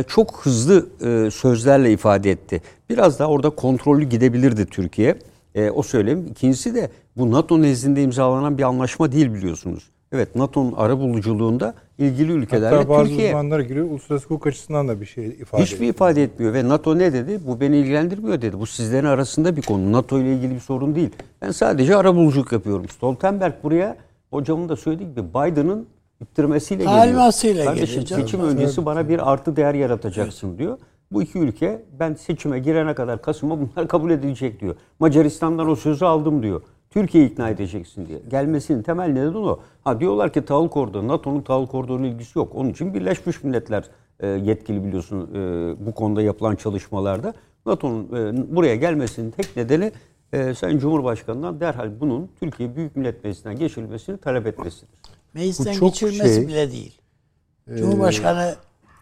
[0.09, 0.87] çok hızlı
[1.31, 2.63] sözlerle ifade etti.
[2.91, 5.19] Biraz daha orada kontrollü gidebilirdi Türkiye.
[5.75, 6.27] O söyleyeyim.
[6.31, 9.91] İkincisi de bu NATO nezdinde imzalanan bir anlaşma değil biliyorsunuz.
[10.13, 13.87] Evet NATO'nun ara buluculuğunda ilgili ülkelerle Hatta bazı Türkiye uzmanlar giriyor.
[13.91, 15.95] Uluslararası hukuk açısından da bir şey ifade hiçbir ediyor.
[15.95, 17.41] ifade etmiyor ve NATO ne dedi?
[17.47, 18.61] Bu beni ilgilendirmiyor dedi.
[18.61, 19.93] Bu sizlerin arasında bir konu.
[19.93, 21.11] NATO ile ilgili bir sorun değil.
[21.43, 22.89] Ben sadece ara buluculuk yapıyorum.
[22.89, 23.97] Stoltenberg buraya
[24.31, 25.87] hocamın da söylediği gibi Biden'ın
[26.23, 26.99] ittirmesiyle geliyor.
[26.99, 28.23] Talimatıyla Kardeşim geliyor canım.
[28.23, 30.79] seçim öncesi bana bir artı değer yaratacaksın diyor.
[31.13, 34.75] Bu iki ülke ben seçime girene kadar Kasım'a bunlar kabul edilecek diyor.
[34.99, 36.63] Macaristan'dan o sözü aldım diyor.
[36.91, 38.19] Türkiye'yi ikna edeceksin diye.
[38.31, 39.61] Gelmesinin temel nedeni o.
[39.85, 42.55] Ha diyorlar ki tahıl koridoru, NATO'nun tahıl koridoruyla ilgisi yok.
[42.55, 43.85] Onun için Birleşmiş Milletler
[44.21, 47.35] e, yetkili biliyorsun e, bu konuda yapılan çalışmalarda.
[47.67, 49.93] NATO'nun e, buraya gelmesinin tek nedeni
[50.33, 54.89] e, Sayın Cumhurbaşkanı'ndan derhal bunun Türkiye Büyük Millet Meclisi'nden geçirilmesini talep etmesidir.
[55.35, 56.99] Meclisten geçirmesi şey- bile değil.
[57.79, 58.55] Cumhurbaşkanı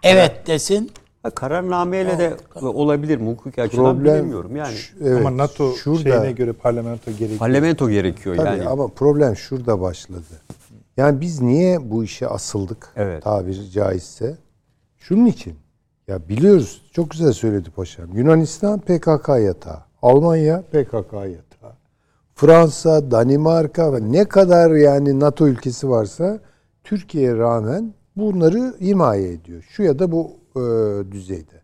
[0.02, 0.90] evet desin.
[1.25, 4.57] Ha, kararnameyle de olabilir mi hukuki açıdan Problem bilemiyorum.
[4.57, 4.75] Yani
[5.05, 7.39] evet, Ama NATO şurada, şeyine göre parlamento gerekiyor.
[7.39, 8.69] parlamento gerekiyor Tabii yani.
[8.69, 10.23] ama problem şurada başladı.
[10.97, 13.23] Yani biz niye bu işe asıldık Evet.
[13.23, 14.37] tabiri caizse?
[14.97, 15.55] Şunun için.
[16.09, 18.07] Ya biliyoruz çok güzel söyledi paşam.
[18.15, 19.79] Yunanistan PKK yatağı.
[20.03, 21.73] Almanya PKK yatağı.
[22.35, 26.39] Fransa, Danimarka ve ne kadar yani NATO ülkesi varsa
[26.85, 29.63] Türkiye'ye rağmen bunları himaye ediyor.
[29.71, 30.60] Şu ya da bu e,
[31.12, 31.60] düzeyde.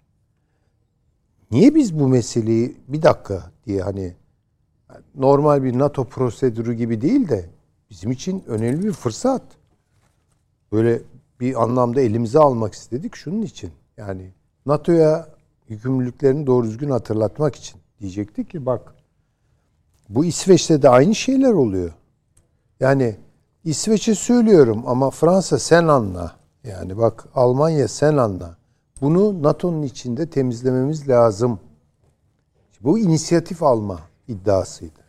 [1.50, 4.14] Niye biz bu meseleyi bir dakika diye hani
[5.14, 7.50] normal bir NATO prosedürü gibi değil de
[7.90, 9.42] bizim için önemli bir fırsat.
[10.72, 11.02] Böyle
[11.40, 13.70] bir anlamda elimize almak istedik şunun için.
[13.96, 14.32] Yani
[14.66, 15.28] NATO'ya
[15.68, 17.80] yükümlülüklerini doğru düzgün hatırlatmak için.
[18.00, 18.94] Diyecektik ki bak
[20.08, 21.92] bu İsveç'te de aynı şeyler oluyor.
[22.80, 23.16] Yani
[23.64, 26.36] İsveç'e söylüyorum ama Fransa sen anla.
[26.64, 28.59] Yani bak Almanya sen anla.
[29.00, 31.60] Bunu NATO'nun içinde temizlememiz lazım.
[32.80, 35.00] Bu inisiyatif alma iddiasıydı.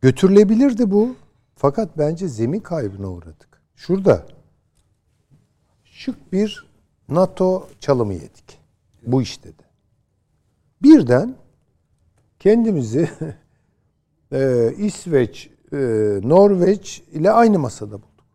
[0.00, 1.14] Götürülebilirdi bu.
[1.56, 3.62] Fakat bence zemin kaybına uğradık.
[3.76, 4.26] Şurada
[5.84, 6.66] şık bir
[7.08, 8.58] NATO çalımı yedik.
[9.02, 9.62] Bu işte de.
[10.82, 11.34] Birden
[12.38, 13.10] kendimizi
[14.32, 15.76] e, İsveç, e,
[16.22, 18.26] Norveç ile aynı masada bulduk.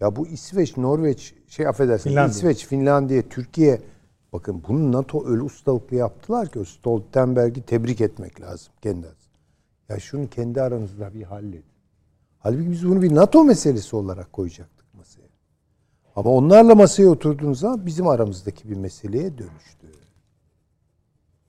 [0.00, 2.38] Ya bu İsveç, Norveç, şey affedersin, Finlandiya.
[2.38, 3.80] İsveç, Finlandiya, Türkiye.
[4.32, 9.06] Bakın bunu NATO öyle ustalıklı yaptılar ki Stoltenberg'i tebrik etmek lazım kendi.
[9.88, 11.64] Ya şunu kendi aranızda bir halledin.
[12.38, 15.28] Halbuki biz bunu bir NATO meselesi olarak koyacaktık masaya.
[16.16, 19.86] Ama onlarla masaya oturduğunuz zaman bizim aramızdaki bir meseleye dönüştü.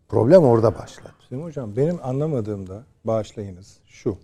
[0.08, 1.14] Problem orada başladı.
[1.30, 4.18] Şimdi hocam benim anlamadığım da bağışlayınız şu.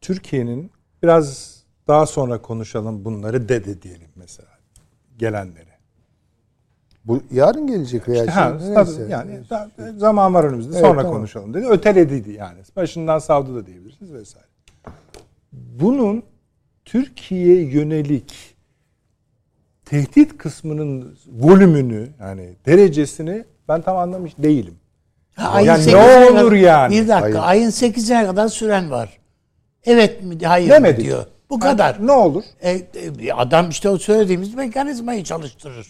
[0.00, 0.70] Türkiye'nin
[1.02, 4.57] biraz daha sonra konuşalım bunları dede diyelim mesela
[5.18, 5.68] gelenleri.
[7.04, 9.06] Bu yarın gelecek veya İşte ha, neyse.
[9.10, 11.16] yani da- zaman var önümüzde Evet, sonra tamam.
[11.16, 11.66] konuşalım dedi.
[11.66, 12.58] Ötelediydi yani.
[12.76, 14.46] Başından savdu da diyebilirsiniz vesaire.
[15.52, 16.22] Bunun
[16.84, 18.56] Türkiye yönelik
[19.84, 24.74] tehdit kısmının volümünü yani derecesini ben tam anlamış değilim.
[25.34, 26.94] Ha, ayın Yani ne 8'ine olur kadar- yani?
[26.94, 27.38] Bir dakika Hayır.
[27.42, 29.18] ayın 8'ine kadar süren var.
[29.84, 30.98] Evet mi hayır Demedik.
[30.98, 31.26] mi diyor.
[31.50, 32.06] Bu kadar.
[32.06, 35.86] Ne olur E, e, adam işte o söylediğimiz mekanizmayı çalıştırır.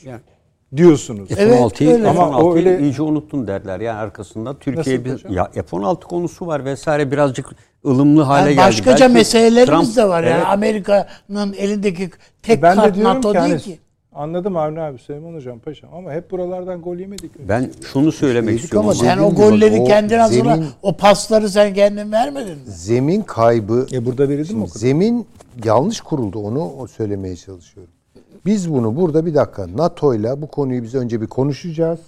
[0.76, 1.28] diyorsunuz.
[1.28, 2.08] F-16'yı öyle.
[2.08, 3.80] Ama Ama o öyle- iyice unuttun derler.
[3.80, 5.32] Yani arkasında Türkiye Nasıl bir hocam?
[5.32, 7.46] ya F-16 konusu var vesaire birazcık
[7.86, 8.66] ılımlı hale Yani geldi.
[8.66, 10.22] başkaca Belki meselelerimiz Trump- de var.
[10.22, 10.46] Yani Evet.
[10.48, 12.10] Amerika'nın elindeki
[12.42, 13.78] tek ben kart NATO ki, hani, değil ki.
[14.18, 17.48] Anladım Avni abi Süleyman Hocam Paşam ama hep buralardan gol yemedik.
[17.48, 18.88] Ben şunu söylemek Yedik istiyorum.
[18.90, 20.58] ama ama- Sen o golleri kendin hazırla.
[20.82, 22.62] O pasları sen kendin vermedin mi?
[22.66, 24.78] Zemin kaybı E burada verildi mi o kadar?
[24.80, 25.26] zemin
[25.64, 27.92] yanlış kuruldu onu söylemeye çalışıyorum.
[28.46, 32.00] Biz bunu burada bir dakika NATO'yla bu konuyu biz önce bir konuşacağız.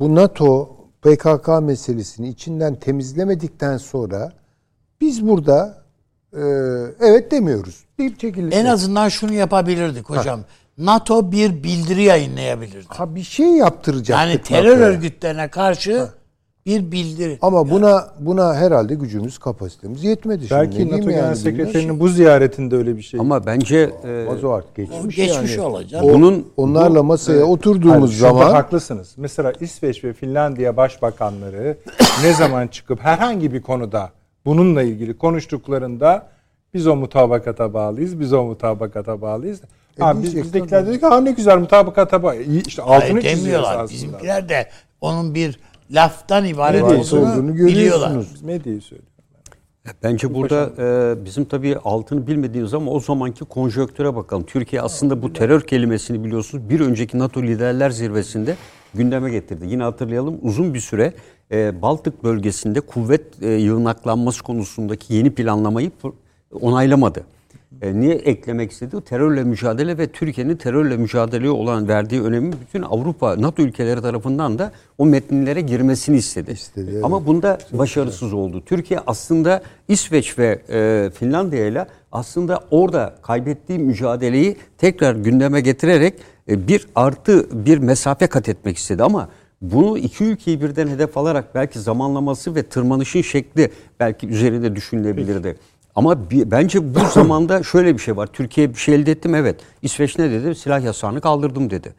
[0.00, 4.32] Bu NATO PKK meselesini içinden temizlemedikten sonra
[5.00, 5.82] biz burada
[6.32, 6.40] e,
[7.00, 7.84] evet demiyoruz.
[7.98, 8.52] Deyip çekilir.
[8.52, 10.40] En azından şunu yapabilirdik hocam.
[10.78, 12.86] NATO bir bildiri yayınlayabilirdi.
[12.88, 14.28] Ha bir şey yaptıracaktık.
[14.28, 14.88] Yani terör NATO'ya.
[14.88, 16.08] örgütlerine karşı
[16.66, 17.38] bir bildiri.
[17.42, 20.48] Ama buna buna herhalde gücümüz kapasitemiz yetmedi.
[20.48, 20.54] Şimdi.
[20.54, 21.36] Ne Belki NATO yani Genel bilmiyorum.
[21.36, 23.20] Sekreterinin bu ziyaretinde öyle bir şey.
[23.20, 25.66] Ama bence e, artık geçmiş, Geçmiş yani.
[25.66, 26.02] olacak.
[26.02, 29.14] bunun Onlarla masaya Hayır, oturduğumuz şurada zaman haklısınız.
[29.16, 31.76] Mesela İsveç ve Finlandiya başbakanları
[32.22, 34.10] ne zaman çıkıp herhangi bir konuda
[34.44, 36.26] bununla ilgili konuştuklarında
[36.74, 39.60] biz o mutabakata bağlıyız, biz o mutabakata bağlıyız.
[40.00, 42.34] Ha, biz, bizdekiler dedi ki ha ne güzel mutabakata.
[42.34, 43.88] İyi, İşte altını Hayır, çiziyoruz aslında.
[43.88, 44.68] Bizimkiler de
[45.00, 45.60] onun bir
[45.90, 48.26] laftan ibaret olduğunu, olduğunu biliyorlar.
[48.42, 49.14] medyayı söylüyoruz.
[50.02, 54.44] Bence burada e, bizim tabii altını bilmediğimiz ama o zamanki konjöktüre bakalım.
[54.46, 58.56] Türkiye aslında bu terör kelimesini biliyorsunuz bir önceki NATO liderler zirvesinde
[58.94, 59.66] gündeme getirdi.
[59.68, 61.12] Yine hatırlayalım uzun bir süre
[61.52, 65.90] e, Baltık bölgesinde kuvvet e, yığınaklanması konusundaki yeni planlamayı
[66.60, 67.24] onaylamadı.
[67.82, 69.00] E, niye eklemek istedi?
[69.00, 74.72] Terörle mücadele ve Türkiye'nin terörle mücadeleye olan verdiği önemi bütün Avrupa, NATO ülkeleri tarafından da
[74.98, 76.50] o metinlere girmesini istedi.
[76.50, 77.04] İstedi, evet.
[77.04, 78.62] Ama bunda başarısız oldu.
[78.66, 86.14] Türkiye aslında İsveç ve e, Finlandiya ile aslında orada kaybettiği mücadeleyi tekrar gündeme getirerek
[86.48, 89.28] e, bir artı bir mesafe kat etmek istedi ama
[89.62, 93.70] bunu iki ülkeyi birden hedef alarak belki zamanlaması ve tırmanışın şekli
[94.00, 95.56] belki üzerinde düşünülebilirdi.
[95.96, 98.26] Ama bir- bence bu zamanda şöyle bir şey var.
[98.26, 99.60] Türkiye bir şey elde ettim evet.
[99.82, 100.54] İsveç ne dedi?
[100.54, 101.94] Silah yasağını kaldırdım dedi.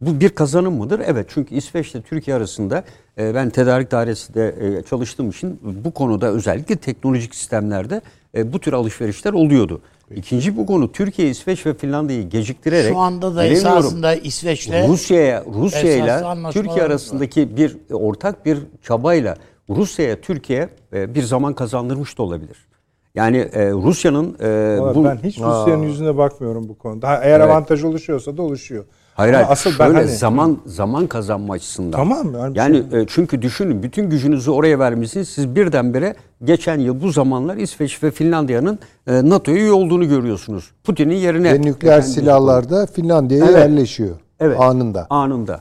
[0.00, 1.00] Bu bir kazanım mıdır?
[1.06, 1.26] Evet.
[1.34, 2.84] Çünkü İsveç ile Türkiye arasında
[3.18, 8.00] e, ben tedarik dairesinde e, çalıştığım için bu konuda özellikle teknolojik sistemlerde
[8.36, 9.80] e, bu tür alışverişler oluyordu.
[10.16, 16.06] İkinci bu konu Türkiye, İsveç ve Finlandiya'yı geciktirerek Şu anda da esasında İsveç'le Rusya'ya Rusya'yla
[16.06, 16.90] esaslı anlaşmalarımız Türkiye var.
[16.90, 19.36] arasındaki bir e, ortak bir çabayla
[19.70, 22.67] Rusya'ya Türkiye e, bir zaman kazandırmış da olabilir.
[23.14, 27.08] Yani e, Rusya'nın e, Vallahi bu ben hiç Rusya'nın yüzüne bakmıyorum bu konuda.
[27.08, 27.50] Ha, eğer Evet.
[27.50, 28.84] avantaj oluşuyorsa da oluşuyor.
[29.14, 29.46] Hayır, hayır.
[29.50, 31.90] asıl Şöyle ben hani zaman zaman kazanma açısından.
[31.90, 35.28] Tamam, yani bir Yani e, çünkü düşünün bütün gücünüzü oraya vermişsiniz.
[35.28, 36.14] Siz birdenbire
[36.44, 40.70] geçen yıl bu zamanlar İsveç ve Finlandiya'nın e, NATO'ya üye olduğunu görüyorsunuz.
[40.84, 43.58] Putin'in yerine ve nükleer silahlar da Finlandiya'ya Evet.
[43.58, 44.16] yerleşiyor.
[44.40, 44.60] Evet.
[44.60, 45.06] Anında.
[45.10, 45.60] Anında.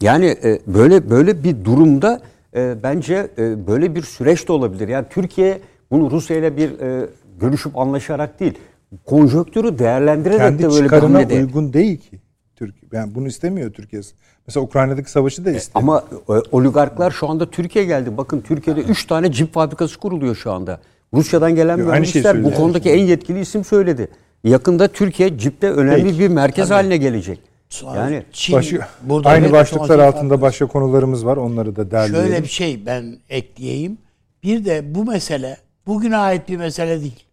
[0.00, 2.20] Yani e, böyle böyle bir durumda
[2.56, 4.88] e, bence e, böyle bir süreç de olabilir.
[4.88, 5.60] Yani Türkiye
[5.92, 7.06] bunu Rusya ile bir e,
[7.40, 8.54] görüşüp anlaşarak değil,
[9.06, 12.18] konjöktürü değerlendirerek de kendi böyle bir hamle de- uygun değil ki.
[12.56, 12.88] Türkiye.
[12.92, 14.02] Yani bunu istemiyor Türkiye.
[14.46, 16.02] Mesela Ukrayna'daki savaşı da istemiyor.
[16.28, 18.16] Ama e, oligarklar şu anda Türkiye geldi.
[18.16, 20.80] Bakın Türkiye'de 3 tane cip fabrikası kuruluyor şu anda.
[21.14, 24.08] Rusya'dan gelen mühendisler bu konudaki en yetkili isim söyledi.
[24.44, 26.18] Yakında Türkiye cipte önemli Peki.
[26.18, 27.38] bir merkez haline gelecek.
[27.84, 31.36] Yani Çin, Başka- burada aynı başlıklar altında başka konularımız var.
[31.36, 32.28] Onları da derleyelim.
[32.28, 33.98] Şöyle bir şey ben ekleyeyim.
[34.42, 35.56] Bir de bu mesele
[35.86, 37.26] bugüne ait bir mesele değil.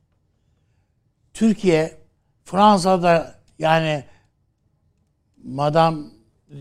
[1.33, 1.97] Türkiye
[2.43, 4.03] Fransa'da yani
[5.43, 6.05] Madame
[6.51, 6.55] e,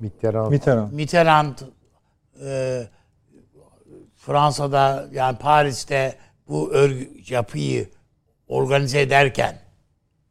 [0.00, 0.50] Mitterrand.
[0.50, 0.92] Mitterrand.
[0.92, 1.58] Mitterrand
[2.44, 2.82] e,
[4.16, 6.18] Fransa'da yani Paris'te
[6.48, 7.88] bu örgü yapıyı
[8.48, 9.58] organize ederken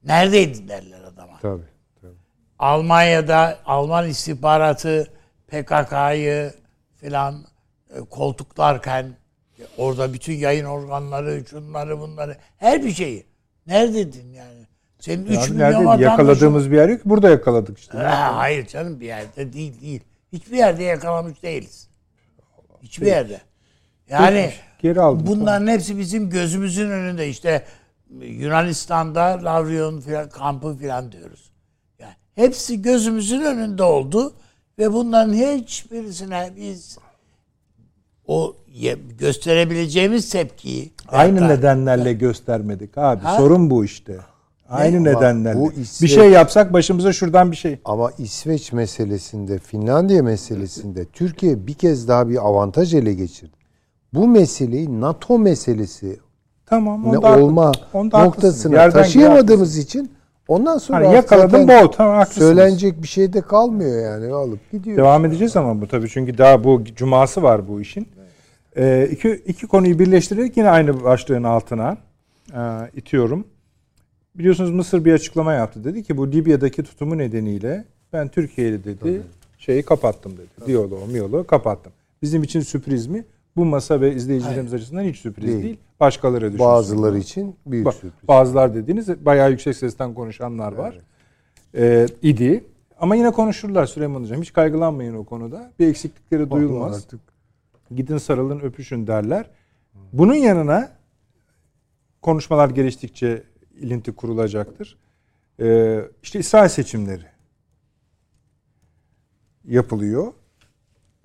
[0.03, 1.39] neredeydin derler adama.
[1.41, 1.63] Tabii.
[2.01, 2.17] tabii.
[2.59, 5.07] Almanya'da Alman istihbaratı
[5.47, 6.53] PKK'yı
[6.95, 7.45] filan
[7.89, 9.15] e, koltuklarken
[9.77, 13.25] Orada bütün yayın organları, şunları bunları, her bir şeyi.
[13.67, 14.67] Neredeydin yani?
[14.99, 16.03] Senin 3 Yani milyon nerede vatandaşın...
[16.03, 17.01] yakaladığımız bir yer yok.
[17.05, 17.97] Burada yakaladık işte.
[17.97, 20.01] Ha, hayır canım bir yerde değil değil.
[20.33, 21.87] Hiçbir yerde yakalamış değiliz.
[22.83, 23.41] Hiçbir yerde.
[24.09, 25.27] Yani Geri aldım.
[25.27, 27.29] bunların hepsi bizim gözümüzün önünde.
[27.29, 27.65] İşte
[28.21, 31.51] Yunanistan'da Lavrion filan kampı filan diyoruz.
[31.99, 34.33] Yani hepsi gözümüzün önünde oldu
[34.79, 36.97] ve bunların hiçbirisine biz
[38.27, 38.55] o
[39.19, 43.21] gösterebileceğimiz tepkiyi Aynı hatta- nedenlerle göstermedik abi.
[43.21, 43.37] Ha?
[43.37, 44.17] Sorun bu işte.
[44.69, 45.59] Aynı Ama nedenlerle.
[45.59, 47.79] bu Bir İsveç- şey yapsak başımıza şuradan bir şey.
[47.85, 53.51] Ama İsveç meselesinde, Finlandiya meselesinde Türkiye bir kez daha bir avantaj ele geçirdi.
[54.13, 56.19] Bu meseleyi NATO meselesi
[56.65, 57.13] Tamam.
[57.13, 58.27] ne olma onda haklısın.
[58.27, 60.11] noktasına Yerden taşıyamadığımız için
[60.47, 61.87] ondan sonra Hani yakaladım bol.
[61.91, 62.47] Tamam haklısınız.
[62.47, 64.97] söylenecek bir şey de kalmıyor yani alıp gidiyor.
[64.97, 68.07] Devam edeceğiz ama bu tabii çünkü daha bu cuması var bu işin.
[68.77, 71.97] Ee, iki, iki konuyu birleştirerek yine aynı başlığın altına
[72.53, 72.59] e,
[72.95, 73.47] itiyorum.
[74.35, 75.83] Biliyorsunuz Mısır bir açıklama yaptı.
[75.83, 79.21] Dedi ki bu Libya'daki tutumu nedeniyle ben Türkiye'yle dedi
[79.57, 80.67] şeyi kapattım dedi.
[80.67, 81.93] Diyaloğu, miyoloğu kapattım.
[82.21, 83.25] Bizim için sürpriz mi?
[83.55, 85.63] Bu masa ve izleyicilerimiz açısından hiç sürpriz değil.
[85.63, 85.77] Değil.
[85.99, 86.59] Başkaları düşünsün.
[86.59, 88.27] Bazıları için büyük Ba- sürpriz.
[88.27, 90.97] Bazılar dediğiniz bayağı yüksek sesten konuşanlar var.
[91.77, 92.63] Ee, idi.
[92.99, 94.41] Ama yine konuşurlar Süleyman Hocam.
[94.41, 95.71] Hiç kaygılanmayın o konuda.
[95.79, 96.97] Bir eksiklikleri duyulmaz.
[96.97, 97.19] Artık
[97.91, 99.49] Gidin sarılın öpüşün derler.
[100.13, 100.91] Bunun yanına
[102.21, 103.43] konuşmalar geliştikçe
[103.75, 104.97] ilinti kurulacaktır.
[105.59, 107.25] Ee, işte İsrail seçimleri
[109.65, 110.33] yapılıyor.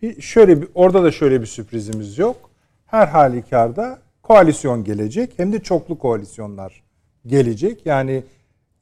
[0.02, 2.50] Bir şöyle bir orada da şöyle bir sürprizimiz yok.
[2.86, 6.82] Her halükarda koalisyon gelecek hem de çoklu koalisyonlar
[7.26, 7.86] gelecek.
[7.86, 8.24] Yani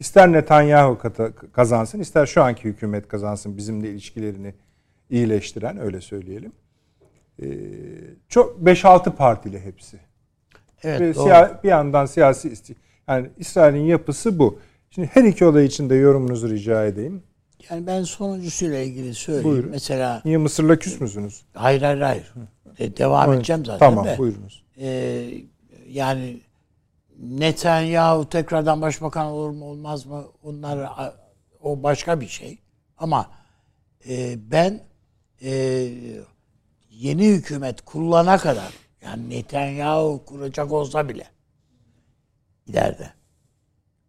[0.01, 0.99] ister Netanyahu
[1.53, 4.55] kazansın, ister şu anki hükümet kazansın bizimle ilişkilerini
[5.11, 6.53] iyileştiren öyle söyleyelim.
[7.43, 7.47] Ee,
[8.29, 10.01] çok 5-6 partili hepsi.
[10.83, 12.77] Evet, Ve siya- bir yandan siyasi isti
[13.09, 14.59] yani İsrail'in yapısı bu.
[14.91, 17.23] Şimdi her iki olay için de yorumunuzu rica edeyim.
[17.71, 19.49] Yani ben sonuncusuyla ilgili söyleyeyim.
[19.51, 19.71] Buyurun.
[19.71, 21.43] Mesela Niye Mısır'la küs müsünüz?
[21.55, 22.33] hayır hayır hayır.
[22.79, 24.19] De- devam edeceğim zaten Tamam de.
[24.19, 24.65] buyurunuz.
[24.81, 25.29] Ee,
[25.89, 26.41] yani
[27.21, 30.25] Netanyahu tekrardan başbakan olur mu olmaz mı?
[30.43, 30.91] Onlar
[31.63, 32.59] o başka bir şey.
[32.99, 33.31] Ama
[34.09, 34.81] e, ben
[35.43, 35.89] e,
[36.97, 41.27] yeni hükümet kurulana kadar yani Netanyahu kuracak olsa bile
[42.67, 43.11] ileride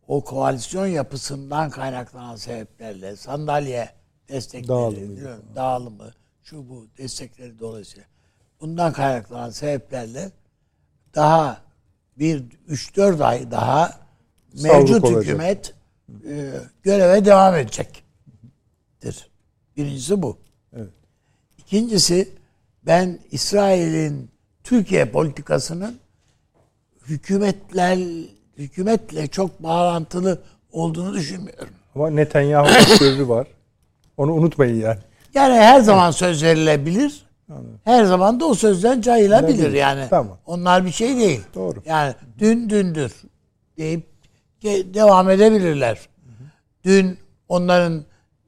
[0.07, 3.89] o koalisyon yapısından kaynaklanan sebeplerle sandalye
[4.29, 5.55] destekleri, Dağılımı.
[5.55, 6.11] dağılımı,
[6.43, 8.07] şu bu destekleri dolayısıyla
[8.61, 10.31] bundan kaynaklanan sebeplerle
[11.15, 11.61] daha
[12.19, 13.99] bir 3-4 ay daha
[14.63, 15.23] mevcut olacak.
[15.23, 15.73] hükümet
[16.29, 16.53] e,
[16.83, 19.29] göreve devam edecektir.
[19.77, 20.37] Birincisi bu.
[20.73, 20.93] Evet.
[21.57, 22.36] İkincisi
[22.87, 24.29] ben İsrail'in
[24.63, 25.99] Türkiye politikasının
[27.07, 27.99] hükümetler
[28.57, 30.41] hükümetle çok bağlantılı
[30.71, 31.73] olduğunu düşünmüyorum.
[31.95, 33.47] Ama Netanyahu sözü var.
[34.17, 34.99] Onu unutmayın yani.
[35.33, 37.27] Yani her zaman söz verilebilir.
[37.83, 40.05] Her zaman da o sözden cayılabilir yani.
[40.09, 40.37] Tamam.
[40.45, 41.41] Onlar bir şey değil.
[41.55, 41.83] Doğru.
[41.85, 43.13] Yani dün dündür
[43.77, 44.07] deyip
[44.93, 45.99] devam edebilirler.
[46.85, 47.17] Dün
[47.49, 48.03] onların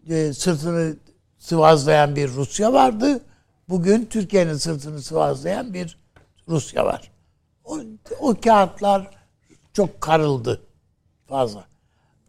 [0.10, 0.95] e, sırtını
[1.38, 3.22] sıvazlayan bir Rusya vardı.
[3.70, 5.98] Bugün Türkiye'nin sırtını sıvazlayan bir
[6.48, 7.12] Rusya var.
[7.66, 7.80] O,
[8.20, 9.10] o kağıtlar
[9.74, 10.62] çok karıldı
[11.28, 11.66] fazla.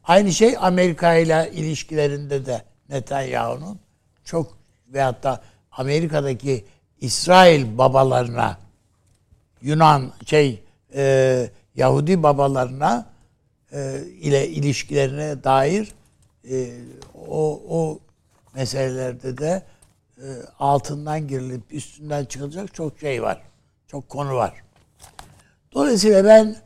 [0.04, 3.78] Aynı şey Amerika ile ilişkilerinde de Netanyahu'nun
[4.24, 4.58] çok
[4.88, 5.42] veyahut da
[5.72, 6.64] Amerika'daki
[7.00, 8.58] İsrail babalarına
[9.62, 10.62] Yunan şey
[10.94, 13.06] e, Yahudi babalarına
[13.72, 15.92] e, ile ilişkilerine dair
[16.50, 16.70] e,
[17.28, 17.98] o o
[18.54, 19.62] meselelerde de
[20.58, 23.42] altından girilip üstünden çıkılacak çok şey var.
[23.86, 24.52] Çok konu var.
[25.72, 26.56] Dolayısıyla ben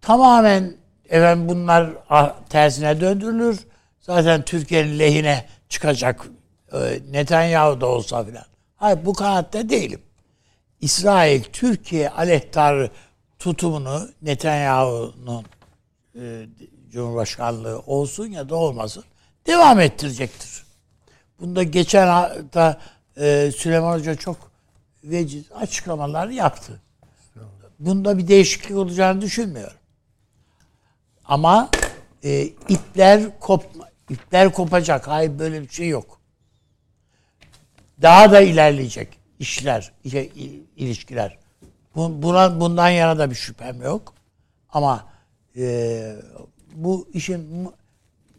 [0.00, 0.76] tamamen
[1.08, 3.66] efendim bunlar ah, tersine döndürülür.
[4.00, 6.26] Zaten Türkiye'nin lehine çıkacak
[6.72, 8.44] e, Netanyahu da olsa filan.
[8.76, 10.02] Hayır bu kanaatte değilim.
[10.80, 12.90] İsrail Türkiye aleyhtarı
[13.38, 15.44] tutumunu Netanyahu'nun
[16.20, 16.46] e,
[16.90, 19.04] Cumhurbaşkanlığı olsun ya da olmasın
[19.46, 20.65] devam ettirecektir.
[21.40, 22.80] Bunda geçen hafta
[23.16, 24.50] e, Süleyman Hoca çok
[25.04, 26.80] veciz açıklamalar yaptı.
[27.78, 29.76] Bunda bir değişiklik olacağını düşünmüyorum.
[31.24, 31.70] Ama
[32.24, 35.08] e, ipler kopma, ipler kopacak.
[35.08, 36.20] Hayır böyle bir şey yok.
[38.02, 39.92] Daha da ilerleyecek işler,
[40.76, 41.38] ilişkiler.
[41.94, 44.14] Bu- Buna bundan yana da bir şüphem yok.
[44.68, 45.08] Ama
[45.56, 46.16] e,
[46.74, 47.68] bu işin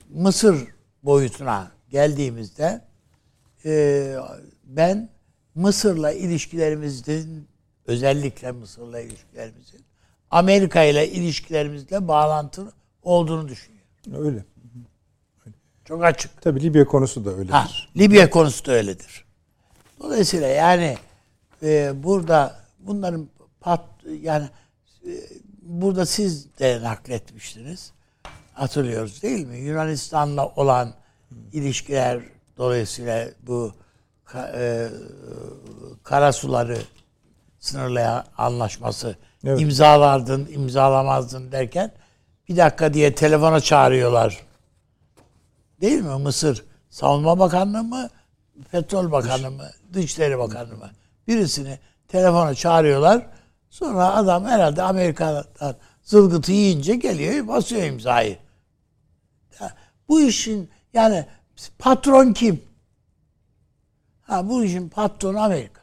[0.10, 0.68] Mısır
[1.04, 2.82] boyutuna geldiğimizde
[3.66, 4.16] e,
[4.64, 5.10] ben
[5.56, 7.48] Mısır'la ilişkilerimizin
[7.86, 9.86] özellikle Mısır'la ilişkilerimizin
[10.32, 12.72] Amerika ile ilişkilerimizle bağlantılı
[13.04, 14.26] olduğunu düşünüyorum.
[14.26, 14.46] Öyle.
[15.86, 16.42] Çok açık.
[16.42, 17.50] Tabii Libya konusu da öyledir.
[17.50, 17.68] Ha,
[17.98, 19.26] Libya konusu da öyledir.
[20.00, 20.98] Dolayısıyla yani
[21.64, 23.30] e, burada bunların
[23.60, 23.86] pat
[24.22, 24.50] yani
[25.06, 25.12] e,
[25.62, 27.92] burada siz de nakletmiştiniz.
[28.54, 29.58] Hatırlıyoruz değil mi?
[29.58, 30.94] Yunanistan'la olan
[31.54, 32.22] ilişkiler
[32.58, 33.72] dolayısıyla bu
[34.36, 34.88] e,
[36.04, 36.78] karasuları
[37.60, 39.62] sınırlayan anlaşması Evet.
[39.62, 41.92] imzalardın, imzalamazdın derken
[42.50, 44.38] bir dakika diye telefona çağırıyorlar.
[45.82, 46.18] Değil mi?
[46.18, 48.10] Mısır Savunma Bakanlığı mı?
[48.72, 49.70] Petrol Bakanı mı?
[49.94, 50.90] Dışişleri Bakanı mı?
[51.28, 53.28] Birisini telefona çağırıyorlar.
[53.70, 58.38] Sonra adam herhalde Amerika'dan zılgıtı yiyince geliyor basıyor imzayı.
[59.60, 59.74] Ya,
[60.10, 61.26] bu işin yani
[61.80, 62.62] patron kim?
[64.22, 65.82] Ha, bu işin patronu Amerika.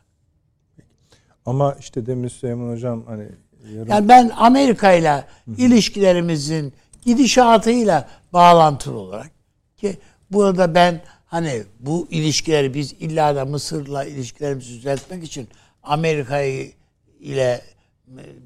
[1.46, 3.28] Ama işte demin Süleyman Hocam hani
[3.74, 5.24] yarın Yani ben Amerika ile
[5.58, 6.72] ilişkilerimizin
[7.04, 9.30] gidişatıyla bağlantılı olarak
[9.76, 9.98] ki
[10.30, 15.48] burada ben hani bu ilişkileri biz illa da Mısır'la ilişkilerimizi düzeltmek için
[15.82, 16.72] Amerika'yı
[17.20, 17.60] ile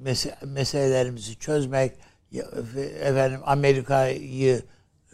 [0.05, 1.93] mese- meselelerimizi çözmek
[3.01, 4.63] efendim Amerika'yı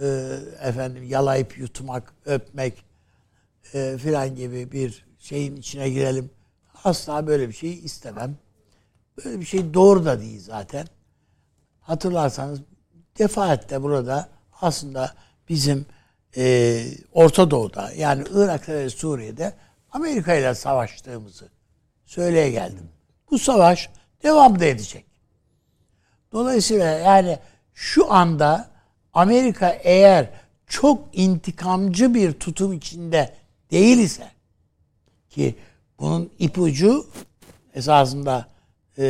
[0.01, 2.85] e, efendim yalayıp yutmak, öpmek
[3.75, 6.31] e, filan gibi bir şeyin içine girelim.
[6.85, 8.37] Asla böyle bir şey istemem.
[9.25, 10.87] Böyle bir şey doğru da değil zaten.
[11.81, 12.61] Hatırlarsanız
[13.19, 14.29] defaatle burada
[14.61, 15.15] aslında
[15.49, 15.87] bizim
[16.37, 19.55] e, Orta Doğu'da yani Irak'ta ve Suriye'de
[19.93, 21.49] Amerika ile savaştığımızı
[22.07, 22.89] söyleye geldim.
[23.31, 23.91] Bu savaş
[24.23, 25.05] devam da edecek.
[26.33, 27.39] Dolayısıyla yani
[27.75, 28.74] şu anda
[29.15, 30.31] Amerika eğer
[30.66, 33.35] çok intikamcı bir tutum içinde
[33.70, 34.31] değil ise
[35.31, 35.55] ki
[35.99, 37.07] bunun ipucu
[37.74, 38.49] esasında
[38.99, 39.05] e,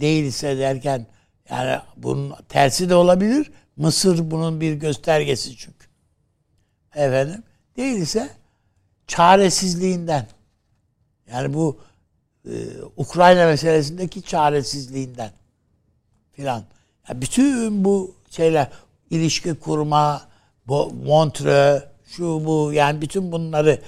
[0.00, 1.06] değil ise derken
[1.50, 3.52] yani bunun tersi de olabilir.
[3.76, 5.86] Mısır bunun bir göstergesi çünkü.
[6.94, 7.42] Efendim
[7.76, 8.30] değil ise
[9.06, 10.26] çaresizliğinden
[11.32, 11.80] yani bu
[12.44, 12.52] e,
[12.96, 15.30] Ukrayna meselesindeki çaresizliğinden
[16.32, 16.64] filan.
[17.08, 18.68] Ya bütün bu şeyler
[19.10, 20.22] ilişki kurma,
[20.66, 23.78] bu Montreux, şu bu yani bütün bunları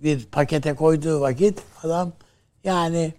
[0.00, 2.12] bir pakete koyduğu vakit adam
[2.64, 3.14] yani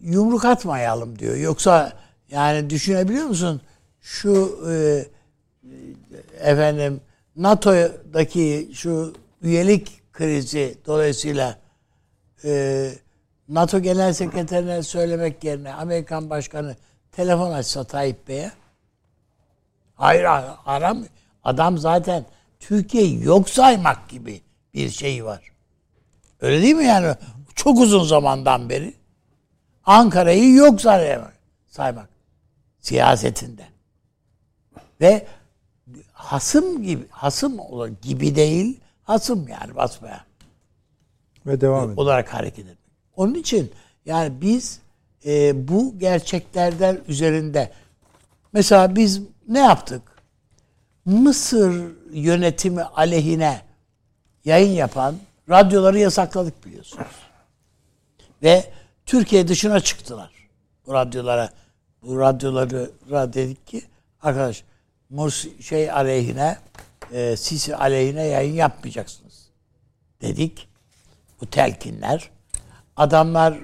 [0.00, 1.36] yumruk atmayalım diyor.
[1.36, 1.92] Yoksa
[2.30, 3.60] yani düşünebiliyor musun?
[4.00, 5.04] Şu e,
[6.40, 7.00] efendim
[7.36, 11.58] NATO'daki şu üyelik krizi dolayısıyla
[12.44, 12.90] e,
[13.48, 16.76] NATO Genel Sekreterine söylemek yerine Amerikan Başkanı
[17.12, 18.52] telefon açsa Tayyip Bey'e
[19.94, 21.04] hayır ar- aram
[21.44, 22.24] adam zaten
[22.60, 24.40] Türkiye'yi yok saymak gibi
[24.74, 25.40] bir şey var.
[26.40, 27.16] Öyle değil mi yani?
[27.54, 28.94] Çok uzun zamandan beri
[29.84, 31.34] Ankara'yı yok saymak,
[31.66, 32.08] saymak
[32.80, 33.62] siyasetinde.
[35.00, 35.26] Ve
[36.12, 40.24] hasım gibi, hasım olur gibi değil, hasım yani basmaya
[41.46, 41.96] ve devam edin.
[41.96, 42.78] olarak hareket etmek.
[43.16, 43.72] Onun için
[44.06, 44.80] yani biz
[45.26, 47.72] e, bu gerçeklerden üzerinde
[48.52, 50.02] mesela biz ne yaptık?
[51.04, 53.62] Mısır yönetimi aleyhine
[54.44, 55.16] yayın yapan
[55.48, 57.06] radyoları yasakladık biliyorsunuz.
[58.42, 58.72] Ve
[59.06, 60.30] Türkiye dışına çıktılar.
[60.86, 61.50] Bu radyolara
[62.02, 62.90] bu radyoları
[63.34, 63.82] dedik ki
[64.22, 64.64] arkadaş
[65.10, 66.58] Mursi şey aleyhine
[67.12, 69.48] e, Sisi aleyhine yayın yapmayacaksınız.
[70.20, 70.68] Dedik.
[71.40, 72.30] Bu telkinler.
[72.96, 73.58] Adamlar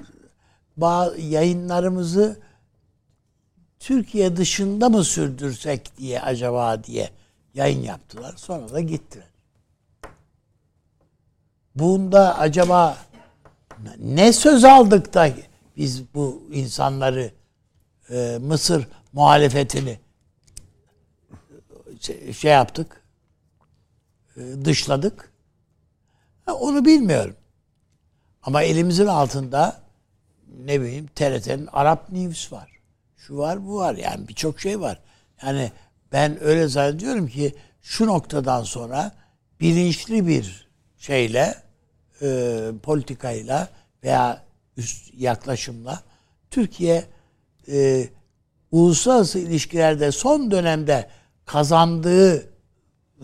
[0.79, 2.39] ba- yayınlarımızı
[3.81, 7.09] Türkiye dışında mı sürdürsek diye acaba diye
[7.53, 8.33] yayın yaptılar.
[8.37, 9.27] Sonra da gittiler.
[11.75, 12.97] Bunda acaba
[13.99, 15.29] ne söz aldık da
[15.77, 17.31] biz bu insanları
[18.09, 19.99] e, Mısır muhalefetini
[21.99, 23.03] şey, şey yaptık,
[24.37, 25.31] e, dışladık.
[26.45, 27.35] Ha, onu bilmiyorum.
[28.43, 29.81] Ama elimizin altında
[30.65, 32.70] ne bileyim TRT'nin Arap News var.
[33.31, 34.99] Şu var bu var yani birçok şey var.
[35.43, 35.71] Yani
[36.11, 39.11] ben öyle zannediyorum ki şu noktadan sonra
[39.61, 40.67] bilinçli bir
[40.97, 41.55] şeyle
[42.21, 43.67] e, politikayla
[44.03, 44.43] veya
[44.77, 46.01] üst yaklaşımla
[46.49, 47.05] Türkiye
[47.67, 48.07] e,
[48.71, 51.09] uluslararası ilişkilerde son dönemde
[51.45, 52.49] kazandığı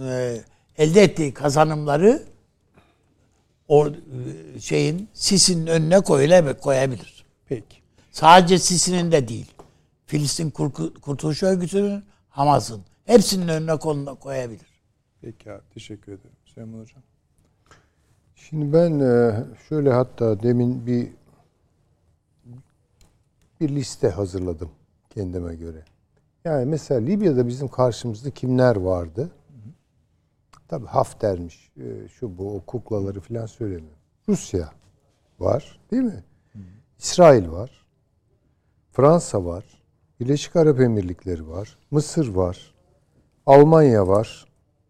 [0.02, 0.38] e,
[0.78, 2.24] elde ettiği kazanımları
[3.68, 7.26] o e, şeyin Sisi'nin önüne koyulabilir, koyabilir.
[7.46, 7.78] Peki.
[8.12, 9.57] Sadece Sisi'nin de değil.
[10.08, 10.50] Filistin
[11.02, 14.68] Kurtuluş Örgütü'nün, Hamas'ın hepsinin önüne konuna koyabilir.
[15.22, 17.04] Peki abi teşekkür ederim Süleyman Hocam.
[18.36, 21.10] Şimdi ben e, şöyle hatta demin bir
[23.60, 24.70] bir liste hazırladım
[25.10, 25.84] kendime göre.
[26.46, 29.32] Yani mesela Libya'da bizim karşımızda kimler vardı?
[30.68, 34.00] Tabii Hafter'miş, e, şu bu o kuklaları falan söylemiyorum.
[34.30, 34.72] Rusya
[35.40, 36.24] var değil mi?
[37.00, 37.86] İsrail var.
[38.92, 39.77] Fransa var.
[40.20, 41.78] Birleşik Arap Emirlikleri var.
[41.92, 42.74] Mısır var.
[43.46, 44.48] Almanya var.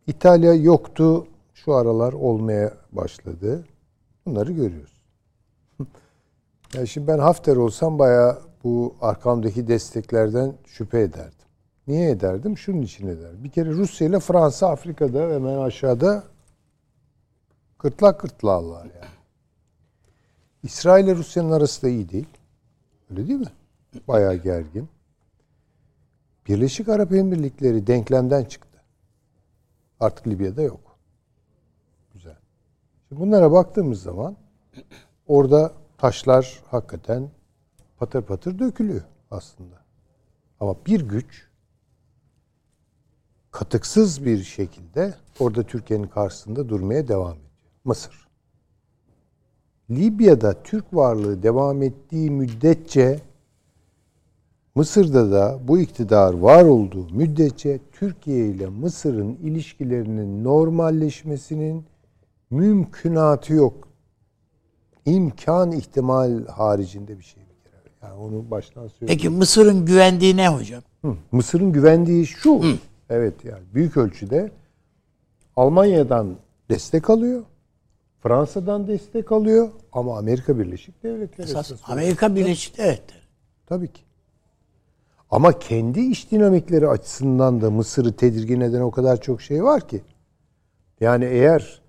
[0.07, 1.27] İtalya yoktu.
[1.53, 3.65] Şu aralar olmaya başladı.
[4.25, 5.01] Bunları görüyoruz.
[6.73, 11.47] yani şimdi ben Hafter olsam bayağı bu arkamdaki desteklerden şüphe ederdim.
[11.87, 12.57] Niye ederdim?
[12.57, 13.43] Şunun için ederdim.
[13.43, 16.23] Bir kere Rusya ile Fransa Afrika'da hemen aşağıda
[17.77, 19.13] kırtlak kırtlağlar yani.
[20.63, 22.27] İsrail ile Rusya'nın arası da iyi değil.
[23.11, 23.51] Öyle değil mi?
[24.07, 24.89] Bayağı gergin.
[26.47, 28.81] Birleşik Arap Emirlikleri denklemden çıktı.
[29.99, 30.97] Artık Libya'da yok.
[32.13, 32.37] Güzel.
[33.07, 34.37] Şimdi bunlara baktığımız zaman
[35.27, 37.29] orada taşlar hakikaten
[37.97, 39.75] patır patır dökülüyor aslında.
[40.59, 41.47] Ama bir güç
[43.51, 47.51] katıksız bir şekilde orada Türkiye'nin karşısında durmaya devam ediyor.
[47.83, 48.27] Mısır.
[49.89, 53.21] Libya'da Türk varlığı devam ettiği müddetçe
[54.77, 61.85] Mısır'da da bu iktidar var olduğu müddetçe Türkiye ile Mısır'ın ilişkilerinin normalleşmesinin
[62.49, 63.87] mümkünatı yok.
[65.05, 67.93] İmkan ihtimal haricinde bir şey bir kere.
[68.03, 69.07] Yani onu baştan söyleyeyim.
[69.07, 70.83] Peki Mısır'ın güvendiği ne hocam?
[71.01, 72.61] Hı, Mısır'ın güvendiği şu.
[73.09, 74.51] Evet yani büyük ölçüde
[75.55, 76.35] Almanya'dan
[76.69, 77.43] destek alıyor.
[78.19, 83.21] Fransa'dan destek alıyor ama Amerika Birleşik Devletleri esas Amerika Birleşik Devletleri.
[83.65, 84.06] Tabii ki.
[85.31, 90.01] Ama kendi iş dinamikleri açısından da Mısır'ı tedirgin eden o kadar çok şey var ki.
[90.99, 91.81] Yani eğer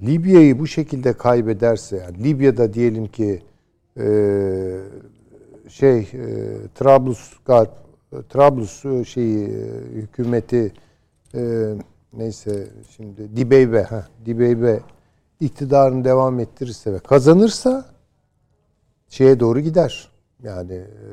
[0.00, 3.42] Libya'yı bu şekilde kaybederse, yani Libya'da diyelim ki
[3.96, 4.06] e,
[5.68, 6.06] şey e,
[6.74, 7.70] Trablusgarp,
[8.28, 9.50] Trablus şeyi e,
[9.92, 10.72] hükümeti
[11.34, 11.72] e,
[12.12, 14.80] neyse şimdi Dibeybe, ha Dibeybe
[15.40, 17.86] iktidarını devam ettirirse ve kazanırsa
[19.08, 20.10] şeye doğru gider.
[20.42, 21.08] Yani e,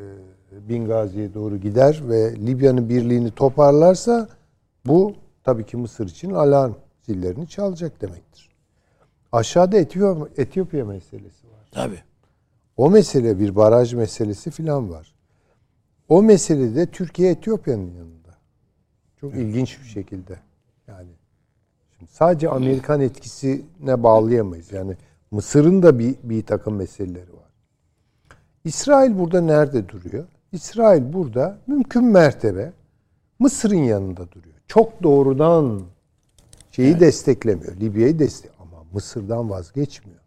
[0.69, 4.29] Bingazi'ye doğru gider ve Libya'nın birliğini toparlarsa
[4.85, 5.13] bu
[5.43, 8.49] tabii ki Mısır için alarm zillerini çalacak demektir.
[9.31, 11.69] Aşağıda Etiyopya, Etiyopya meselesi var.
[11.71, 11.99] Tabii.
[12.77, 15.15] O mesele bir baraj meselesi filan var.
[16.09, 18.35] O meselede Türkiye Etiyopya'nın yanında.
[19.21, 20.39] Çok ilginç bir şekilde.
[20.87, 21.09] Yani
[21.97, 24.71] şimdi sadece Amerikan etkisine bağlayamayız.
[24.71, 24.95] Yani
[25.31, 27.49] Mısır'ın da bir, bir takım meseleleri var.
[28.63, 30.25] İsrail burada nerede duruyor?
[30.55, 32.73] İsrail burada mümkün mertebe
[33.39, 34.55] Mısır'ın yanında duruyor.
[34.67, 35.81] Çok doğrudan
[36.71, 37.75] şeyi desteklemiyor.
[37.75, 40.19] Libya'yı destek ama Mısır'dan vazgeçmiyor.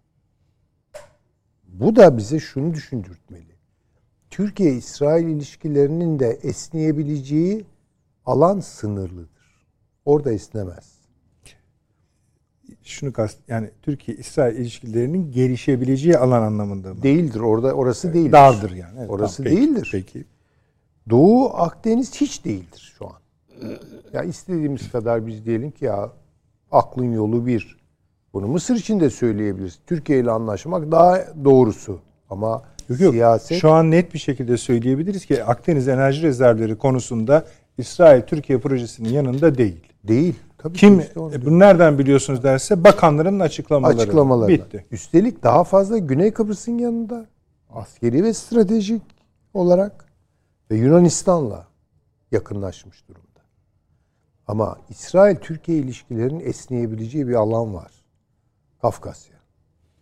[1.69, 3.59] Bu da bize şunu düşündürtmeli.
[4.31, 7.67] Türkiye-İsrail ilişkilerinin de esneyebileceği
[8.27, 9.67] alan sınırlıdır.
[10.05, 10.98] Orada esnemez.
[12.89, 17.03] Şunu kast yani Türkiye-İsrail ilişkilerinin gelişebileceği alan anlamında mı?
[17.03, 17.41] Değildir.
[17.41, 18.33] Orada orası değildir.
[18.33, 18.99] Dardır yani.
[18.99, 19.89] Evet, Orası tamam, peki, değildir.
[19.93, 20.25] Peki.
[21.11, 23.13] Doğu Akdeniz hiç değildir şu an.
[24.13, 26.13] Ya istediğimiz kadar biz diyelim ki ya
[26.71, 27.79] aklın yolu bir.
[28.33, 29.79] Bunu Mısır için de söyleyebiliriz.
[29.87, 32.01] Türkiye ile anlaşmak daha doğrusu.
[32.31, 33.15] Ama Yok yok.
[33.15, 37.45] siyaset Şu an net bir şekilde söyleyebiliriz ki Akdeniz enerji rezervleri konusunda
[37.79, 39.81] İsrail Türkiye projesinin yanında değil.
[40.05, 40.35] değil.
[40.59, 43.97] Tabii ki Kim işte e, bunu nereden biliyorsunuz derse bakanların açıklamaları.
[43.97, 44.49] açıklamaları.
[44.49, 44.87] Bitti.
[44.91, 47.27] Üstelik daha fazla Güney Kıbrıs'ın yanında
[47.71, 49.03] askeri ve stratejik
[49.55, 50.05] olarak
[50.71, 51.67] ve Yunanistan'la
[52.33, 53.41] yakınlaşmış durumda.
[54.47, 57.93] Ama İsrail-Türkiye ilişkilerinin esneyebileceği bir alan var.
[58.83, 59.37] Kafkasya.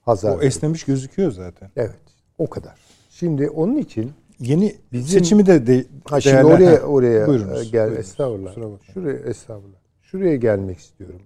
[0.03, 0.37] Hazar.
[0.39, 1.71] O esnemiş gözüküyor zaten.
[1.77, 2.01] Evet.
[2.39, 2.75] O kadar.
[3.11, 7.87] Şimdi onun için Yeni Bizim- seçimi de, de Ha şimdi oraya oraya buyurunuz, e, gel
[7.87, 8.07] buyurunuz.
[8.09, 8.55] estağfurullah.
[8.95, 9.76] Şuraya estağfurullah.
[10.11, 11.23] Şuraya gelmek istiyorum.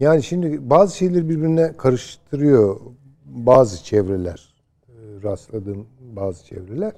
[0.00, 2.80] Yani şimdi bazı şeyleri birbirine karıştırıyor
[3.24, 4.54] bazı çevreler.
[4.88, 4.92] e,
[5.22, 6.92] Rastladığım bazı çevreler.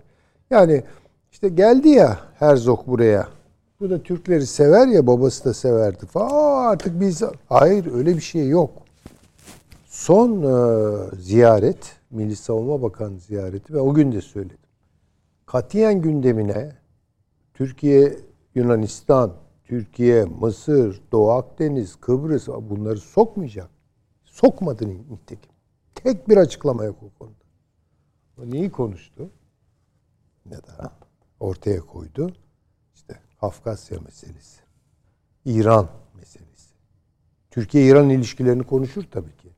[0.51, 0.85] Yani
[1.33, 3.29] işte geldi ya Herzog buraya.
[3.81, 6.31] Bu da Türkleri sever ya babası da severdi falan.
[6.31, 8.71] Aa, artık biz hayır öyle bir şey yok.
[9.87, 14.59] Son e, ziyaret Milli Savunma Bakanı ziyareti ve o gün de söyledim
[15.53, 16.73] katiyen gündemine
[17.55, 18.17] Türkiye,
[18.55, 19.33] Yunanistan,
[19.65, 23.71] Türkiye, Mısır, Doğu Akdeniz, Kıbrıs bunları sokmayacak.
[24.25, 25.53] Sokmadı nitekim.
[25.95, 27.45] Tek bir açıklama yok o konuda.
[28.39, 29.31] O neyi konuştu?
[30.47, 30.93] Ne da
[31.41, 32.35] ortaya koydu?
[32.95, 34.61] İşte Kafkasya meselesi.
[35.45, 36.73] İran meselesi.
[37.51, 39.49] Türkiye-İran ilişkilerini konuşur tabii ki.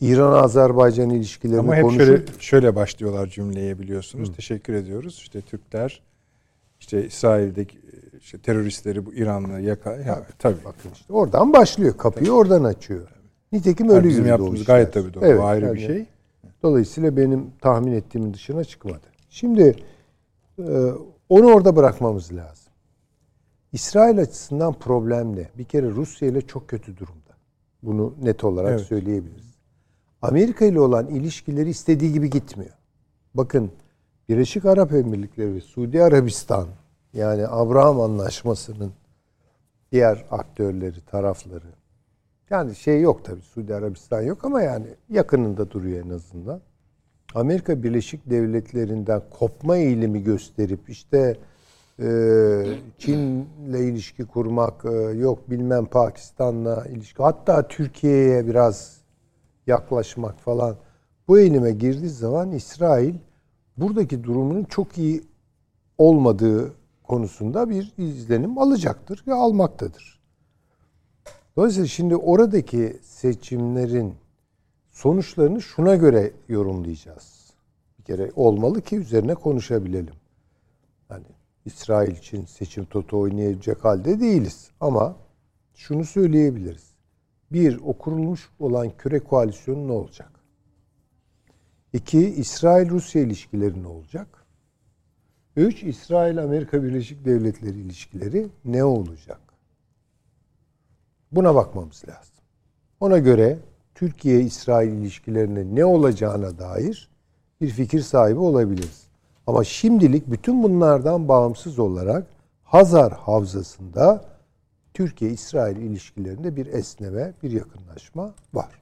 [0.00, 4.36] İran-Azerbaycan ilişkilerini Ama hep konuşup şöyle, şöyle başlıyorlar cümleye biliyorsunuz.
[4.36, 5.16] Teşekkür ediyoruz.
[5.16, 6.02] İşte Türkler
[6.80, 7.78] işte İsrail'deki
[8.20, 10.64] işte teröristleri bu İran'la yaka ya tabii.
[10.64, 11.96] bakın işte oradan başlıyor.
[11.96, 13.08] Kapıyı oradan açıyor.
[13.52, 15.24] Nitekim öyle Yani bizim yaptığımız gayet tabii doğru.
[15.24, 16.06] Evet, ayrı bir yani şey.
[16.62, 19.06] Dolayısıyla benim tahmin ettiğimin dışına çıkmadı.
[19.30, 19.76] Şimdi
[20.58, 20.92] e,
[21.28, 22.72] onu orada bırakmamız lazım.
[23.72, 25.48] İsrail açısından problem ne?
[25.58, 27.36] Bir kere Rusya ile çok kötü durumda.
[27.82, 28.80] Bunu net olarak Evet.
[28.80, 29.54] söyleyebiliriz.
[30.22, 32.74] Amerika ile olan ilişkileri istediği gibi gitmiyor.
[33.34, 33.70] Bakın
[34.28, 36.66] Birleşik Arap Emirlikleri ve Suudi Arabistan
[37.12, 38.92] yani Abraham Anlaşması'nın
[39.92, 41.66] diğer aktörleri, tarafları
[42.50, 46.60] yani şey yok tabii Suudi Arabistan yok ama yani yakınında duruyor en azından.
[47.34, 51.36] Amerika Birleşik Devletleri'nden kopma eğilimi gösterip işte
[52.02, 52.08] e,
[52.98, 59.00] Çin'le ilişki kurmak, e, yok bilmem Pakistan'la ilişki, hatta Türkiye'ye biraz
[59.66, 60.76] yaklaşmak falan
[61.28, 63.14] bu eğilime girdiği zaman İsrail
[63.80, 65.22] buradaki durumunun çok iyi
[65.98, 70.20] olmadığı konusunda bir izlenim alacaktır ve almaktadır.
[71.56, 74.14] Dolayısıyla şimdi oradaki seçimlerin
[74.90, 77.50] sonuçlarını şuna göre yorumlayacağız.
[77.98, 80.14] Bir kere olmalı ki üzerine konuşabilelim.
[81.10, 81.26] Yani
[81.64, 84.70] İsrail için seçim toto oynayacak halde değiliz.
[84.80, 85.16] Ama
[85.74, 86.88] şunu söyleyebiliriz.
[87.52, 90.37] Bir, o kurulmuş olan küre koalisyonu ne olacak?
[91.92, 94.28] İki, İsrail-Rusya ilişkileri ne olacak?
[95.56, 99.40] Üç, İsrail-Amerika Birleşik Devletleri ilişkileri ne olacak?
[101.32, 102.34] Buna bakmamız lazım.
[103.00, 103.58] Ona göre
[103.94, 107.10] Türkiye-İsrail ilişkilerine ne olacağına dair
[107.60, 109.06] bir fikir sahibi olabiliriz.
[109.46, 112.26] Ama şimdilik bütün bunlardan bağımsız olarak
[112.64, 114.24] Hazar Havzası'nda
[114.94, 118.77] Türkiye-İsrail ilişkilerinde bir esneme, bir yakınlaşma var.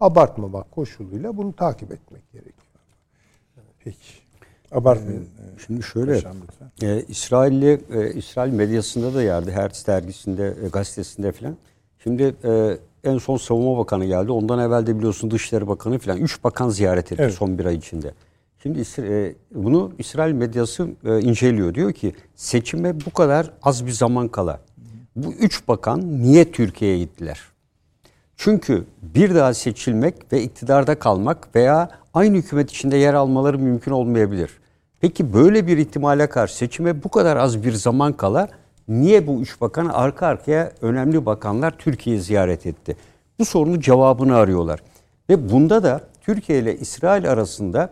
[0.00, 2.54] Abartmamak koşuluyla bunu takip etmek gerekiyor.
[3.84, 3.98] Peki.
[4.72, 5.22] Abartmayın.
[5.22, 6.36] Ee, Şimdi şöyle, Paşam
[6.82, 11.56] e, İsrailli, e, İsrail medyasında da yerdi, Hertz dergisinde, e, gazetesinde filan.
[12.02, 14.32] Şimdi e, en son savunma bakanı geldi.
[14.32, 16.18] Ondan evvel de biliyorsun Dışişleri Bakanı filan.
[16.18, 17.34] Üç bakan ziyaret etti Evet.
[17.34, 18.12] son bir ay içinde.
[18.62, 21.74] Şimdi İsra- e, bunu İsrail medyası e, inceliyor.
[21.74, 24.60] Diyor ki seçime bu kadar az bir zaman kala
[25.16, 27.40] bu üç bakan niye Türkiye'ye gittiler?
[28.40, 34.50] Çünkü bir daha seçilmek ve iktidarda kalmak veya aynı hükümet içinde yer almaları mümkün olmayabilir.
[35.00, 38.48] Peki böyle bir ihtimale karşı seçime bu kadar az bir zaman kala
[38.88, 42.96] niye bu üç bakan arka arkaya önemli bakanlar Türkiye'yi ziyaret etti?
[43.38, 44.80] Bu sorunun cevabını arıyorlar.
[45.30, 47.90] Ve bunda da Türkiye ile İsrail arasında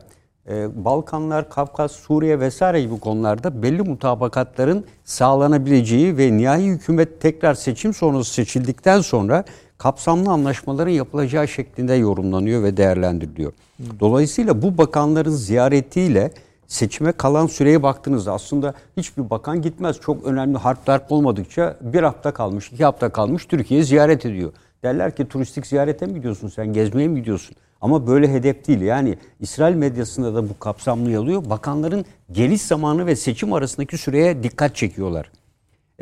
[0.48, 7.94] e, Balkanlar, Kafkas, Suriye vesaire gibi konularda belli mutabakatların sağlanabileceği ve nihai hükümet tekrar seçim
[7.94, 9.44] sonrası seçildikten sonra
[9.78, 13.52] kapsamlı anlaşmaların yapılacağı şeklinde yorumlanıyor ve değerlendiriliyor.
[14.00, 16.30] Dolayısıyla bu bakanların ziyaretiyle
[16.66, 20.00] seçime kalan süreye baktığınızda aslında hiçbir bakan gitmez.
[20.00, 24.52] Çok önemli harpler olmadıkça bir hafta kalmış, iki hafta kalmış Türkiye'yi ziyaret ediyor.
[24.82, 27.56] Derler ki turistik ziyarete mi gidiyorsun sen, gezmeye mi gidiyorsun?
[27.80, 28.80] Ama böyle hedef değil.
[28.80, 31.50] Yani İsrail medyasında da bu kapsamlı alıyor.
[31.50, 35.30] Bakanların geliş zamanı ve seçim arasındaki süreye dikkat çekiyorlar.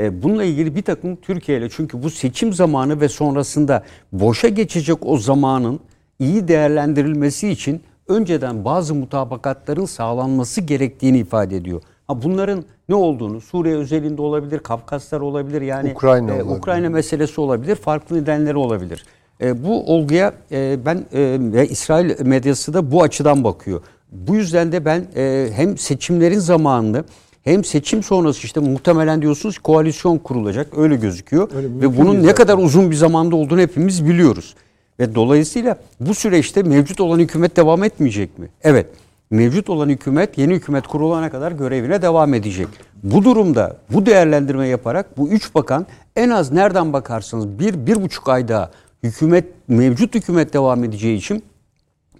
[0.00, 4.96] E, Bununla ilgili bir takım Türkiye ile çünkü bu seçim zamanı ve sonrasında boşa geçecek
[5.06, 5.80] o zamanın
[6.18, 11.82] iyi değerlendirilmesi için önceden bazı mutabakatların sağlanması gerektiğini ifade ediyor.
[12.06, 16.58] Ha bunların ne olduğunu Suriye özelinde olabilir, Kafkaslar olabilir yani Ukrayna e, olabilir.
[16.58, 19.04] Ukrayna meselesi olabilir, farklı nedenleri olabilir.
[19.40, 23.80] E, bu olguya e, ben e, ve İsrail medyası da bu açıdan bakıyor.
[24.12, 27.04] Bu yüzden de ben e, hem seçimlerin zamanını
[27.44, 32.90] hem seçim sonrası işte muhtemelen diyorsunuz koalisyon kurulacak öyle gözüküyor ve bunun ne kadar uzun
[32.90, 34.54] bir zamanda olduğunu hepimiz biliyoruz.
[35.00, 38.48] Ve dolayısıyla bu süreçte mevcut olan hükümet devam etmeyecek mi?
[38.62, 38.86] Evet.
[39.30, 42.68] Mevcut olan hükümet yeni hükümet kurulana kadar görevine devam edecek.
[43.02, 48.28] Bu durumda bu değerlendirme yaparak bu üç bakan en az nereden bakarsanız bir, bir buçuk
[48.28, 48.70] ayda
[49.02, 51.44] hükümet mevcut hükümet devam edeceği için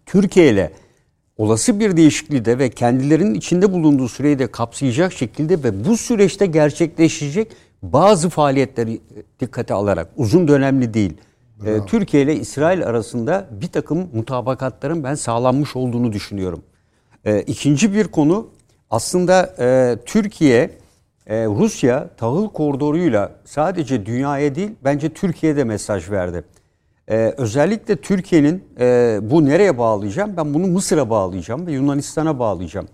[0.07, 0.73] Türkiye ile
[1.39, 6.47] olası bir değişikliği de ve kendilerinin içinde bulunduğu süreyi de kapsayacak şekilde ve bu süreçte
[6.47, 7.53] gerçekleşecek
[7.83, 9.01] bazı faaliyetleri
[9.41, 11.13] dikkate alarak uzun dönemli değil.
[11.67, 16.63] e, Türkiye ile İsrail arasında bir takım mutabakatların ben sağlanmış olduğunu düşünüyorum.
[17.25, 18.49] E, ikinci bir konu
[18.91, 20.71] aslında e, Türkiye
[21.27, 26.45] e, Rusya tahıl koridoruyla sadece dünyaya değil bence Türkiye'de mesaj verdi.
[27.11, 30.37] Ee, özellikle Türkiye'nin e, bu nereye bağlayacağım?
[30.37, 32.89] Ben bunu Mısır'a bağlayacağım ve Yunanistan'a bağlayacağım.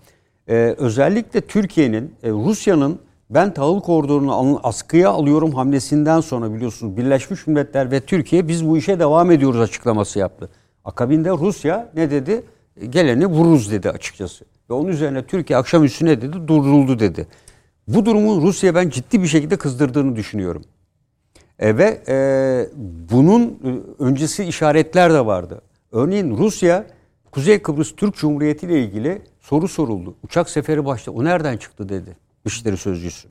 [0.49, 7.91] Ee, özellikle Türkiye'nin, e, Rusya'nın ben tahıl koridorunu askıya alıyorum hamlesinden sonra biliyorsunuz Birleşmiş Milletler
[7.91, 10.49] ve Türkiye biz bu işe devam ediyoruz açıklaması yaptı.
[10.85, 12.43] Akabinde Rusya ne dedi?
[12.89, 14.45] Geleni vururuz dedi açıkçası.
[14.69, 16.33] Ve onun üzerine Türkiye akşamüstü ne dedi?
[16.33, 17.27] Durduruldu dedi.
[17.87, 20.63] Bu durumun Rusya ben ciddi bir şekilde kızdırdığını düşünüyorum.
[21.61, 22.15] E, ve e,
[23.11, 25.61] bunun e, öncesi işaretler de vardı.
[25.91, 26.85] Örneğin Rusya
[27.31, 30.15] Kuzey Kıbrıs Türk Cumhuriyeti ile ilgili soru soruldu.
[30.23, 31.17] Uçak seferi başladı.
[31.17, 33.27] O nereden çıktı dedi Dışişleri Sözcüsü.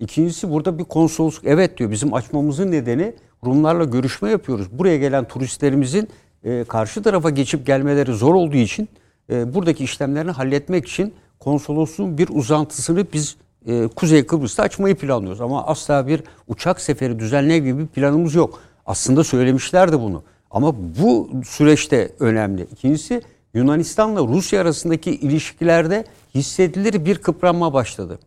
[0.00, 4.78] İkincisi burada bir konsolosluk evet diyor bizim açmamızın nedeni Rumlarla görüşme yapıyoruz.
[4.78, 6.08] Buraya gelen turistlerimizin
[6.44, 8.88] e, karşı tarafa geçip gelmeleri zor olduğu için
[9.30, 13.36] e, buradaki işlemlerini halletmek için konsolosluğun bir uzantısını biz
[13.66, 15.40] e, Kuzey Kıbrıs'ta açmayı planlıyoruz.
[15.40, 18.60] Ama asla bir uçak seferi düzenleme gibi bir planımız yok.
[18.86, 20.22] Aslında söylemişlerdi bunu.
[20.50, 22.62] Ama bu süreçte önemli.
[22.72, 23.22] İkincisi
[23.54, 28.18] Yunanistan'la Rusya arasındaki ilişkilerde hissedilir bir kıpranma başladı.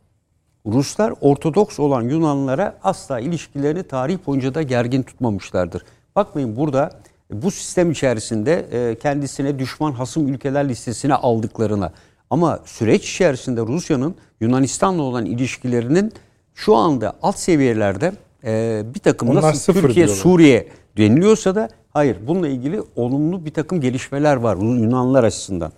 [0.66, 5.84] Ruslar Ortodoks olan Yunanlılara asla ilişkilerini tarih boyunca da gergin tutmamışlardır.
[6.16, 6.91] Bakmayın burada
[7.32, 11.91] bu sistem içerisinde e, kendisine düşman hasım ülkeler listesine aldıklarına
[12.30, 16.12] ama süreç içerisinde Rusya'nın Yunanistan'la olan ilişkilerinin
[16.56, 20.24] şu anda alt seviyelerde e, bir takım Onlar nasıl sıfır Türkiye, diyorlar.
[20.24, 25.72] Suriye deniliyorsa da hayır bununla ilgili olumlu bir takım gelişmeler var Yunanlar açısından.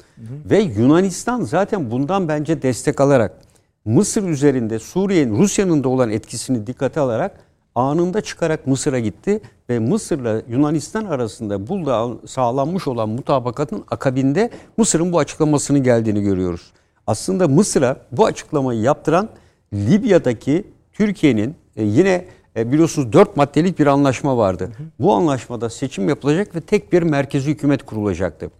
[0.49, 3.41] Ve Yunanistan zaten bundan bence destek alarak
[3.85, 7.39] Mısır üzerinde Suriye'nin Rusya'nın da olan etkisini dikkate alarak
[7.75, 15.19] anında çıkarak Mısır'a gitti ve Mısır'la Yunanistan arasında burada sağlanmış olan mutabakatın akabinde Mısır'ın bu
[15.19, 16.71] açıklamasını geldiğini görüyoruz.
[17.07, 19.29] Aslında Mısır'a bu açıklamayı yaptıran
[19.73, 22.25] Libya'daki Türkiye'nin e, yine
[22.57, 24.71] e, biliyorsunuz dört maddelik bir anlaşma vardı.
[24.99, 28.51] Bu anlaşmada seçim yapılacak ve tek bir merkezi hükümet kurulacaktı.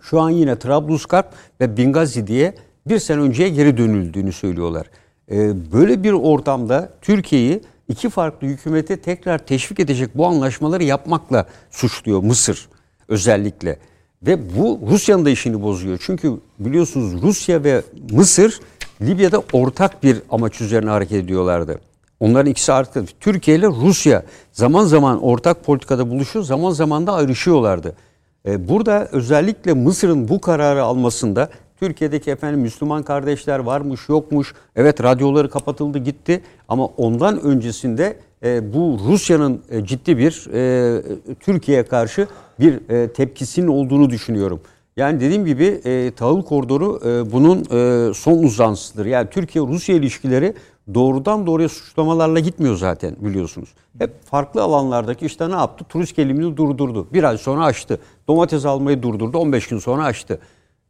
[0.00, 2.54] Şu an yine Trablusgarp ve Bingazi diye
[2.86, 4.86] bir sene önceye geri dönüldüğünü söylüyorlar.
[5.30, 7.60] Ee, böyle bir ortamda Türkiye'yi
[7.90, 12.68] iki farklı hükümete tekrar teşvik edecek bu anlaşmaları yapmakla suçluyor Mısır
[13.08, 13.78] özellikle.
[14.22, 15.98] Ve bu Rusya'nın da işini bozuyor.
[16.06, 18.60] Çünkü biliyorsunuz Rusya ve Mısır
[19.02, 21.80] Libya'da ortak bir amaç üzerine hareket ediyorlardı.
[22.20, 24.22] Onların ikisi artık Türkiye ile Rusya
[24.52, 27.96] zaman zaman ortak politikada buluşuyor, zaman zaman da ayrışıyorlardı.
[28.46, 31.50] Ee, Burada özellikle Mısır'ın bu kararı almasında
[31.80, 34.54] Türkiye'deki efendim Müslüman kardeşler varmış yokmuş.
[34.76, 41.02] Evet radyoları kapatıldı gitti ama ondan öncesinde e, bu Rusya'nın e, ciddi bir e,
[41.40, 42.26] Türkiye'ye karşı
[42.60, 44.60] bir e, tepkisinin olduğunu düşünüyorum.
[44.96, 49.06] Yani dediğim gibi e, tahıl koridoru e, bunun e, son uzantısıdır.
[49.06, 50.54] Yani Türkiye-Rusya ilişkileri
[50.94, 53.68] doğrudan doğruya suçlamalarla gitmiyor zaten biliyorsunuz.
[53.98, 55.84] Hep farklı alanlardaki işte ne yaptı?
[55.88, 57.06] Turist gelimini durdurdu.
[57.12, 57.98] Bir ay sonra açtı.
[58.28, 59.38] Domates almayı durdurdu.
[59.38, 60.38] 15 gün sonra açtı.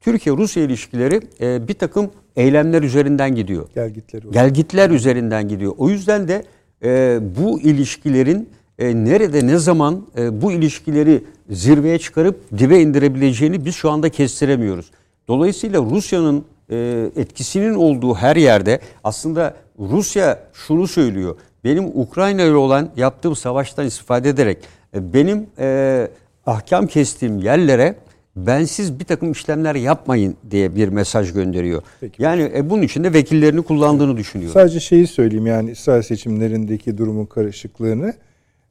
[0.00, 3.68] Türkiye-Rusya ilişkileri e, bir takım eylemler üzerinden gidiyor.
[3.74, 4.32] Gelgitleri var.
[4.32, 5.72] Gelgitler üzerinden gidiyor.
[5.78, 6.44] O yüzden de
[6.84, 8.48] e, bu ilişkilerin
[8.78, 14.90] e, nerede ne zaman e, bu ilişkileri zirveye çıkarıp dibe indirebileceğini biz şu anda kestiremiyoruz.
[15.28, 21.36] Dolayısıyla Rusya'nın e, etkisinin olduğu her yerde aslında Rusya şunu söylüyor.
[21.64, 24.58] Benim Ukrayna ile olan yaptığım savaştan istifade ederek
[24.94, 26.08] e, benim e,
[26.46, 27.94] ahkam kestiğim yerlere
[28.36, 31.82] bensiz bir takım işlemler yapmayın diye bir mesaj gönderiyor.
[32.00, 32.22] Peki.
[32.22, 34.52] Yani e, bunun için de vekillerini kullandığını düşünüyor.
[34.52, 38.14] Sadece şeyi söyleyeyim yani İsrail seçimlerindeki durumun karışıklığını.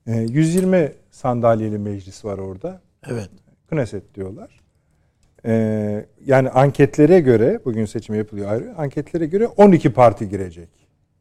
[0.07, 2.81] Ee, 120 sandalyeli meclis var orada.
[3.07, 3.29] Evet.
[3.69, 4.59] Knesset diyorlar.
[5.45, 8.75] Ee, yani anketlere göre bugün seçim yapılıyor ayrı.
[8.77, 10.69] Anketlere göre 12 parti girecek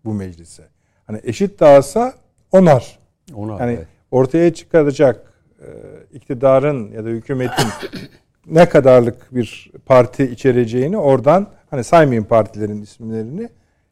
[0.05, 0.62] bu meclise.
[1.06, 2.15] Hani eşit dağılsa
[2.52, 2.98] onar.
[3.35, 3.86] Ona, Yani evet.
[4.10, 5.66] ortaya çıkaracak e,
[6.12, 7.66] iktidarın ya da hükümetin
[8.50, 13.48] ne kadarlık bir parti içereceğini oradan hani saymayın partilerin isimlerini Ama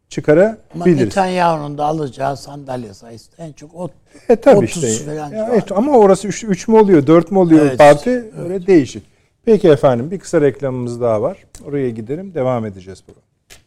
[0.09, 1.01] çıkarabiliriz.
[1.01, 3.91] Netanyahu'nun da alacağı sandalye sayısı en çok o
[4.29, 5.05] E tabii 30 işte.
[5.05, 9.03] falan Ya evet, ama orası 3 mü oluyor, 4 mü oluyor Evet, parti öyle değişik.
[9.45, 11.45] Peki efendim bir kısa reklamımız daha var.
[11.65, 13.13] Oraya gidelim devam edeceğiz bu.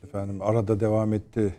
[0.08, 1.56] Efendim arada devam etti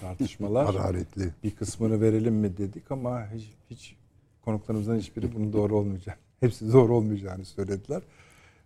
[0.00, 0.66] tartışmalar.
[0.74, 1.30] Hararetli.
[1.44, 3.96] bir kısmını verelim mi dedik ama hiç, hiç
[4.44, 6.18] konuklarımızdan hiçbiri bunun doğru olmayacak.
[6.40, 8.02] Hepsi doğru olmayacağını söylediler.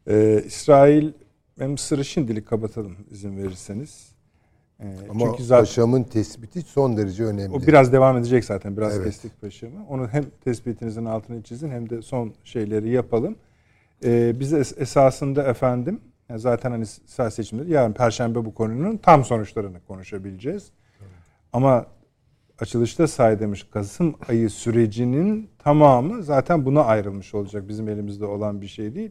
[0.09, 1.13] Ee, İsrail
[1.61, 4.13] ve Mısır'ı şimdilik kapatalım izin verirseniz.
[4.81, 7.57] Ee, Ama çünkü zaten paşamın tespiti son derece önemli.
[7.57, 8.77] o biraz devam edecek zaten.
[8.77, 9.05] Biraz Evet.
[9.07, 9.87] kestik paşamı.
[9.89, 13.37] Onu hem tespitinizin altını çizin hem de son şeyleri yapalım.
[14.05, 19.25] Ee, biz es- esasında efendim yani zaten hani siyasi seçimleri yarın Perşembe bu konunun tam
[19.25, 20.71] sonuçlarını konuşabileceğiz.
[21.53, 21.87] Ama
[22.59, 27.69] açılışta say demiş Kasım ayı sürecinin tamamı zaten buna ayrılmış olacak.
[27.69, 29.11] Bizim elimizde olan bir şey değil.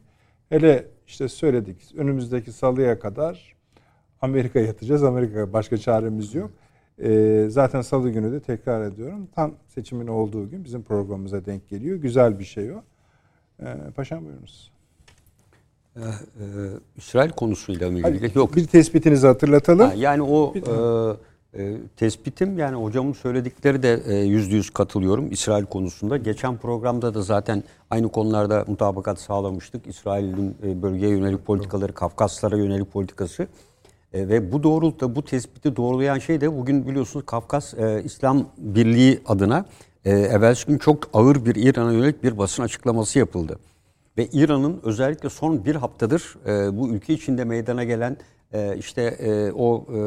[0.50, 3.56] Hele işte söyledik önümüzdeki salıya kadar
[4.22, 5.04] Amerika'ya yatacağız.
[5.04, 6.52] Amerika'ya başka çaremiz yok.
[7.04, 9.28] Ee, zaten salı günü de tekrar ediyorum.
[9.36, 11.98] Tam seçimin olduğu gün bizim programımıza denk geliyor.
[11.98, 12.84] Güzel bir şey o.
[13.60, 14.72] Ee, paşam buyurunuz.
[15.96, 16.44] Ee, e,
[16.98, 18.32] İsrail konusuyla mı ilgili?
[18.36, 18.56] Yok.
[18.56, 19.88] Bir tespitinizi hatırlatalım.
[19.88, 25.66] Ha, yani o e, e, tespitim yani hocamın söyledikleri de e, yüzde yüz katılıyorum İsrail
[25.66, 26.18] konusunda.
[26.18, 29.88] Geçen programda da zaten aynı konularda mutabakat sağlamıştık.
[29.88, 33.48] İsrail'in e, bölgeye yönelik politikaları, Kafkaslara yönelik politikası.
[34.14, 39.20] E, ve bu doğrultuda bu tespiti doğrulayan şey de bugün biliyorsunuz Kafkas e, İslam Birliği
[39.26, 39.66] adına
[40.06, 43.60] e, evvelsi gün çok ağır bir İran'a yönelik bir basın açıklaması yapıldı.
[44.18, 48.18] Ve İran'ın özellikle son bir haftadır e, bu ülke içinde meydana gelen
[48.54, 50.00] e, işte e, o e,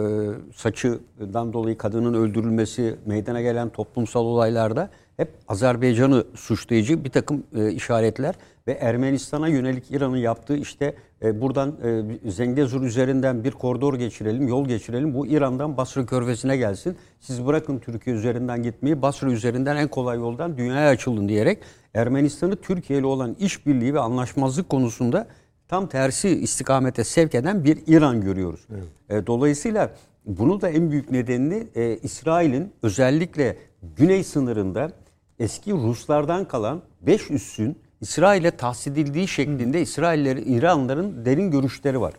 [0.54, 8.34] saçından dolayı kadının öldürülmesi, meydana gelen toplumsal olaylarda hep Azerbaycan'ı suçlayıcı bir takım e, işaretler
[8.66, 10.94] ve Ermenistan'a yönelik İran'ın yaptığı işte
[11.34, 11.76] buradan
[12.24, 15.14] e, Zengezur üzerinden bir koridor geçirelim, yol geçirelim.
[15.14, 16.96] Bu İran'dan Basra Körfezi'ne gelsin.
[17.20, 21.58] Siz bırakın Türkiye üzerinden gitmeyi, Basra üzerinden en kolay yoldan dünyaya açılın diyerek
[21.94, 25.26] Ermenistan'ı Türkiye ile olan işbirliği ve anlaşmazlık konusunda
[25.72, 28.60] tam tersi istikamete sevk eden bir İran görüyoruz.
[28.70, 28.84] Evet.
[29.22, 29.94] E, dolayısıyla
[30.26, 33.56] bunu da en büyük nedenini e, İsrail'in özellikle
[33.96, 34.92] güney sınırında
[35.38, 42.14] eski Ruslardan kalan 5 üssün İsrail'e tahsis edildiği şeklinde İsrailler, İranlıların derin görüşleri var.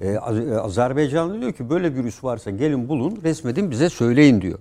[0.00, 0.18] Ee,
[0.58, 4.58] Azerbaycan diyor ki böyle bir üs varsa gelin bulun resmedin bize söyleyin diyor.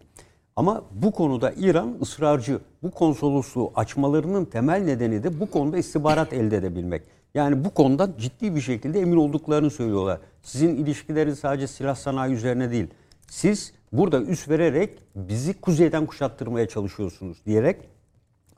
[0.55, 2.59] Ama bu konuda İran ısrarcı.
[2.83, 7.16] Bu konsolosluğu açmalarının temel nedeni de bu konuda istihbarat elde edebilmek.
[7.37, 10.19] Yani bu konuda ciddi bir şekilde emin olduklarını söylüyorlar.
[10.41, 12.87] Sizin ilişkileriniz sadece silah sanayi üzerine değil.
[13.29, 17.77] Siz burada üs vererek bizi kuzeyden kuşattırmaya çalışıyorsunuz diyerek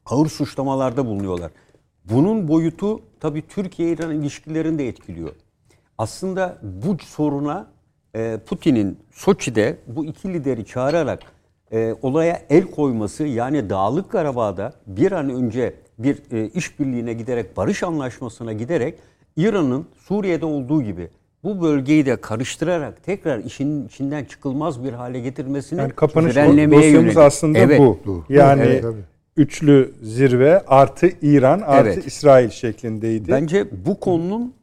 [0.05, 1.51] ağır suçlamalarda bulunuyorlar.
[2.05, 5.31] Bunun boyutu tabii Türkiye-İran ilişkilerini de etkiliyor.
[5.97, 7.71] Aslında bu soruna
[8.15, 11.19] e, Putin'in Soçi'de bu iki lideri çağırarak
[11.71, 17.83] e, olaya el koyması yani Dağlık Karabağ'da bir an önce bir e, işbirliğine giderek barış
[17.83, 18.99] anlaşmasına giderek
[19.37, 21.09] İran'ın Suriye'de olduğu gibi
[21.43, 27.59] bu bölgeyi de karıştırarak tekrar işin içinden çıkılmaz bir hale getirmesini yani kapanış dosyamız aslında
[27.59, 27.79] evet.
[27.79, 28.25] bu.
[28.29, 28.85] Yani evet
[29.39, 32.07] üçlü zirve artı İran artı evet.
[32.07, 33.31] İsrail şeklindeydi.
[33.31, 34.53] Bence bu konunun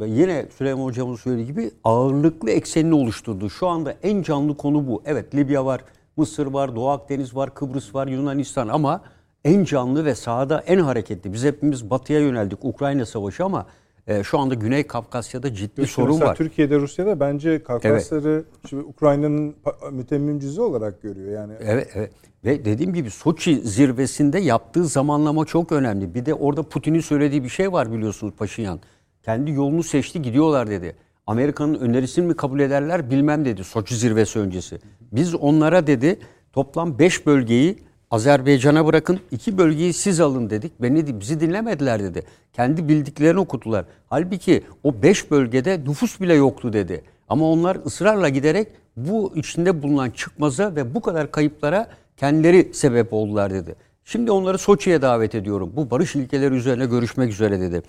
[0.00, 3.50] ve yine Süleyman Hocam'ın söylediği gibi ağırlıklı eksenini oluşturdu.
[3.50, 5.02] Şu anda en canlı konu bu.
[5.06, 5.84] Evet Libya var,
[6.16, 9.02] Mısır var, Doğu Akdeniz var, Kıbrıs var, Yunanistan ama
[9.44, 11.32] en canlı ve sahada en hareketli.
[11.32, 12.64] Biz hepimiz batıya yöneldik.
[12.64, 13.66] Ukrayna Savaşı ama
[14.06, 16.36] e, şu anda Güney Kafkasya'da ciddi Yok, sorun var.
[16.36, 18.84] Türkiye'de, Rusya'da bence Kafkasları evet.
[18.84, 19.54] Ukrayna'nın
[19.92, 21.32] mütemmim cüzü olarak görüyor.
[21.32, 21.52] yani.
[21.60, 22.12] Evet, evet.
[22.44, 26.14] Ve dediğim gibi Soçi zirvesinde yaptığı zamanlama çok önemli.
[26.14, 28.80] Bir de orada Putin'in söylediği bir şey var biliyorsunuz Paşinyan.
[29.22, 30.96] Kendi yolunu seçti gidiyorlar dedi.
[31.26, 34.78] Amerika'nın önerisini mi kabul ederler bilmem dedi Soçi zirvesi öncesi.
[35.12, 36.18] Biz onlara dedi
[36.52, 37.78] toplam 5 bölgeyi
[38.12, 40.82] Azerbaycan'a bırakın iki bölgeyi siz alın dedik.
[40.82, 42.22] Beni bizi dinlemediler dedi.
[42.52, 43.84] Kendi bildiklerini okudular.
[44.06, 47.02] Halbuki o beş bölgede nüfus bile yoktu dedi.
[47.28, 53.52] Ama onlar ısrarla giderek bu içinde bulunan çıkmaza ve bu kadar kayıplara kendileri sebep oldular
[53.52, 53.74] dedi.
[54.04, 55.72] Şimdi onları Soçi'ye davet ediyorum.
[55.76, 57.82] Bu barış ilkeleri üzerine görüşmek üzere dedi.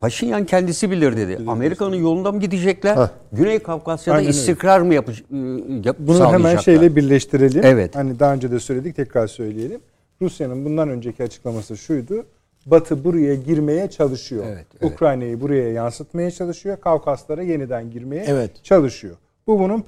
[0.00, 1.38] Paşinyan kendisi bilir dedi.
[1.46, 2.96] Amerika'nın yolunda mı gidecekler?
[2.96, 3.08] Heh.
[3.32, 7.60] Güney Kafkasya'da Aynen istikrar mı yapı, ıı, yap, Bunu hemen şeyle birleştirelim.
[7.64, 7.96] Evet.
[7.96, 9.80] Hani daha önce de söyledik tekrar söyleyelim.
[10.22, 12.26] Rusya'nın bundan önceki açıklaması şuydu.
[12.66, 14.44] Batı buraya girmeye çalışıyor.
[14.48, 14.92] Evet, evet.
[14.92, 16.80] Ukrayna'yı buraya yansıtmaya çalışıyor.
[16.80, 18.64] Kavkaslara yeniden girmeye evet.
[18.64, 19.16] çalışıyor.
[19.46, 19.84] Bu bunun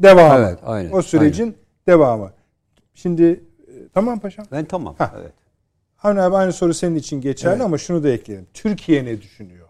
[0.00, 0.46] devamı.
[0.46, 1.54] Evet, aynen, o sürecin aynen.
[1.86, 2.30] devamı.
[2.94, 3.40] Şimdi e,
[3.94, 4.46] tamam paşam.
[4.52, 4.94] Ben tamam.
[4.98, 5.06] Heh.
[5.20, 5.32] Evet.
[6.02, 7.64] Hani abi aynı soru senin için geçerli evet.
[7.64, 8.46] ama şunu da ekleyelim.
[8.54, 9.68] Türkiye ne düşünüyor?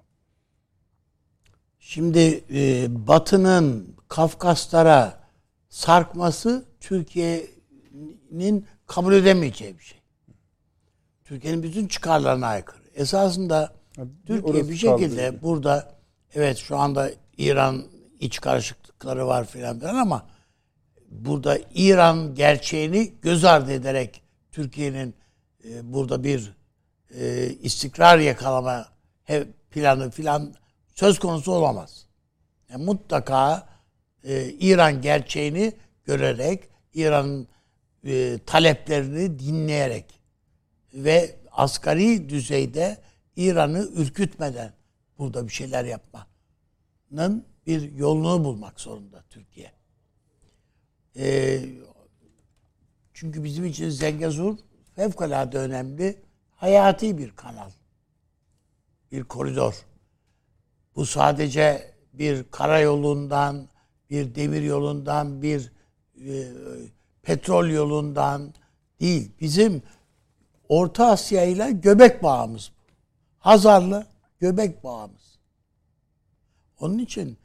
[1.81, 5.21] Şimdi e, Batı'nın Kafkaslara
[5.69, 9.99] sarkması Türkiye'nin kabul edemeyeceği bir şey.
[11.25, 12.83] Türkiye'nin bütün çıkarlarına aykırı.
[12.95, 15.43] Esasında bir Türkiye bir şekilde kaldı.
[15.43, 15.95] burada
[16.35, 17.85] evet şu anda İran
[18.21, 20.27] iç karışıklıkları var filan filan ama
[21.11, 24.23] burada İran gerçeğini göz ardı ederek
[24.53, 25.22] Türkiye'nin
[25.65, 26.53] e, burada bir
[27.19, 28.89] e, istikrar yakalama
[29.71, 30.55] planı filan
[30.95, 32.07] söz konusu olamaz.
[32.71, 33.69] Yani mutlaka
[34.25, 35.73] e, İran gerçeğini
[36.05, 37.49] görerek, İran'ın
[38.05, 40.21] e, taleplerini dinleyerek
[40.95, 42.99] ve asgari düzeyde
[43.37, 44.73] İran'ı ürkütmeden
[45.19, 49.73] burada bir şeyler yapmanın bir yolunu bulmak zorunda Türkiye.
[51.17, 51.61] E,
[53.15, 54.59] çünkü bizim için Zengezur
[54.97, 56.23] fevkalade önemli,
[56.57, 57.71] hayati bir kanal.
[59.13, 59.75] Bir koridor.
[60.97, 63.69] Bu sadece bir karayolundan,
[64.11, 65.73] bir demir yolundan, bir
[66.29, 66.49] e,
[67.23, 68.55] petrol yolundan
[69.01, 69.33] değil.
[69.41, 69.83] Bizim
[70.69, 72.83] Orta Asya ile göbek bağımız bu.
[73.39, 74.07] Hazarlı
[74.41, 75.39] göbek bağımız.
[76.81, 77.39] Onun için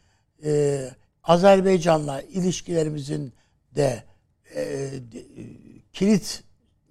[0.44, 0.82] e,
[1.24, 3.34] Azerbaycan'la ilişkilerimizin
[3.76, 4.04] de
[4.56, 4.62] e,
[5.12, 5.44] de- e,
[5.94, 6.44] kilit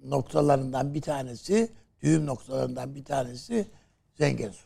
[0.03, 1.71] noktalarından bir tanesi,
[2.01, 3.67] düğüm noktalarından bir tanesi
[4.17, 4.65] Zengezur.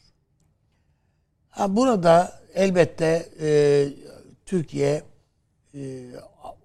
[1.49, 3.87] Ha, burada elbette e,
[4.45, 5.03] Türkiye
[5.73, 6.09] e,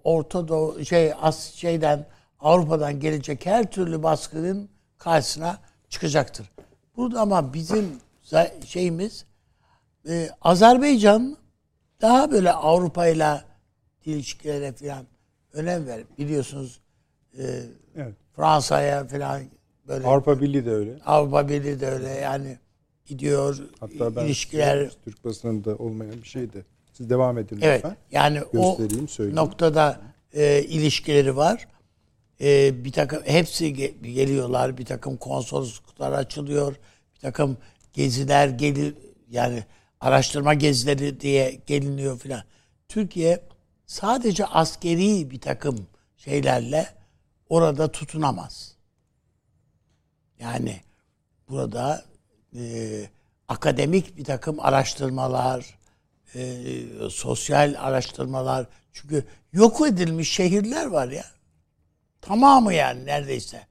[0.03, 2.05] Orta Doğu şey As şeyden
[2.39, 6.51] Avrupa'dan gelecek her türlü baskının karşısına çıkacaktır.
[6.97, 7.99] Burada ama bizim
[8.65, 9.25] şeyimiz
[10.09, 11.37] e, Azerbaycan
[12.01, 13.41] daha böyle Avrupa ile
[14.05, 15.05] ilişkilere falan
[15.53, 16.03] önem ver.
[16.17, 16.79] Biliyorsunuz
[17.37, 17.63] e,
[17.95, 18.15] Evet.
[18.37, 19.41] Fransa'ya falan
[19.87, 20.99] böyle Avrupa Birliği de öyle.
[21.05, 22.57] Avrupa Birliği de öyle yani
[23.05, 26.65] gidiyor Hatta ben ilişkiler Türk basınında olmayan bir şeydi.
[26.93, 27.97] Siz devam edin evet lütfen.
[28.11, 29.35] yani Göstereyim, o söyleyeyim.
[29.35, 30.01] noktada
[30.33, 31.67] e, ilişkileri var.
[32.41, 34.77] E, bir takım hepsi ge- geliyorlar.
[34.77, 36.75] Bir takım konsolosluklar açılıyor.
[37.15, 37.57] Bir takım
[37.93, 38.95] geziler gelir
[39.29, 39.63] yani
[39.99, 42.43] araştırma gezileri diye geliniyor filan.
[42.89, 43.39] Türkiye
[43.85, 45.87] sadece askeri bir takım
[46.17, 46.96] şeylerle
[47.49, 48.75] orada tutunamaz.
[50.39, 50.81] Yani
[51.49, 52.05] burada
[52.55, 52.61] e,
[53.47, 55.77] akademik bir takım araştırmalar,
[56.35, 56.63] e,
[57.09, 58.67] sosyal araştırmalar.
[58.93, 61.25] Çünkü yok edilmiş şehirler var ya.
[62.21, 63.67] Tamamı yani neredeyse.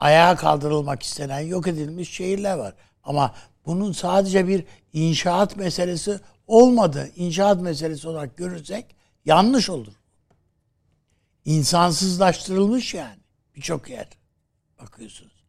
[0.00, 2.74] Ayağa kaldırılmak istenen yok edilmiş şehirler var.
[3.04, 3.34] Ama
[3.66, 7.10] bunun sadece bir inşaat meselesi olmadı.
[7.16, 9.92] İnşaat meselesi olarak görürsek yanlış olur.
[11.44, 13.18] İnsansızlaştırılmış yani
[13.56, 14.08] birçok yer.
[14.80, 15.44] Bakıyorsunuz.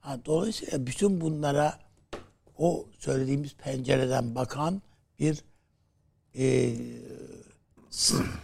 [0.00, 1.78] Ha, dolayısıyla bütün bunlara
[2.58, 4.82] o söylediğimiz pencereden bakan
[5.18, 5.44] bir
[6.38, 6.74] e,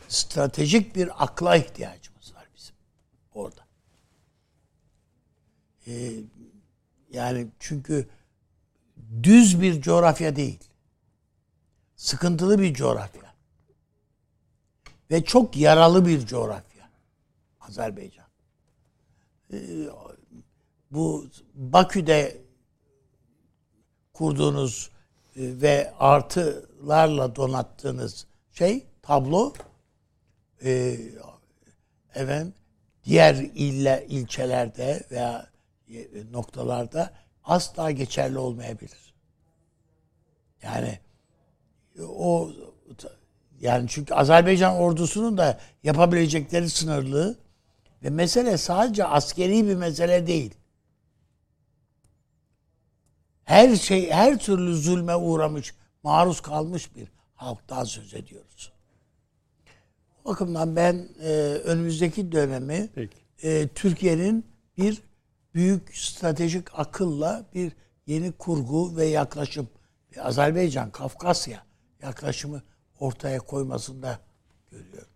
[0.09, 2.75] stratejik bir akla ihtiyacımız var bizim
[3.35, 3.65] orada.
[5.87, 6.13] E,
[7.11, 8.09] yani çünkü
[9.23, 10.61] düz bir coğrafya değil.
[11.97, 13.35] Sıkıntılı bir coğrafya.
[15.11, 16.74] Ve çok yaralı bir coğrafya.
[17.69, 18.27] Azerbaycan.
[19.53, 19.59] E,
[20.91, 22.45] bu Bakü'de
[24.13, 24.91] kurduğunuz
[25.37, 29.53] e, ve artılarla donattığınız şey tablo
[30.65, 30.97] e,
[32.15, 32.55] efendim
[33.05, 35.51] diğer ille ilçelerde veya
[35.89, 37.13] e, noktalarda
[37.45, 39.15] asla geçerli olmayabilir.
[40.63, 40.99] Yani
[42.09, 42.51] o
[43.61, 47.44] yani çünkü Azerbaycan ordusunun da yapabilecekleri sınırlı
[48.05, 50.55] ve mesele sadece askeri bir mesele değil
[53.45, 58.73] her şey her türlü zulme uğramış, maruz kalmış bir halktan söz ediyoruz.
[60.25, 61.31] O bakımdan ben e,
[61.65, 63.17] önümüzdeki dönemi Peki.
[63.43, 64.47] e, Türkiye'nin
[64.79, 65.03] bir
[65.55, 67.73] büyük stratejik akılla bir
[68.07, 69.69] yeni kurgu ve yaklaşım,
[70.21, 71.65] Azerbaycan, Kafkasya
[72.03, 72.63] yaklaşımı
[73.01, 74.19] ortaya koymasında
[74.71, 75.14] görüyorum.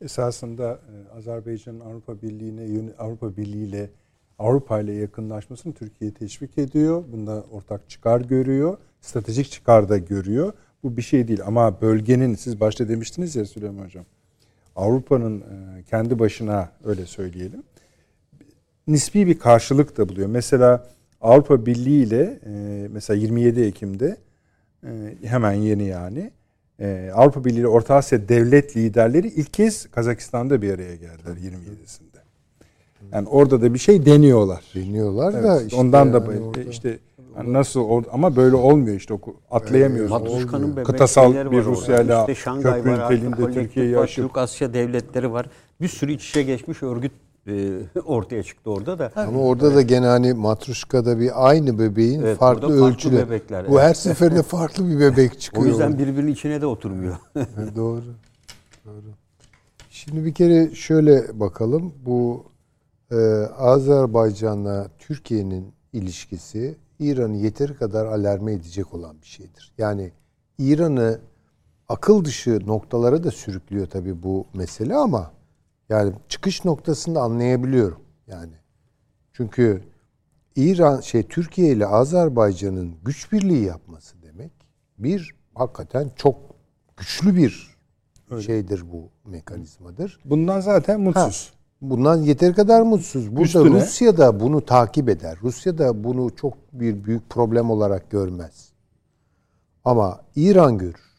[0.00, 3.90] Esasında e, Azerbaycan'ın Avrupa Birliği'ne Avrupa Birliği ile
[4.38, 7.04] Avrupa ile yakınlaşmasını Türkiye teşvik ediyor.
[7.12, 8.78] Bunda ortak çıkar görüyor.
[9.00, 10.52] Stratejik çıkar da görüyor.
[10.82, 14.04] Bu bir şey değil ama bölgenin siz başta demiştiniz ya Süleyman Hocam.
[14.76, 17.62] Avrupa'nın e, kendi başına öyle söyleyelim.
[18.86, 20.28] Nispi bir karşılık da buluyor.
[20.28, 20.86] Mesela
[21.20, 24.16] Avrupa Birliği ile e, mesela 27 Ekim'de
[25.22, 26.30] hemen yeni yani
[26.80, 32.18] e, Avrupa Birliği ile Orta Asya devlet liderleri ilk kez Kazakistan'da bir araya geldiler 27'sinde.
[33.12, 34.64] Yani orada da bir şey deniyorlar.
[34.74, 36.98] Deniyorlar Evet, da işte ondan da yani böyle- orada- işte
[37.36, 39.14] yani nasıl or- ama böyle olmuyor işte
[39.50, 40.10] atlayamıyoruz.
[40.10, 41.56] Matruşka'nın bebek Kıtasal bir orada.
[41.64, 45.46] Rusya'yla İşte Şangay köprü var, kolektif Türkiye'yi aşıp Asya devletleri var.
[45.80, 47.27] Bir sürü iç içe geçmiş örgüt e,
[48.04, 49.12] ortaya çıktı orada da.
[49.16, 53.26] Ama orada da gene hani matruşkada bir aynı bebeğin Evet, farklı farklı ölçüde.
[53.26, 53.88] bebekler, Bu evet.
[53.88, 55.66] her seferinde farklı bir bebek çıkıyor.
[55.66, 57.16] O yüzden birbirinin içine de oturmuyor.
[57.34, 57.46] Ha,
[57.76, 58.04] Doğru.
[58.84, 59.04] Doğru.
[59.90, 61.92] Şimdi bir kere şöyle bakalım.
[62.06, 62.44] Bu
[63.10, 63.16] e,
[63.58, 69.72] Azerbaycan'la Türkiye'nin ilişkisi İran'ı yeteri kadar alarme edecek olan bir şeydir.
[69.78, 70.12] Yani
[70.58, 71.18] İran'ı
[71.88, 75.30] akıl dışı noktalara da sürüklüyor tabii bu mesele ama
[75.88, 78.00] yani çıkış noktasını anlayabiliyorum.
[78.26, 78.52] Yani
[79.32, 79.82] çünkü
[80.56, 84.52] İran şey Türkiye ile Azerbaycan'ın güç birliği yapması demek
[84.98, 86.36] bir hakikaten çok
[86.96, 87.76] güçlü bir
[88.46, 90.20] şeydir bu mekanizmadır.
[90.24, 91.52] bundan zaten mutsuz.
[91.80, 93.30] Bundan yeteri kadar mutsuz.
[93.30, 95.38] Burada Üstüne- Rusya da bunu takip eder.
[95.42, 98.72] Rusya da bunu çok bir büyük problem olarak görmez.
[99.84, 101.14] Ama İran görür.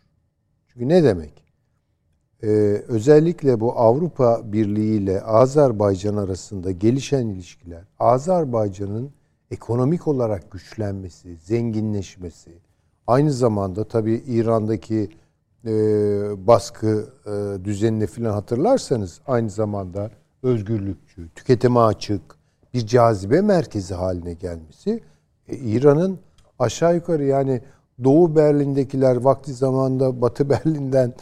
[0.68, 1.44] Çünkü ne demek?
[2.44, 2.48] Ee,
[2.88, 9.12] özellikle bu Avrupa Birliği ile Azerbaycan arasında gelişen ilişkiler, Azerbaycan'ın
[9.52, 12.52] ekonomik olarak güçlenmesi, zenginleşmesi,
[13.10, 15.10] Aynı zamanda tabii İran'daki
[15.66, 15.72] e,
[16.48, 20.12] baskı e, düzenini falan hatırlarsanız aynı zamanda
[20.44, 22.22] özgürlükçü, tüketime açık
[22.74, 25.02] bir cazibe merkezi haline gelmesi
[25.48, 26.20] e, İran'ın
[26.60, 27.62] aşağı yukarı yani
[28.04, 31.14] Doğu Berlin'dekiler vakti zamanında Batı Berlin'den e,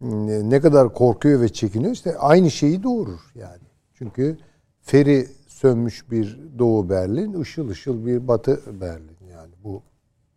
[0.00, 3.62] ne kadar korkuyor ve çekiniyor işte aynı şeyi doğurur yani.
[3.94, 4.38] Çünkü
[4.80, 9.82] feri sönmüş bir Doğu Berlin, ışıl ışıl bir Batı Berlin yani bu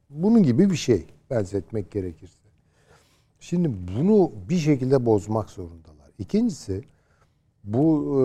[0.09, 2.37] bunun gibi bir şey benzetmek gerekirse.
[3.39, 6.11] Şimdi bunu bir şekilde bozmak zorundalar.
[6.19, 6.83] İkincisi
[7.63, 8.15] bu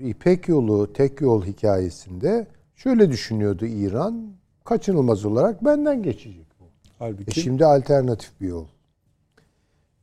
[0.00, 2.46] e, İpek yolu, tek yol hikayesinde
[2.76, 4.32] şöyle düşünüyordu İran.
[4.64, 6.64] Kaçınılmaz olarak benden geçecek bu.
[6.98, 8.66] Halbuki E şimdi alternatif bir yol.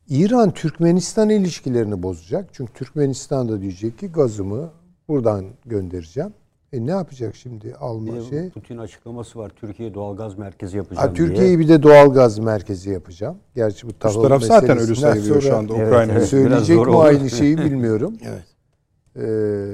[0.09, 2.49] İran Türkmenistan ilişkilerini bozacak.
[2.53, 4.69] Çünkü Türkmenistan da diyecek ki gazımı
[5.07, 6.33] buradan göndereceğim.
[6.73, 8.49] E ne yapacak şimdi Alman Bir de şey?
[8.49, 9.49] Putin açıklaması var.
[9.55, 11.27] Türkiye doğalgaz merkezi yapacağım Ha, diye.
[11.27, 13.37] Türkiye'yi bir de doğal gaz merkezi yapacağım.
[13.55, 16.17] Gerçi bu tahıl taraf zaten ölü sayılıyor şu anda Evet, Ukrayna'da.
[16.17, 16.27] evet.
[16.27, 18.13] Söyleyecek mi aynı şeyi bilmiyorum.
[18.23, 18.43] Evet.
[19.15, 19.67] Ee,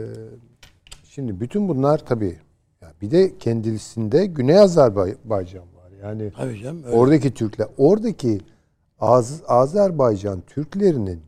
[1.04, 2.38] şimdi bütün bunlar tabii.
[2.82, 5.92] Ya bir de kendisinde Güney Azerbaycan var.
[6.04, 6.84] Yani Tabii canım.
[6.86, 6.96] öyle.
[6.96, 8.40] oradaki Türkler, oradaki
[9.00, 11.22] Az, Azerbaycan Türklerinin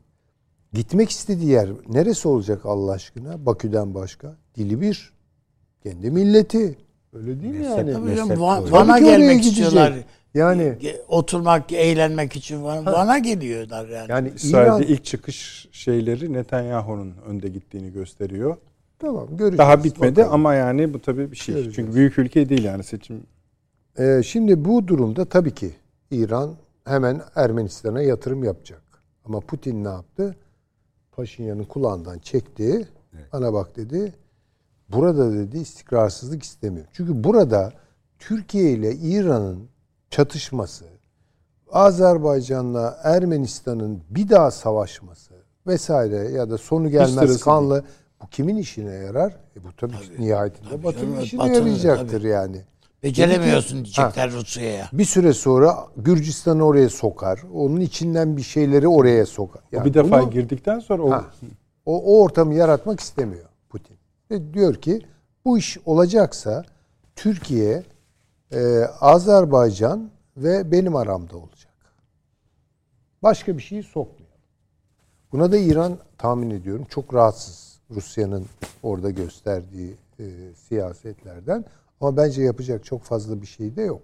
[0.73, 3.45] gitmek istediği yer neresi olacak Allah aşkına?
[3.45, 4.35] Bakü'den başka.
[4.55, 5.13] Dili bir.
[5.83, 6.77] Kendi milleti.
[7.13, 7.93] Öyle değil mi yani?
[7.93, 8.71] Tabii canım, Van-.
[8.71, 9.51] Van'a gelmek gidecek.
[9.51, 9.93] istiyorlar.
[10.33, 10.73] Yani
[11.07, 14.11] Oturmak, eğlenmek için Van- Van'a geliyorlar yani.
[14.11, 18.57] yani İsrail'de İran ilk çıkış şeyleri Netanyahu'nun önde gittiğini gösteriyor.
[18.99, 19.57] tamam göreceğiz.
[19.57, 20.33] Daha bitmedi Bakalım.
[20.33, 21.55] ama yani bu tabii bir şey.
[21.55, 21.75] Göreceğiz.
[21.75, 23.23] Çünkü büyük ülke değil yani seçim.
[23.99, 25.71] Ee, şimdi bu durumda tabii ki
[26.11, 26.55] İran
[26.87, 28.81] hemen Ermenistan'a yatırım yapacak.
[29.25, 30.35] Ama Putin ne yaptı?
[31.11, 32.87] Paşinyan'ın kulağından çekti.
[33.33, 34.13] Bana bak dedi.
[34.89, 36.85] Burada dedi istikrarsızlık istemiyor.
[36.93, 37.73] Çünkü burada
[38.19, 39.69] Türkiye ile İran'ın
[40.09, 40.85] çatışması,
[41.71, 45.33] Azerbaycan'la Ermenistan'ın bir daha savaşması
[45.67, 47.83] vesaire ya da sonu gelmez kanlı
[48.21, 49.37] bu kimin işine yarar?
[49.55, 52.61] E bu tabii, ki nihayetinde Tabii Batı'nın canım, işine Batı'nın, yarayacaktır yani.
[53.03, 53.83] Beceremiyorsun Ha.
[53.83, 54.89] diyecekler Rusya'ya.
[54.93, 57.43] Bir süre sonra Gürcistan'ı oraya sokar.
[57.53, 59.61] Onun içinden bir şeyleri oraya sokar.
[59.61, 61.25] O Yani bir defa bunu- girdikten sonra o Ha.
[61.85, 63.97] o, o ortamı yaratmak istemiyor Putin.
[64.31, 65.01] Ve diyor ki
[65.45, 66.63] bu iş olacaksa
[67.15, 67.83] Türkiye,
[68.51, 71.73] e, Azerbaycan ve benim aramda olacak.
[73.23, 74.27] Başka bir şeyi sokmuyor.
[75.31, 78.45] Buna da İran tahmin ediyorum çok rahatsız Rusya'nın
[78.83, 80.23] orada gösterdiği e,
[80.67, 81.65] siyasetlerden.
[82.01, 84.01] Ama bence yapacak çok fazla bir şey de yok.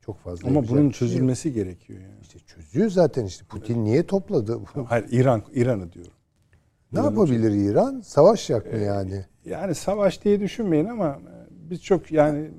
[0.00, 0.94] Çok fazla ama bunun şey yok.
[0.94, 2.20] çözülmesi gerekiyor yani.
[2.22, 3.44] İşte çözüyor zaten işte.
[3.44, 4.60] Putin niye topladı?
[4.86, 6.12] Hayır İran İran'ı diyorum.
[6.92, 8.00] ne yapabilir İran?
[8.00, 9.24] Savaşacak mı yani?
[9.44, 11.18] Yani savaş diye düşünmeyin ama
[11.50, 12.50] biz çok yani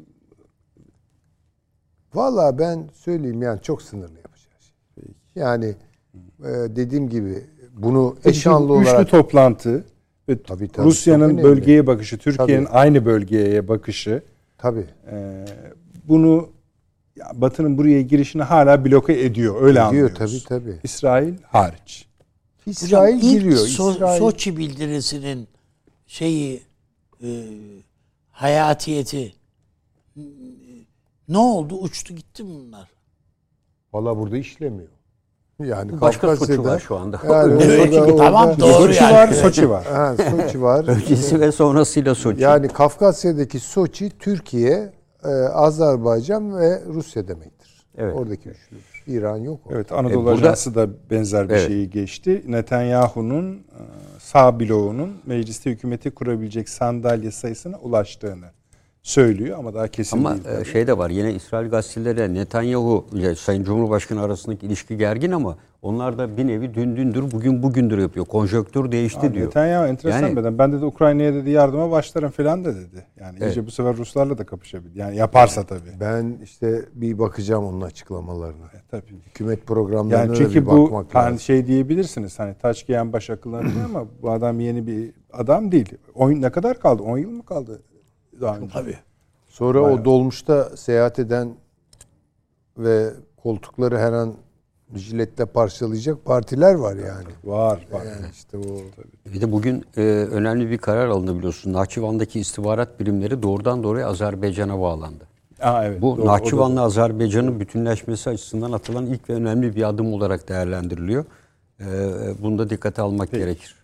[2.13, 4.73] Vallahi ben söyleyeyim yani çok sınırlı yapacağız.
[5.35, 5.75] Yani
[6.39, 9.85] e, dediğim gibi bunu eşanlı üçlü olarak toplantı
[10.29, 10.37] ve
[10.77, 14.21] Rusya'nın bölgeye bakışı, Türkiye'nin aynı bölgeye bakışı
[14.63, 15.45] tabii e,
[16.07, 16.49] bunu
[17.15, 19.61] ya Batı'nın buraya girişini hala bloke ediyor.
[19.61, 20.17] Öyle diyor anlıyoruz.
[20.17, 20.79] tabii tabii.
[20.83, 22.07] İsrail hariç.
[22.65, 23.57] İsrail Hocam, ilk giriyor.
[23.57, 25.47] So- İsrail Soçi bildirisinin
[26.07, 26.61] şeyi
[27.23, 27.29] e,
[28.31, 29.33] hayatiyeti
[31.27, 31.75] ne oldu?
[31.77, 32.89] Uçtu gitti mi bunlar?
[33.93, 34.89] valla burada işlemiyor.
[35.59, 37.19] Yani Başka suçu Kafkasya'da var şu anda.
[37.29, 39.13] Yani Evet, orada- tamam, orada- doğru Soçi yani.
[39.13, 39.85] var, Soçi var.
[39.93, 40.87] Ha, Soçi var.
[40.87, 42.41] Öncesi ve sonrasıyla Soçi.
[42.41, 44.93] Yani Kafkasya'daki Soçi, Türkiye,
[45.25, 47.85] e, Azerbaycan ve Rusya demektir.
[47.97, 48.15] Evet.
[48.17, 48.77] Oradaki üçlü.
[49.07, 49.59] İran yok.
[49.65, 49.75] orada.
[49.75, 51.67] Evet Anadolu E, burada- Ajansı da benzer bir Evet.
[51.67, 52.43] şeyi geçti.
[52.47, 53.59] Netanyahu'nun e,
[54.19, 58.45] sağ bloğunun mecliste hükümeti kurabilecek sandalye sayısına ulaştığını
[59.03, 60.45] söylüyor ama daha kesin Ama değil.
[60.45, 60.65] e, tabii.
[60.65, 66.17] şey de var yine İsrail gazeteleri Netanyahu ile Sayın Cumhurbaşkanı arasındaki ilişki gergin ama onlar
[66.17, 68.25] da bir nevi dün dündür bugün bugündür yapıyor.
[68.25, 69.45] Konjöktür değişti Abi diyor.
[69.47, 70.57] Netanyahu enteresan Yani- bir adam.
[70.57, 73.05] Ben dedi Ukrayna'ya dedi yardıma başlarım falan da dedi.
[73.19, 73.51] Yani Evet.
[73.51, 74.95] iyice bu sefer Ruslarla da kapışabilir.
[74.95, 75.99] Yani yaparsa tabii.
[75.99, 78.65] Ben işte bir bakacağım onun açıklamalarına.
[78.91, 79.03] tabii.
[79.29, 81.39] Hükümet programlarına Yani da çünkü bir bu bakmak hani lazım.
[81.39, 85.89] şey diyebilirsiniz hani taç giyen baş akıllanıyor ama bu adam yeni bir adam değil.
[86.15, 87.03] On, ne kadar kaldı?
[87.03, 87.81] 10 yıl mı kaldı?
[88.41, 88.73] Daha önce?
[88.73, 88.97] Tabii.
[89.47, 90.01] Sonra Bayağı.
[90.01, 91.55] o dolmuşta seyahat eden
[92.77, 93.09] ve
[93.43, 94.33] koltukları her an
[94.95, 97.27] jiletle parçalayacak partiler var yani.
[97.43, 98.05] Var var.
[98.05, 98.63] Yani işte o
[99.33, 100.01] Bir de bugün e,
[100.31, 101.73] önemli bir karar alındı biliyorsun.
[101.73, 105.27] Nahçıvan'daki istihbarat birimleri doğrudan doğruya Azerbaycan'a bağlandı.
[105.61, 110.49] Aa, evet, Bu doğru, Nahçıvan'la Azerbaycan'ın bütünleşmesi açısından atılan ilk ve önemli bir adım olarak
[110.49, 111.25] değerlendiriliyor.
[111.79, 111.85] E,
[112.41, 113.75] bunu da dikkate almak gerekir.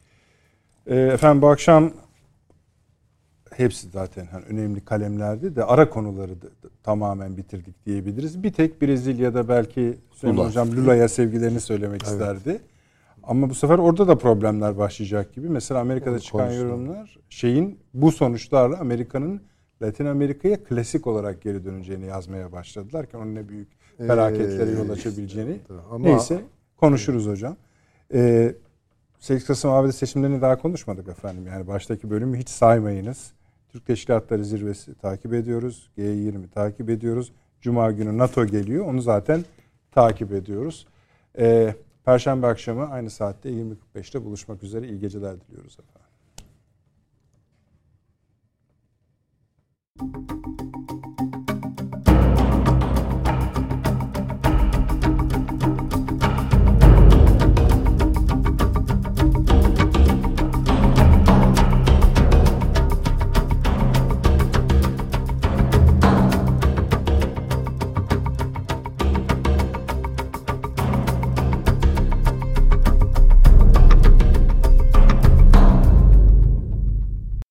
[0.87, 1.91] Ee, efendim bu akşam
[3.59, 6.45] hepsi zaten hani önemli kalemlerdi de ara konuları da,
[6.83, 8.43] tamamen bitirdik diyebiliriz.
[8.43, 10.47] Bir tek Brezilya'da belki Süleyman Lula.
[10.49, 12.61] Hocam Lula'ya sevgilerini söylemek isterdi.
[13.23, 15.49] Ama bu sefer orada da problemler başlayacak gibi.
[15.49, 16.67] Mesela Amerika'da Onu çıkan konuşalım.
[16.69, 19.41] yorumlar şeyin bu sonuçlarla Amerika'nın
[19.81, 23.67] Latin Amerika'ya klasik olarak geri döneceğini yazmaya başladılar ki onun ne büyük
[23.97, 25.57] felaketlere yol açabileceğini.
[25.91, 26.41] ama- Neyse
[26.77, 27.55] konuşuruz hocam.
[28.13, 28.55] Ee,
[29.19, 31.47] 8 Kasım ABD seçimlerini daha konuşmadık efendim.
[31.47, 33.31] Yani baştaki bölümü hiç saymayınız.
[33.69, 35.89] Türk Teşkilatları Zirvesi takip ediyoruz.
[35.97, 37.31] G20 takip ediyoruz.
[37.61, 38.85] Cuma günü NATO geliyor.
[38.85, 39.45] Onu zaten
[39.91, 40.87] takip ediyoruz.
[41.37, 41.75] Ee,
[42.05, 44.87] Perşembe akşamı aynı saatte 20.45'te buluşmak üzere.
[44.87, 45.99] İyi geceler diliyoruz efendim.